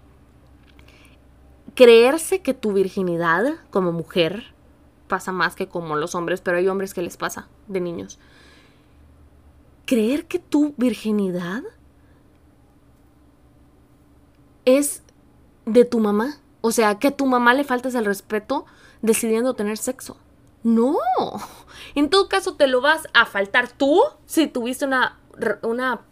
Creerse 1.74 2.42
que 2.42 2.55
tu 2.55 2.72
virginidad 2.72 3.55
como 3.70 3.92
mujer 3.92 4.53
pasa 5.09 5.33
más 5.33 5.57
que 5.57 5.66
como 5.66 5.97
los 5.97 6.14
hombres, 6.14 6.40
pero 6.40 6.59
hay 6.59 6.68
hombres 6.68 6.94
que 6.94 7.03
les 7.03 7.16
pasa 7.16 7.49
de 7.66 7.81
niños. 7.81 8.18
Creer 9.87 10.27
que 10.27 10.38
tu 10.38 10.75
virginidad 10.77 11.62
es 14.64 15.03
de 15.66 15.85
tu 15.85 15.99
mamá. 15.99 16.37
O 16.61 16.73
sea, 16.73 16.99
que 16.99 17.09
a 17.09 17.16
tu 17.16 17.27
mamá 17.27 17.55
le 17.55 17.64
faltas 17.64 17.94
el 17.94 18.05
respeto 18.05 18.66
decidiendo 19.03 19.55
tener 19.55 19.79
sexo. 19.79 20.16
No. 20.62 20.99
En 21.94 22.11
todo 22.11 22.29
caso, 22.29 22.55
te 22.55 22.66
lo 22.66 22.81
vas 22.81 23.09
a 23.14 23.27
faltar 23.27 23.68
tú 23.71 24.03
si 24.27 24.47
tuviste 24.47 24.85
una, 24.85 25.18
una 25.62 26.03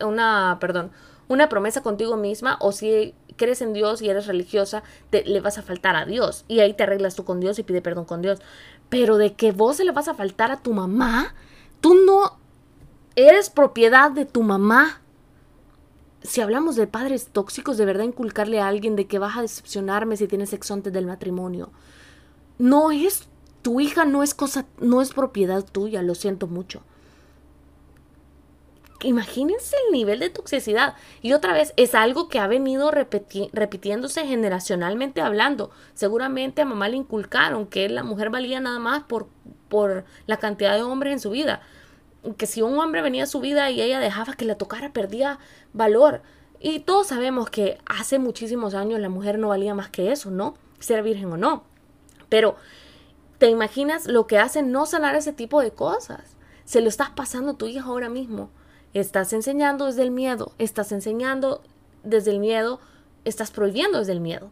una, 0.00 0.56
perdón, 0.60 0.92
una 1.28 1.48
promesa 1.48 1.82
contigo 1.82 2.16
misma 2.16 2.56
o 2.60 2.72
si 2.72 3.14
crees 3.36 3.62
en 3.62 3.72
Dios 3.72 4.02
y 4.02 4.08
eres 4.08 4.26
religiosa, 4.26 4.82
te, 5.10 5.24
le 5.24 5.40
vas 5.40 5.58
a 5.58 5.62
faltar 5.62 5.96
a 5.96 6.06
Dios. 6.06 6.44
Y 6.48 6.60
ahí 6.60 6.74
te 6.74 6.82
arreglas 6.82 7.14
tú 7.14 7.24
con 7.24 7.40
Dios 7.40 7.58
y 7.58 7.62
pide 7.62 7.82
perdón 7.82 8.04
con 8.04 8.22
Dios. 8.22 8.40
Pero 8.88 9.16
de 9.16 9.34
que 9.34 9.52
vos 9.52 9.76
se 9.76 9.84
le 9.84 9.92
vas 9.92 10.08
a 10.08 10.14
faltar 10.14 10.50
a 10.50 10.62
tu 10.62 10.72
mamá, 10.72 11.34
tú 11.80 11.94
no 11.94 12.38
eres 13.16 13.50
propiedad 13.50 14.10
de 14.10 14.24
tu 14.24 14.42
mamá. 14.42 15.00
Si 16.22 16.40
hablamos 16.40 16.76
de 16.76 16.86
padres 16.86 17.28
tóxicos, 17.28 17.76
de 17.76 17.84
verdad 17.84 18.04
inculcarle 18.04 18.60
a 18.60 18.68
alguien 18.68 18.96
de 18.96 19.06
que 19.06 19.18
vas 19.18 19.36
a 19.36 19.42
decepcionarme 19.42 20.16
si 20.16 20.28
tienes 20.28 20.50
sexo 20.50 20.74
antes 20.74 20.92
del 20.92 21.06
matrimonio. 21.06 21.70
No 22.58 22.92
es, 22.92 23.28
tu 23.62 23.80
hija 23.80 24.04
no 24.04 24.22
es 24.22 24.34
cosa, 24.34 24.66
no 24.78 25.02
es 25.02 25.12
propiedad 25.12 25.64
tuya, 25.64 26.02
lo 26.02 26.14
siento 26.14 26.46
mucho 26.46 26.82
imagínense 29.02 29.76
el 29.86 29.92
nivel 29.92 30.20
de 30.20 30.30
toxicidad. 30.30 30.94
Y 31.20 31.32
otra 31.32 31.52
vez, 31.52 31.72
es 31.76 31.94
algo 31.94 32.28
que 32.28 32.38
ha 32.38 32.46
venido 32.46 32.90
repitiéndose 32.90 34.26
generacionalmente 34.26 35.20
hablando. 35.20 35.70
Seguramente 35.94 36.62
a 36.62 36.64
mamá 36.64 36.88
le 36.88 36.96
inculcaron 36.96 37.66
que 37.66 37.88
la 37.88 38.02
mujer 38.02 38.30
valía 38.30 38.60
nada 38.60 38.78
más 38.78 39.02
por, 39.04 39.28
por 39.68 40.04
la 40.26 40.36
cantidad 40.38 40.74
de 40.74 40.82
hombres 40.82 41.12
en 41.12 41.20
su 41.20 41.30
vida. 41.30 41.62
Que 42.36 42.46
si 42.46 42.62
un 42.62 42.78
hombre 42.78 43.02
venía 43.02 43.24
a 43.24 43.26
su 43.26 43.40
vida 43.40 43.70
y 43.70 43.80
ella 43.80 44.00
dejaba 44.00 44.34
que 44.34 44.44
la 44.44 44.56
tocara, 44.56 44.92
perdía 44.92 45.38
valor. 45.72 46.22
Y 46.60 46.80
todos 46.80 47.08
sabemos 47.08 47.50
que 47.50 47.78
hace 47.86 48.18
muchísimos 48.18 48.74
años 48.74 49.00
la 49.00 49.08
mujer 49.08 49.38
no 49.38 49.48
valía 49.48 49.74
más 49.74 49.90
que 49.90 50.12
eso, 50.12 50.30
¿no? 50.30 50.54
Ser 50.78 51.02
virgen 51.02 51.32
o 51.32 51.36
no. 51.36 51.64
Pero, 52.28 52.56
¿te 53.38 53.48
imaginas 53.48 54.06
lo 54.06 54.26
que 54.26 54.38
hace 54.38 54.62
no 54.62 54.86
sanar 54.86 55.16
ese 55.16 55.32
tipo 55.32 55.60
de 55.60 55.72
cosas? 55.72 56.36
Se 56.64 56.80
lo 56.80 56.88
estás 56.88 57.10
pasando 57.10 57.52
a 57.52 57.58
tu 57.58 57.66
hija 57.66 57.86
ahora 57.86 58.08
mismo 58.08 58.50
Estás 58.94 59.32
enseñando 59.32 59.86
desde 59.86 60.02
el 60.02 60.10
miedo, 60.10 60.52
estás 60.58 60.92
enseñando 60.92 61.62
desde 62.02 62.30
el 62.30 62.38
miedo, 62.38 62.80
estás 63.24 63.50
prohibiendo 63.50 63.98
desde 63.98 64.12
el 64.12 64.20
miedo. 64.20 64.50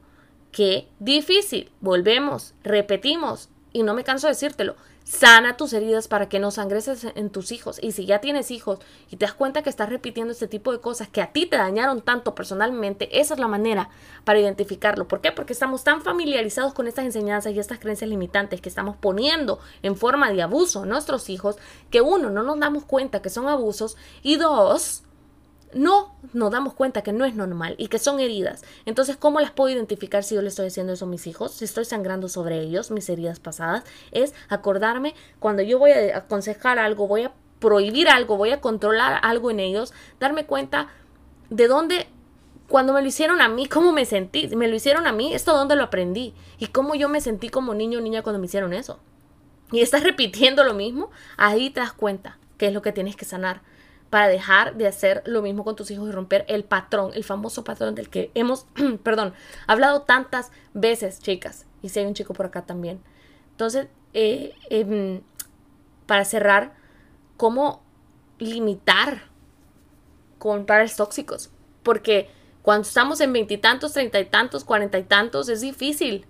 Qué 0.51 0.89
difícil. 0.99 1.71
Volvemos, 1.81 2.55
repetimos, 2.63 3.51
y 3.73 3.83
no 3.83 3.95
me 3.95 4.05
canso 4.05 4.27
de 4.27 4.33
decírtelo. 4.33 4.77
Sana 5.11 5.57
tus 5.57 5.73
heridas 5.73 6.07
para 6.07 6.29
que 6.29 6.39
no 6.39 6.53
sangreses 6.53 7.05
en 7.17 7.31
tus 7.31 7.51
hijos. 7.51 7.81
Y 7.83 7.91
si 7.91 8.07
ya 8.07 8.21
tienes 8.21 8.53
hijos 8.53 8.79
y 9.11 9.17
te 9.17 9.27
das 9.27 9.35
cuenta 9.35 9.61
que 9.61 9.69
estás 9.69 9.89
repitiendo 9.89 10.33
este 10.33 10.47
tipo 10.47 10.71
de 10.71 10.81
cosas 10.81 11.09
que 11.09 11.21
a 11.21 11.33
ti 11.33 11.47
te 11.47 11.57
dañaron 11.57 12.01
tanto 12.01 12.33
personalmente, 12.37 13.21
esa 13.21 13.35
es 13.35 13.41
la 13.41 13.49
manera 13.49 13.91
para 14.23 14.39
identificarlo. 14.39 15.09
¿Por 15.09 15.21
qué? 15.21 15.33
Porque 15.33 15.53
estamos 15.53 15.83
tan 15.83 16.03
familiarizados 16.03 16.75
con 16.75 16.87
estas 16.87 17.07
enseñanzas 17.07 17.53
y 17.53 17.59
estas 17.59 17.81
creencias 17.81 18.09
limitantes 18.09 18.61
que 18.61 18.69
estamos 18.69 18.95
poniendo 18.99 19.59
en 19.83 19.97
forma 19.97 20.31
de 20.31 20.43
abuso 20.43 20.85
a 20.85 20.87
nuestros 20.87 21.29
hijos, 21.29 21.57
que 21.91 22.01
uno, 22.03 22.31
no 22.31 22.45
nos 22.45 22.61
damos 22.61 22.85
cuenta 22.85 23.21
que 23.21 23.31
son 23.31 23.49
abusos 23.49 23.97
y 24.23 24.37
dos, 24.37 25.03
no 25.75 26.15
nos 26.33 26.51
damos 26.51 26.75
cuenta 26.75 27.03
que 27.03 27.13
no 27.13 27.25
es 27.25 27.35
normal 27.35 27.75
y 27.79 27.89
que 27.89 27.99
son 27.99 28.21
heridas. 28.21 28.65
Entonces, 28.87 29.17
¿cómo 29.17 29.41
las 29.41 29.51
puedo 29.51 29.71
identificar 29.71 30.25
si 30.25 30.35
yo 30.35 30.43
le 30.43 30.49
estoy 30.49 30.67
haciendo 30.67 30.93
eso 30.93 31.05
a 31.05 31.09
mis 31.09 31.27
hijos? 31.27 31.53
Si 31.53 31.65
estoy 31.65 31.85
sangrando 31.85 32.29
sobre 32.29 32.61
ellos, 32.61 32.91
mis 32.91 33.09
heridas 33.09 33.41
pasadas, 33.41 33.85
es 34.13 34.35
acordarme 34.49 35.15
cuando 35.39 35.63
yo 35.63 35.79
voy 35.79 35.93
a 35.93 36.19
aconsejar 36.19 36.79
algo, 36.79 37.07
voy 37.07 37.23
a 37.23 37.33
prohibir 37.59 38.09
algo, 38.09 38.37
voy 38.37 38.51
a 38.51 38.61
controlar 38.61 39.21
algo 39.23 39.51
en 39.51 39.61
ellos, 39.61 39.93
darme 40.19 40.47
cuenta 40.47 40.89
de 41.51 41.69
dónde 41.69 42.09
cuando 42.69 42.93
me 42.93 43.03
lo 43.03 43.09
hicieron 43.09 43.41
a 43.41 43.49
mí, 43.49 43.67
¿cómo 43.69 43.93
me 43.93 44.05
sentí? 44.05 44.49
Me 44.57 44.69
lo 44.69 44.77
hicieron 44.77 45.07
a 45.07 45.13
mí, 45.13 45.35
¿esto 45.35 45.53
dónde 45.53 45.77
lo 45.77 45.85
aprendí? 45.85 46.35
¿Y 46.59 46.69
cómo 46.69 46.95
yo 46.95 47.09
me 47.09 47.21
sentí 47.21 47.49
como 47.49 47.75
niño 47.75 47.99
o 47.99 48.03
niña 48.03 48.23
cuando 48.23 48.39
me 48.39 48.47
hicieron 48.47 48.73
eso? 48.73 48.99
Y 49.73 49.81
estás 49.81 50.03
repitiendo 50.05 50.65
lo 50.65 50.75
mismo, 50.75 51.11
ahí 51.37 51.71
te 51.71 51.81
das 51.81 51.93
cuenta 51.93 52.39
qué 52.59 52.69
es 52.69 52.73
lo 52.73 52.83
que 52.83 52.93
tienes 52.93 53.17
que 53.17 53.25
sanar 53.25 53.63
para 54.11 54.27
dejar 54.29 54.75
de 54.75 54.89
hacer 54.89 55.23
lo 55.25 55.41
mismo 55.41 55.65
con 55.65 55.77
tus 55.77 55.91
hijos 55.93 56.09
y 56.09 56.13
romper 56.13 56.45
el 56.49 56.65
patrón, 56.65 57.13
el 57.15 57.25
famoso 57.25 57.63
patrón 57.63 57.95
del 57.95 58.11
que 58.11 58.33
hemos, 58.35 58.67
perdón, 59.05 59.33
hablado 59.69 60.03
tantas 60.03 60.51
veces, 60.75 61.21
chicas. 61.21 61.67
Y 61.81 61.89
si 61.89 62.01
hay 62.01 62.07
un 62.07 62.15
chico 62.15 62.35
por 62.35 62.47
acá 62.47 62.63
también. 62.63 63.01
Entonces, 63.53 63.87
eh, 64.13 64.55
em, 64.69 65.23
para 66.07 66.25
cerrar, 66.25 66.75
¿cómo 67.37 67.83
limitar 68.39 69.23
con 70.39 70.67
padres 70.67 70.97
tóxicos? 70.97 71.51
Porque 71.85 72.29
cuando 72.63 72.87
estamos 72.87 73.21
en 73.21 73.33
veintitantos, 73.33 73.93
treinta 73.93 74.19
y 74.19 74.25
tantos, 74.25 74.65
cuarenta 74.65 74.99
y 74.99 75.05
tantos, 75.05 75.49
es 75.49 75.61
difícil. 75.61 76.27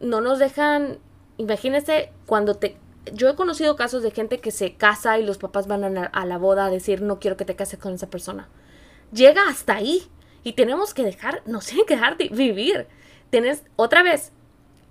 No 0.00 0.20
nos 0.20 0.38
dejan, 0.38 0.98
imagínese 1.36 2.10
cuando 2.26 2.54
te... 2.54 2.78
Yo 3.12 3.28
he 3.28 3.34
conocido 3.34 3.76
casos 3.76 4.02
de 4.02 4.10
gente 4.10 4.38
que 4.38 4.50
se 4.50 4.74
casa 4.74 5.18
y 5.18 5.24
los 5.24 5.38
papás 5.38 5.66
van 5.66 5.98
a, 5.98 6.26
la 6.26 6.38
boda 6.38 6.66
a 6.66 6.70
decir 6.70 7.02
no 7.02 7.18
quiero 7.18 7.36
que 7.36 7.44
te 7.44 7.56
cases 7.56 7.78
con 7.78 7.94
esa 7.94 8.10
persona. 8.10 8.48
Llega 9.12 9.48
hasta 9.48 9.74
ahí 9.74 10.08
y 10.44 10.52
tenemos 10.52 10.94
que 10.94 11.02
dejar, 11.02 11.42
no 11.46 11.58
tienen 11.60 11.86
que 11.86 11.94
dejar 11.94 12.16
de 12.16 12.28
vivir. 12.28 12.86
Tienes, 13.30 13.64
otra 13.76 14.02
vez, 14.02 14.32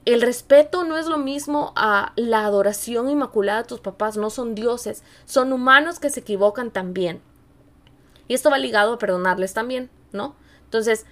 el 0.06 0.22
respeto 0.22 0.84
no 0.84 0.98
es 0.98 1.06
lo 1.06 1.18
mismo 1.18 1.74
a 1.76 2.14
la 2.16 2.46
adoración 2.46 3.10
inmaculada 3.10 3.62
de 3.62 3.68
tus 3.68 3.80
papás, 3.80 4.18
no 4.18 4.30
son 4.30 4.56
dioses, 4.56 5.04
son 5.26 5.54
humanos 5.54 6.00
que 6.00 6.10
se 6.10 6.22
equivocan 6.22 6.72
también. 6.72 7.22
Y 8.28 8.34
esto 8.34 8.50
va 8.50 8.58
ligado 8.58 8.94
a 8.94 8.98
perdonarles 8.98 9.54
también, 9.54 9.90
¿no? 10.12 10.36
Entonces, 10.64 11.06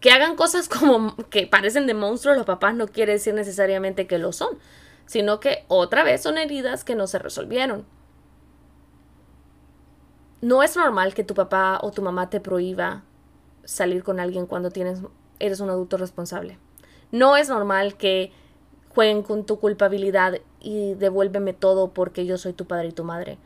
que 0.00 0.10
hagan 0.10 0.36
cosas 0.36 0.68
como 0.68 1.16
que 1.30 1.46
parecen 1.46 1.86
de 1.86 1.94
monstruos 1.94 2.36
los 2.36 2.46
papás 2.46 2.74
no 2.74 2.86
quiere 2.86 3.12
decir 3.12 3.34
necesariamente 3.34 4.06
que 4.06 4.18
lo 4.18 4.32
son, 4.32 4.58
sino 5.06 5.40
que 5.40 5.64
otra 5.68 6.04
vez 6.04 6.22
son 6.22 6.38
heridas 6.38 6.84
que 6.84 6.94
no 6.94 7.06
se 7.06 7.18
resolvieron. 7.18 7.86
No 10.42 10.62
es 10.62 10.76
normal 10.76 11.14
que 11.14 11.24
tu 11.24 11.34
papá 11.34 11.78
o 11.82 11.90
tu 11.90 12.02
mamá 12.02 12.28
te 12.28 12.40
prohíba 12.40 13.04
salir 13.64 14.04
con 14.04 14.20
alguien 14.20 14.46
cuando 14.46 14.70
tienes, 14.70 15.00
eres 15.38 15.60
un 15.60 15.70
adulto 15.70 15.96
responsable. 15.96 16.58
No 17.10 17.36
es 17.36 17.48
normal 17.48 17.96
que 17.96 18.32
jueguen 18.94 19.22
con 19.22 19.44
tu 19.44 19.58
culpabilidad 19.58 20.34
y 20.60 20.94
devuélveme 20.94 21.52
todo 21.52 21.92
porque 21.92 22.26
yo 22.26 22.38
soy 22.38 22.52
tu 22.52 22.66
padre 22.66 22.88
y 22.88 22.92
tu 22.92 23.04
madre. 23.04 23.38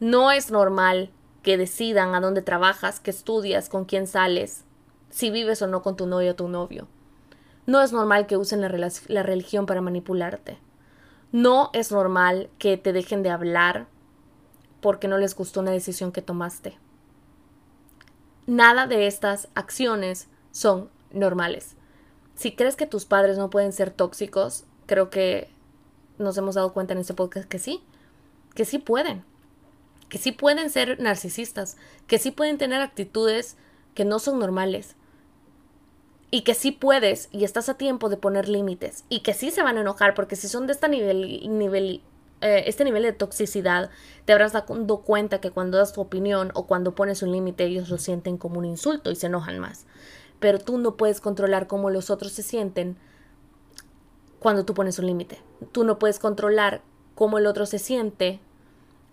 No 0.00 0.30
es 0.30 0.50
normal 0.50 1.10
que 1.42 1.56
decidan 1.56 2.14
a 2.14 2.20
dónde 2.20 2.42
trabajas, 2.42 3.00
qué 3.00 3.10
estudias, 3.10 3.68
con 3.68 3.84
quién 3.84 4.06
sales, 4.06 4.64
si 5.10 5.30
vives 5.30 5.62
o 5.62 5.66
no 5.66 5.82
con 5.82 5.96
tu 5.96 6.06
novio 6.06 6.32
o 6.32 6.36
tu 6.36 6.48
novio. 6.48 6.88
No 7.66 7.82
es 7.82 7.92
normal 7.92 8.26
que 8.26 8.36
usen 8.36 8.60
la, 8.60 8.90
la 9.08 9.22
religión 9.22 9.66
para 9.66 9.80
manipularte. 9.80 10.58
No 11.32 11.70
es 11.72 11.92
normal 11.92 12.50
que 12.58 12.76
te 12.76 12.92
dejen 12.92 13.22
de 13.22 13.30
hablar 13.30 13.86
porque 14.80 15.08
no 15.08 15.18
les 15.18 15.34
gustó 15.34 15.60
una 15.60 15.70
decisión 15.70 16.12
que 16.12 16.22
tomaste. 16.22 16.78
Nada 18.46 18.86
de 18.86 19.06
estas 19.06 19.48
acciones 19.54 20.28
son 20.52 20.90
normales. 21.12 21.76
Si 22.34 22.54
crees 22.54 22.76
que 22.76 22.86
tus 22.86 23.04
padres 23.04 23.36
no 23.36 23.50
pueden 23.50 23.72
ser 23.72 23.90
tóxicos, 23.90 24.64
creo 24.86 25.10
que 25.10 25.50
nos 26.18 26.38
hemos 26.38 26.54
dado 26.54 26.72
cuenta 26.72 26.94
en 26.94 27.00
este 27.00 27.14
podcast 27.14 27.48
que 27.48 27.58
sí, 27.58 27.82
que 28.54 28.64
sí 28.64 28.78
pueden 28.78 29.24
que 30.08 30.18
sí 30.18 30.32
pueden 30.32 30.70
ser 30.70 31.00
narcisistas, 31.00 31.76
que 32.06 32.18
sí 32.18 32.30
pueden 32.30 32.58
tener 32.58 32.80
actitudes 32.80 33.56
que 33.94 34.04
no 34.04 34.18
son 34.18 34.38
normales. 34.38 34.96
Y 36.30 36.42
que 36.42 36.54
sí 36.54 36.72
puedes 36.72 37.28
y 37.32 37.44
estás 37.44 37.68
a 37.68 37.78
tiempo 37.78 38.08
de 38.08 38.18
poner 38.18 38.48
límites. 38.48 39.04
Y 39.08 39.20
que 39.20 39.34
sí 39.34 39.50
se 39.50 39.62
van 39.62 39.78
a 39.78 39.80
enojar 39.80 40.14
porque 40.14 40.36
si 40.36 40.48
son 40.48 40.66
de 40.66 40.74
este 40.74 40.88
nivel, 40.88 41.48
nivel 41.58 42.02
eh, 42.40 42.64
este 42.66 42.84
nivel 42.84 43.02
de 43.02 43.12
toxicidad, 43.12 43.90
te 44.24 44.32
habrás 44.32 44.52
dado 44.52 45.00
cuenta 45.00 45.40
que 45.40 45.50
cuando 45.50 45.78
das 45.78 45.92
tu 45.92 46.00
opinión 46.00 46.52
o 46.54 46.66
cuando 46.66 46.94
pones 46.94 47.22
un 47.22 47.32
límite 47.32 47.64
ellos 47.64 47.88
lo 47.88 47.98
sienten 47.98 48.38
como 48.38 48.58
un 48.58 48.64
insulto 48.64 49.10
y 49.10 49.16
se 49.16 49.26
enojan 49.26 49.58
más. 49.58 49.86
Pero 50.38 50.60
tú 50.60 50.78
no 50.78 50.96
puedes 50.96 51.20
controlar 51.20 51.66
cómo 51.66 51.90
los 51.90 52.10
otros 52.10 52.32
se 52.32 52.44
sienten 52.44 52.96
cuando 54.38 54.64
tú 54.64 54.74
pones 54.74 54.98
un 55.00 55.06
límite. 55.06 55.42
Tú 55.72 55.82
no 55.82 55.98
puedes 55.98 56.20
controlar 56.20 56.82
cómo 57.16 57.38
el 57.38 57.46
otro 57.46 57.66
se 57.66 57.80
siente 57.80 58.40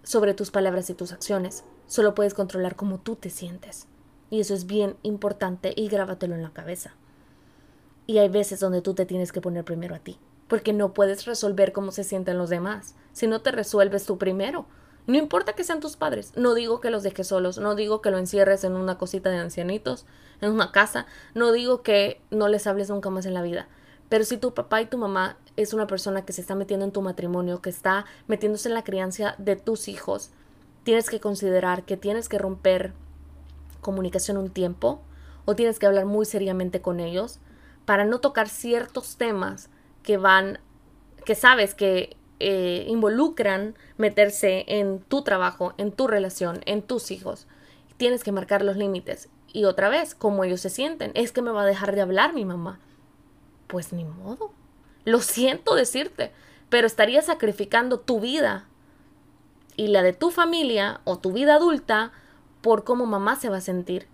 sobre 0.03 0.36
tus 0.36 0.51
palabras 0.51 0.89
y 0.91 0.93
tus 0.93 1.11
acciones. 1.11 1.63
Solo 1.88 2.13
puedes 2.13 2.36
controlar 2.36 2.76
cómo 2.76 2.99
tú 2.99 3.16
te 3.16 3.32
sientes. 3.32 3.88
Y 4.30 4.39
eso 4.39 4.53
es 4.53 4.68
bien 4.68 4.97
importante 5.01 5.74
y 5.76 5.88
grábatelo 5.88 6.36
en 6.36 6.43
la 6.43 6.51
cabeza. 6.51 6.93
Y 8.08 8.20
hay 8.20 8.30
veces 8.30 8.60
donde 8.60 8.82
tú 8.82 8.93
te 8.93 9.06
tienes 9.06 9.32
que 9.32 9.41
poner 9.41 9.66
primero 9.66 9.95
a 9.95 9.99
ti, 9.99 10.20
porque 10.47 10.74
no 10.74 10.93
puedes 10.93 11.26
resolver 11.26 11.72
cómo 11.72 11.91
se 11.91 12.03
sienten 12.03 12.38
los 12.38 12.49
demás 12.49 12.95
si 13.14 13.28
no 13.28 13.41
te 13.41 13.51
resuelves 13.51 14.06
tú 14.06 14.18
primero. 14.18 14.66
No 15.08 15.18
importa 15.18 15.53
que 15.53 15.64
sean 15.64 15.80
tus 15.80 15.97
padres, 15.97 16.32
no 16.36 16.56
digo 16.56 16.82
que 16.82 16.89
los 16.89 17.03
dejes 17.03 17.28
solos, 17.28 17.60
no 17.60 17.76
digo 17.76 18.01
que 18.01 18.10
lo 18.10 18.18
encierres 18.18 18.64
en 18.64 18.74
una 18.74 18.97
cosita 18.97 19.30
de 19.30 19.38
ancianitos, 19.38 20.06
en 20.41 20.51
una 20.51 20.72
casa, 20.72 21.06
no 21.36 21.51
digo 21.51 21.84
que 21.84 22.22
no 22.32 22.47
les 22.47 22.66
hables 22.66 22.89
nunca 22.89 23.12
más 23.12 23.28
en 23.28 23.36
la 23.36 23.43
vida, 23.43 23.68
pero 24.10 24.24
si 24.24 24.38
tu 24.38 24.53
papá 24.53 24.82
y 24.82 24.88
tu 24.88 24.97
mamá 24.97 25.38
es 25.58 25.74
una 25.74 25.88
persona 25.88 26.26
que 26.26 26.34
se 26.34 26.41
está 26.41 26.56
metiendo 26.56 26.86
en 26.86 26.91
tu 26.91 27.01
matrimonio, 27.01 27.62
que 27.62 27.70
está 27.70 28.06
metiéndose 28.28 28.68
en 28.68 28.74
la 28.74 28.84
crianza 28.84 29.36
de 29.38 29.56
tus 29.56 29.88
hijos, 29.88 30.32
tienes 30.84 31.10
que 31.10 31.20
considerar 31.20 31.84
que 31.84 31.97
tienes 31.97 32.30
que 32.30 32.38
romper 32.38 32.93
comunicación 33.82 34.38
un 34.38 34.49
tiempo 34.49 35.01
o 35.45 35.56
tienes 35.56 35.80
que 35.80 35.86
hablar 35.86 36.06
muy 36.06 36.26
seriamente 36.26 36.82
con 36.82 36.99
ellos 36.99 37.39
para 37.86 38.05
no 38.05 38.19
tocar 38.19 38.49
ciertos 38.49 39.17
temas 39.17 39.69
que 40.03 40.17
van, 40.17 40.59
que 41.25 41.36
sabes 41.36 41.73
que 41.73 42.17
eh, 42.39 42.86
involucran 42.88 43.75
meterse 43.97 44.65
en 44.67 44.99
tu 44.99 45.23
trabajo, 45.23 45.73
en 45.77 45.91
tu 45.91 46.07
relación, 46.07 46.61
en 46.65 46.81
tus 46.81 47.11
hijos. 47.11 47.47
Tienes 47.97 48.23
que 48.23 48.31
marcar 48.31 48.63
los 48.63 48.77
límites. 48.77 49.29
Y 49.53 49.65
otra 49.65 49.89
vez, 49.89 50.15
cómo 50.15 50.43
ellos 50.43 50.61
se 50.61 50.69
sienten. 50.69 51.11
Es 51.13 51.31
que 51.31 51.41
me 51.41 51.51
va 51.51 51.61
a 51.61 51.65
dejar 51.65 51.95
de 51.95 52.01
hablar 52.01 52.33
mi 52.33 52.43
mamá 52.43 52.79
pues 53.67 53.93
ni 53.93 54.05
modo. 54.05 54.51
Lo 55.03 55.19
siento 55.19 55.75
decirte, 55.75 56.31
pero 56.69 56.88
estarías 56.88 57.25
sacrificando 57.25 57.99
tu 57.99 58.19
vida 58.19 58.67
y 59.75 59.88
la 59.88 60.01
de 60.03 60.13
tu 60.13 60.31
familia 60.31 61.01
o 61.03 61.17
tu 61.19 61.31
vida 61.31 61.55
adulta 61.55 62.11
por 62.61 62.83
cómo 62.83 63.05
mamá 63.05 63.36
se 63.36 63.49
va 63.49 63.57
a 63.57 63.61
sentir. 63.61 64.07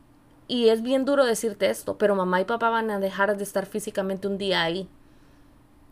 Y 0.52 0.68
es 0.68 0.82
bien 0.82 1.06
duro 1.06 1.24
decirte 1.24 1.70
esto, 1.70 1.97
pero 1.97 2.14
mamá 2.14 2.41
y 2.41 2.43
papá 2.43 2.70
van 2.70 2.91
a 2.91 2.99
dejar 2.99 3.38
de 3.38 3.43
estar 3.43 3.66
físicamente 3.66 4.28
un 4.28 4.38
día 4.38 4.62
ahí. 4.62 4.89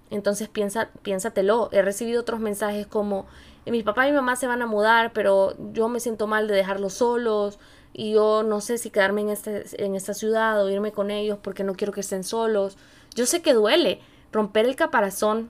Entonces 0.10 0.50
piensa, 0.50 0.90
piénsatelo. 1.02 1.70
He 1.72 1.82
recibido 1.82 2.20
otros 2.20 2.42
mensajes 2.42 2.86
como 2.86 3.26
mi 3.66 3.84
papá 3.84 4.06
y 4.06 4.12
mi 4.12 4.18
mamá 4.18 4.36
se 4.36 4.48
van 4.48 4.62
a 4.62 4.66
mudar, 4.66 5.14
pero 5.14 5.56
yo 5.72 5.88
me 5.88 6.02
siento 6.02 6.28
mal 6.28 6.50
de 6.50 6.56
dejarlos 6.56 6.96
solos 6.96 7.58
y 7.94 8.12
yo 8.12 8.44
no 8.44 8.60
sé 8.60 8.78
si 8.78 8.90
quedarme 8.90 9.22
en, 9.22 9.30
este, 9.30 9.64
en 9.82 9.96
esta 9.96 10.14
ciudad 10.14 10.62
o 10.62 10.70
irme 10.70 10.92
con 10.92 11.10
ellos 11.10 11.40
porque 11.42 11.64
no 11.64 11.76
quiero 11.76 11.94
que 11.94 12.02
estén 12.02 12.26
solos. 12.26 12.78
Yo 13.16 13.26
sé 13.26 13.42
que 13.42 13.54
duele. 13.54 14.02
Romper 14.34 14.66
el 14.66 14.76
caparazón, 14.76 15.50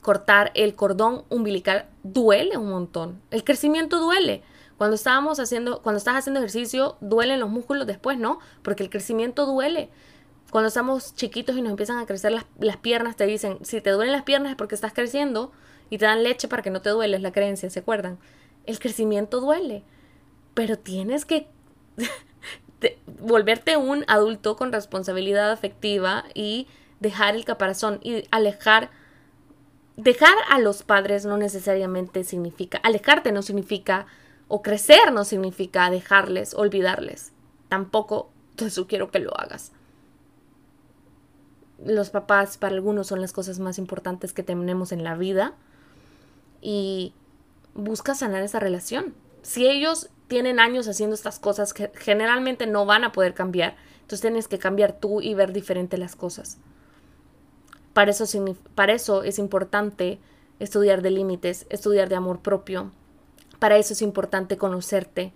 cortar 0.00 0.52
el 0.54 0.76
cordón 0.76 1.24
umbilical, 1.28 1.86
duele 2.04 2.56
un 2.56 2.70
montón. 2.70 3.20
El 3.32 3.42
crecimiento 3.42 3.98
duele. 3.98 4.44
Cuando 4.82 4.96
estábamos 4.96 5.38
haciendo, 5.38 5.80
cuando 5.80 5.98
estás 5.98 6.16
haciendo 6.16 6.40
ejercicio, 6.40 6.96
duelen 7.00 7.38
los 7.38 7.48
músculos 7.48 7.86
después, 7.86 8.18
¿no? 8.18 8.40
Porque 8.62 8.82
el 8.82 8.90
crecimiento 8.90 9.46
duele. 9.46 9.90
Cuando 10.50 10.66
estamos 10.66 11.14
chiquitos 11.14 11.56
y 11.56 11.62
nos 11.62 11.70
empiezan 11.70 12.00
a 12.00 12.06
crecer 12.06 12.32
las, 12.32 12.46
las 12.58 12.78
piernas, 12.78 13.14
te 13.14 13.24
dicen, 13.24 13.64
si 13.64 13.80
te 13.80 13.90
duelen 13.90 14.10
las 14.10 14.24
piernas 14.24 14.50
es 14.50 14.56
porque 14.56 14.74
estás 14.74 14.92
creciendo 14.92 15.52
y 15.88 15.98
te 15.98 16.06
dan 16.06 16.24
leche 16.24 16.48
para 16.48 16.64
que 16.64 16.70
no 16.70 16.82
te 16.82 16.90
duele, 16.90 17.16
es 17.16 17.22
la 17.22 17.30
creencia, 17.30 17.70
¿se 17.70 17.78
acuerdan? 17.78 18.18
El 18.66 18.80
crecimiento 18.80 19.40
duele, 19.40 19.84
pero 20.52 20.76
tienes 20.76 21.26
que 21.26 21.46
volverte 23.20 23.76
un 23.76 24.04
adulto 24.08 24.56
con 24.56 24.72
responsabilidad 24.72 25.52
afectiva 25.52 26.24
y 26.34 26.66
dejar 26.98 27.36
el 27.36 27.44
caparazón 27.44 28.00
y 28.02 28.24
alejar 28.32 28.90
dejar 29.96 30.34
a 30.50 30.58
los 30.58 30.82
padres 30.82 31.24
no 31.24 31.36
necesariamente 31.36 32.24
significa 32.24 32.78
alejarte 32.78 33.30
no 33.30 33.42
significa 33.42 34.06
o 34.52 34.60
crecer 34.60 35.12
no 35.12 35.24
significa 35.24 35.88
dejarles 35.90 36.52
olvidarles 36.54 37.32
tampoco 37.68 38.30
te 38.56 38.68
sugiero 38.68 39.10
que 39.10 39.18
lo 39.18 39.38
hagas 39.38 39.72
los 41.84 42.10
papás 42.10 42.58
para 42.58 42.74
algunos 42.74 43.06
son 43.06 43.20
las 43.20 43.32
cosas 43.32 43.58
más 43.58 43.78
importantes 43.78 44.32
que 44.32 44.42
tenemos 44.42 44.92
en 44.92 45.04
la 45.04 45.16
vida 45.16 45.54
y 46.60 47.14
busca 47.74 48.14
sanar 48.14 48.42
esa 48.42 48.60
relación 48.60 49.14
si 49.42 49.66
ellos 49.66 50.10
tienen 50.28 50.60
años 50.60 50.88
haciendo 50.88 51.14
estas 51.14 51.38
cosas 51.38 51.74
que 51.74 51.90
generalmente 51.94 52.66
no 52.66 52.86
van 52.86 53.04
a 53.04 53.12
poder 53.12 53.34
cambiar. 53.34 53.76
Entonces 53.96 54.22
tienes 54.22 54.48
que 54.48 54.58
cambiar 54.58 54.94
tú 54.98 55.20
y 55.20 55.34
ver 55.34 55.52
diferente 55.52 55.98
las 55.98 56.16
cosas. 56.16 56.56
Para 57.92 58.12
eso, 58.12 58.24
para 58.74 58.94
eso 58.94 59.24
es 59.24 59.38
importante 59.38 60.18
estudiar 60.58 61.02
de 61.02 61.10
límites, 61.10 61.66
estudiar 61.68 62.08
de 62.08 62.14
amor 62.14 62.40
propio. 62.40 62.92
Para 63.62 63.76
eso 63.76 63.92
es 63.92 64.02
importante 64.02 64.56
conocerte. 64.56 65.32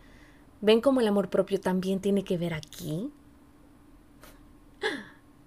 ¿Ven 0.61 0.81
cómo 0.81 1.01
el 1.01 1.07
amor 1.07 1.31
propio 1.31 1.61
también 1.61 2.01
tiene 2.01 2.25
que 2.25 2.37
ver 2.37 2.55
aquí? 2.55 3.13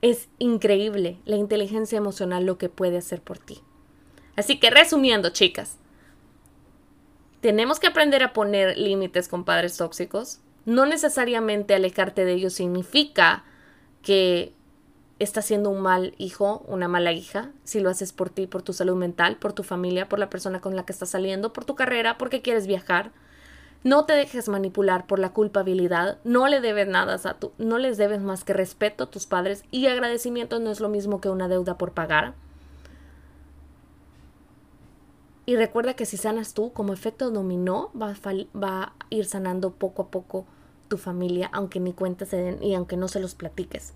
Es 0.02 0.30
increíble 0.38 1.20
la 1.26 1.36
inteligencia 1.36 1.98
emocional 1.98 2.46
lo 2.46 2.58
que 2.58 2.70
puede 2.70 2.98
hacer 2.98 3.22
por 3.22 3.38
ti. 3.38 3.60
Así 4.38 4.62
que 4.62 4.70
resumiendo, 4.70 5.32
chicas, 5.32 5.76
tenemos 7.42 7.82
que 7.82 7.88
aprender 7.88 8.24
a 8.24 8.32
poner 8.32 8.78
límites 8.78 9.28
con 9.28 9.44
padres 9.44 9.76
tóxicos. 9.76 10.40
No 10.64 10.86
necesariamente 10.86 11.76
alejarte 11.76 12.24
de 12.24 12.32
ellos 12.32 12.54
significa 12.54 13.44
que 14.02 14.54
estás 15.20 15.46
siendo 15.46 15.70
un 15.70 15.82
mal 15.82 16.14
hijo, 16.18 16.64
una 16.68 16.88
mala 16.88 17.12
hija, 17.12 17.52
si 17.66 17.82
lo 17.82 17.90
haces 17.90 18.14
por 18.14 18.30
ti, 18.30 18.48
por 18.48 18.62
tu 18.62 18.74
salud 18.74 18.96
mental, 18.96 19.38
por 19.38 19.54
tu 19.54 19.64
familia, 19.64 20.10
por 20.10 20.18
la 20.18 20.30
persona 20.30 20.62
con 20.62 20.76
la 20.76 20.86
que 20.86 20.94
estás 20.94 21.10
saliendo, 21.10 21.54
por 21.54 21.66
tu 21.66 21.76
carrera, 21.76 22.18
porque 22.18 22.42
quieres 22.42 22.68
viajar. 22.68 23.12
No 23.84 24.06
te 24.06 24.14
dejes 24.14 24.50
manipular 24.50 25.08
por 25.08 25.20
la 25.20 25.32
culpabilidad, 25.32 26.20
no 26.24 26.48
le 26.48 26.60
debes 26.60 26.88
nada 26.88 27.20
a 27.24 27.34
tu, 27.36 27.52
no 27.58 27.78
les 27.78 27.98
debes 27.98 28.22
más 28.22 28.44
que 28.44 28.54
respeto 28.54 29.06
a 29.06 29.10
tus 29.10 29.26
padres 29.26 29.64
y 29.72 29.88
agradecimiento 29.88 30.60
no 30.60 30.72
es 30.72 30.80
lo 30.80 30.90
mismo 30.90 31.22
que 31.22 31.30
una 31.30 31.48
deuda 31.48 31.78
por 31.78 31.94
pagar. 31.94 32.34
Y 35.46 35.56
recuerda 35.56 35.96
que 35.96 36.06
si 36.06 36.16
sanas 36.16 36.54
tú, 36.54 36.74
como 36.74 36.94
efecto 36.94 37.32
dominó, 37.32 37.92
va 38.00 38.14
a, 38.14 38.94
ir 39.10 39.26
sanando 39.26 39.72
poco 39.72 40.04
a 40.04 40.08
poco 40.12 40.46
tu 40.90 40.98
familia, 40.98 41.50
aunque 41.52 41.80
ni 41.80 41.94
cuenta 41.94 42.26
se 42.26 42.38
den 42.38 42.62
y 42.62 42.76
aunque 42.76 42.98
no 42.98 43.08
se 43.08 43.20
los 43.20 43.34
platiques. 43.34 43.94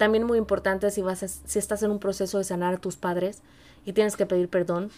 También 0.00 0.24
muy 0.24 0.38
importante 0.38 0.90
si, 0.90 1.02
vas 1.02 1.42
si 1.44 1.58
estás 1.58 1.82
en 1.82 1.90
un 1.90 1.98
proceso 1.98 2.38
de 2.38 2.44
sanar 2.44 2.72
a 2.72 2.78
tus 2.78 2.96
padres 2.96 3.42
y 3.84 3.92
tienes 3.92 4.16
que 4.16 4.24
pedir 4.24 4.48
perdón, 4.48 4.90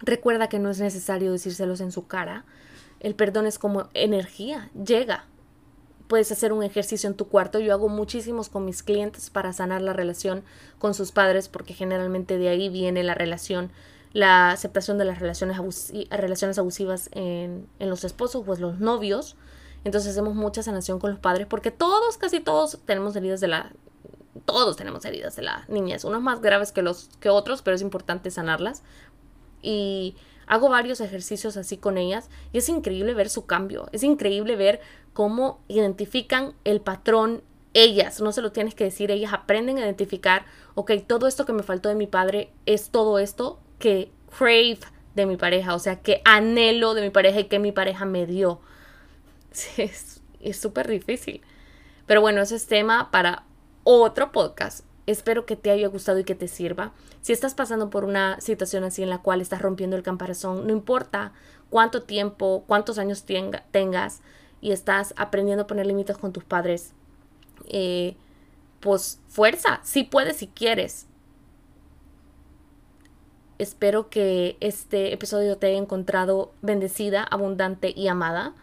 recuerda 0.00 0.50
que 0.50 0.58
no 0.58 0.68
es 0.68 0.80
necesario 0.80 1.32
decírselos 1.32 1.80
en 1.80 1.90
su 1.90 2.06
cara. 2.06 2.44
El 3.00 3.14
perdón 3.14 3.46
es 3.46 3.58
como 3.58 3.88
energía, 3.94 4.68
llega. 4.74 5.24
Puedes 6.08 6.30
hacer 6.30 6.52
un 6.52 6.62
ejercicio 6.62 7.08
en 7.08 7.16
tu 7.16 7.26
cuarto. 7.26 7.58
Yo 7.58 7.72
hago 7.72 7.88
muchísimos 7.88 8.50
con 8.50 8.66
mis 8.66 8.82
clientes 8.82 9.30
para 9.30 9.54
sanar 9.54 9.80
la 9.80 9.94
relación 9.94 10.44
con 10.78 10.92
sus 10.92 11.10
padres 11.10 11.48
porque 11.48 11.72
generalmente 11.72 12.36
de 12.36 12.50
ahí 12.50 12.68
viene 12.68 13.02
la 13.02 13.14
relación, 13.14 13.72
la 14.12 14.50
aceptación 14.50 14.98
de 14.98 15.06
las 15.06 15.20
relaciones, 15.20 15.56
relaciones 16.10 16.58
abusivas 16.58 17.08
en, 17.12 17.66
en 17.78 17.88
los 17.88 18.04
esposos, 18.04 18.44
pues 18.44 18.60
los 18.60 18.78
novios. 18.78 19.36
Entonces 19.84 20.10
hacemos 20.10 20.34
mucha 20.34 20.62
sanación 20.62 20.98
con 20.98 21.12
los 21.12 21.18
padres 21.18 21.46
porque 21.46 21.70
todos, 21.70 22.18
casi 22.18 22.40
todos, 22.40 22.80
tenemos 22.84 23.16
heridas 23.16 23.40
de 23.40 23.48
la, 23.48 23.72
todos 24.44 24.76
tenemos 24.76 25.04
heridas 25.04 25.36
de 25.36 25.42
la 25.42 25.64
niñez, 25.68 26.04
unos 26.04 26.22
más 26.22 26.40
graves 26.40 26.72
que 26.72 26.82
los 26.82 27.08
que 27.20 27.28
otros, 27.28 27.62
pero 27.62 27.74
es 27.74 27.82
importante 27.82 28.30
sanarlas. 28.30 28.82
Y 29.62 30.16
hago 30.46 30.68
varios 30.68 31.00
ejercicios 31.00 31.56
así 31.56 31.76
con 31.76 31.98
ellas 31.98 32.28
y 32.52 32.58
es 32.58 32.68
increíble 32.68 33.14
ver 33.14 33.30
su 33.30 33.46
cambio, 33.46 33.88
es 33.92 34.02
increíble 34.02 34.56
ver 34.56 34.80
cómo 35.12 35.60
identifican 35.68 36.54
el 36.64 36.80
patrón 36.80 37.42
ellas, 37.72 38.20
no 38.20 38.30
se 38.32 38.42
lo 38.42 38.52
tienes 38.52 38.74
que 38.74 38.84
decir, 38.84 39.10
ellas 39.10 39.32
aprenden 39.32 39.78
a 39.78 39.80
identificar, 39.80 40.44
ok, 40.74 40.92
todo 41.06 41.26
esto 41.26 41.44
que 41.44 41.52
me 41.52 41.62
faltó 41.62 41.88
de 41.88 41.96
mi 41.96 42.06
padre 42.06 42.52
es 42.66 42.90
todo 42.90 43.18
esto 43.18 43.58
que 43.78 44.12
crave 44.36 44.78
de 45.14 45.26
mi 45.26 45.36
pareja, 45.36 45.74
o 45.74 45.78
sea, 45.78 46.00
que 46.00 46.20
anhelo 46.24 46.94
de 46.94 47.02
mi 47.02 47.10
pareja 47.10 47.40
y 47.40 47.44
que 47.44 47.58
mi 47.58 47.72
pareja 47.72 48.04
me 48.04 48.26
dio. 48.26 48.60
Es 50.40 50.60
súper 50.60 50.88
difícil. 50.88 51.40
Pero 52.04 52.20
bueno, 52.20 52.42
ese 52.42 52.56
es 52.56 52.66
tema 52.66 53.10
para 53.10 53.44
otro 53.84 54.32
podcast. 54.32 54.84
Espero 55.06 55.44
que 55.44 55.56
te 55.56 55.70
haya 55.70 55.88
gustado 55.88 56.18
y 56.18 56.24
que 56.24 56.34
te 56.34 56.48
sirva. 56.48 56.92
Si 57.20 57.32
estás 57.32 57.54
pasando 57.54 57.90
por 57.90 58.04
una 58.04 58.40
situación 58.40 58.84
así 58.84 59.02
en 59.02 59.10
la 59.10 59.18
cual 59.18 59.40
estás 59.42 59.60
rompiendo 59.60 59.96
el 59.96 60.02
camparazón, 60.02 60.66
no 60.66 60.72
importa 60.72 61.32
cuánto 61.68 62.02
tiempo, 62.02 62.64
cuántos 62.66 62.98
años 62.98 63.24
tengas 63.70 64.22
y 64.62 64.72
estás 64.72 65.12
aprendiendo 65.16 65.64
a 65.64 65.66
poner 65.66 65.86
límites 65.86 66.16
con 66.16 66.32
tus 66.32 66.44
padres, 66.44 66.94
eh, 67.68 68.16
pues 68.80 69.20
fuerza, 69.28 69.80
si 69.82 70.04
puedes, 70.04 70.38
si 70.38 70.46
quieres. 70.48 71.06
Espero 73.58 74.08
que 74.08 74.56
este 74.60 75.12
episodio 75.12 75.58
te 75.58 75.66
haya 75.68 75.78
encontrado 75.78 76.52
bendecida, 76.62 77.22
abundante 77.22 77.92
y 77.94 78.08
amada. 78.08 78.54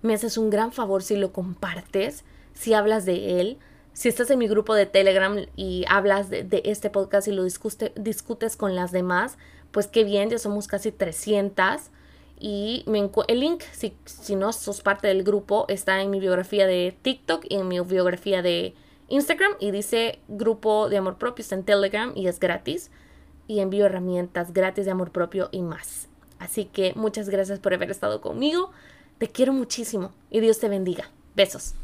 Me 0.00 0.14
haces 0.14 0.38
un 0.38 0.50
gran 0.50 0.72
favor 0.72 1.02
si 1.02 1.16
lo 1.16 1.32
compartes, 1.32 2.24
si 2.54 2.74
hablas 2.74 3.04
de 3.04 3.40
él 3.40 3.58
si 3.92 4.08
estás 4.08 4.30
en 4.30 4.38
mi 4.38 4.48
grupo 4.48 4.74
de 4.74 4.86
Telegram 4.86 5.36
y 5.54 5.84
hablas 5.88 6.30
de, 6.30 6.62
este 6.64 6.90
podcast 6.90 7.28
y 7.28 7.32
lo 7.32 7.44
discutes 7.44 8.56
con 8.56 8.74
las 8.74 8.92
demás, 8.92 9.36
pues 9.70 9.86
qué 9.86 10.04
bien, 10.04 10.30
ya 10.30 10.38
somos 10.38 10.66
casi 10.66 10.92
300. 10.92 11.90
Y 12.38 12.84
el 13.28 13.40
link, 13.40 13.62
si, 13.72 13.94
si 14.04 14.34
no 14.34 14.52
sos 14.52 14.80
parte 14.80 15.08
del 15.08 15.22
grupo, 15.22 15.66
está 15.68 16.00
en 16.00 16.10
mi 16.10 16.20
biografía 16.20 16.66
de 16.66 16.96
TikTok 17.02 17.44
y 17.48 17.56
en 17.56 17.68
mi 17.68 17.78
biografía 17.80 18.42
de 18.42 18.74
Instagram. 19.08 19.52
Y 19.60 19.70
dice 19.70 20.18
grupo 20.28 20.88
de 20.88 20.96
amor 20.96 21.18
propio, 21.18 21.42
está 21.42 21.54
en 21.54 21.64
Telegram 21.64 22.12
y 22.16 22.26
es 22.26 22.40
gratis. 22.40 22.90
Y 23.46 23.60
envío 23.60 23.86
herramientas 23.86 24.52
gratis 24.52 24.86
de 24.86 24.90
amor 24.90 25.12
propio 25.12 25.50
y 25.52 25.62
más. 25.62 26.08
Así 26.38 26.64
que 26.64 26.92
muchas 26.96 27.28
gracias 27.28 27.60
por 27.60 27.74
haber 27.74 27.90
estado 27.90 28.20
conmigo. 28.20 28.70
Te 29.18 29.28
quiero 29.28 29.52
muchísimo 29.52 30.12
y 30.30 30.40
Dios 30.40 30.58
te 30.58 30.68
bendiga. 30.68 31.10
Besos. 31.36 31.74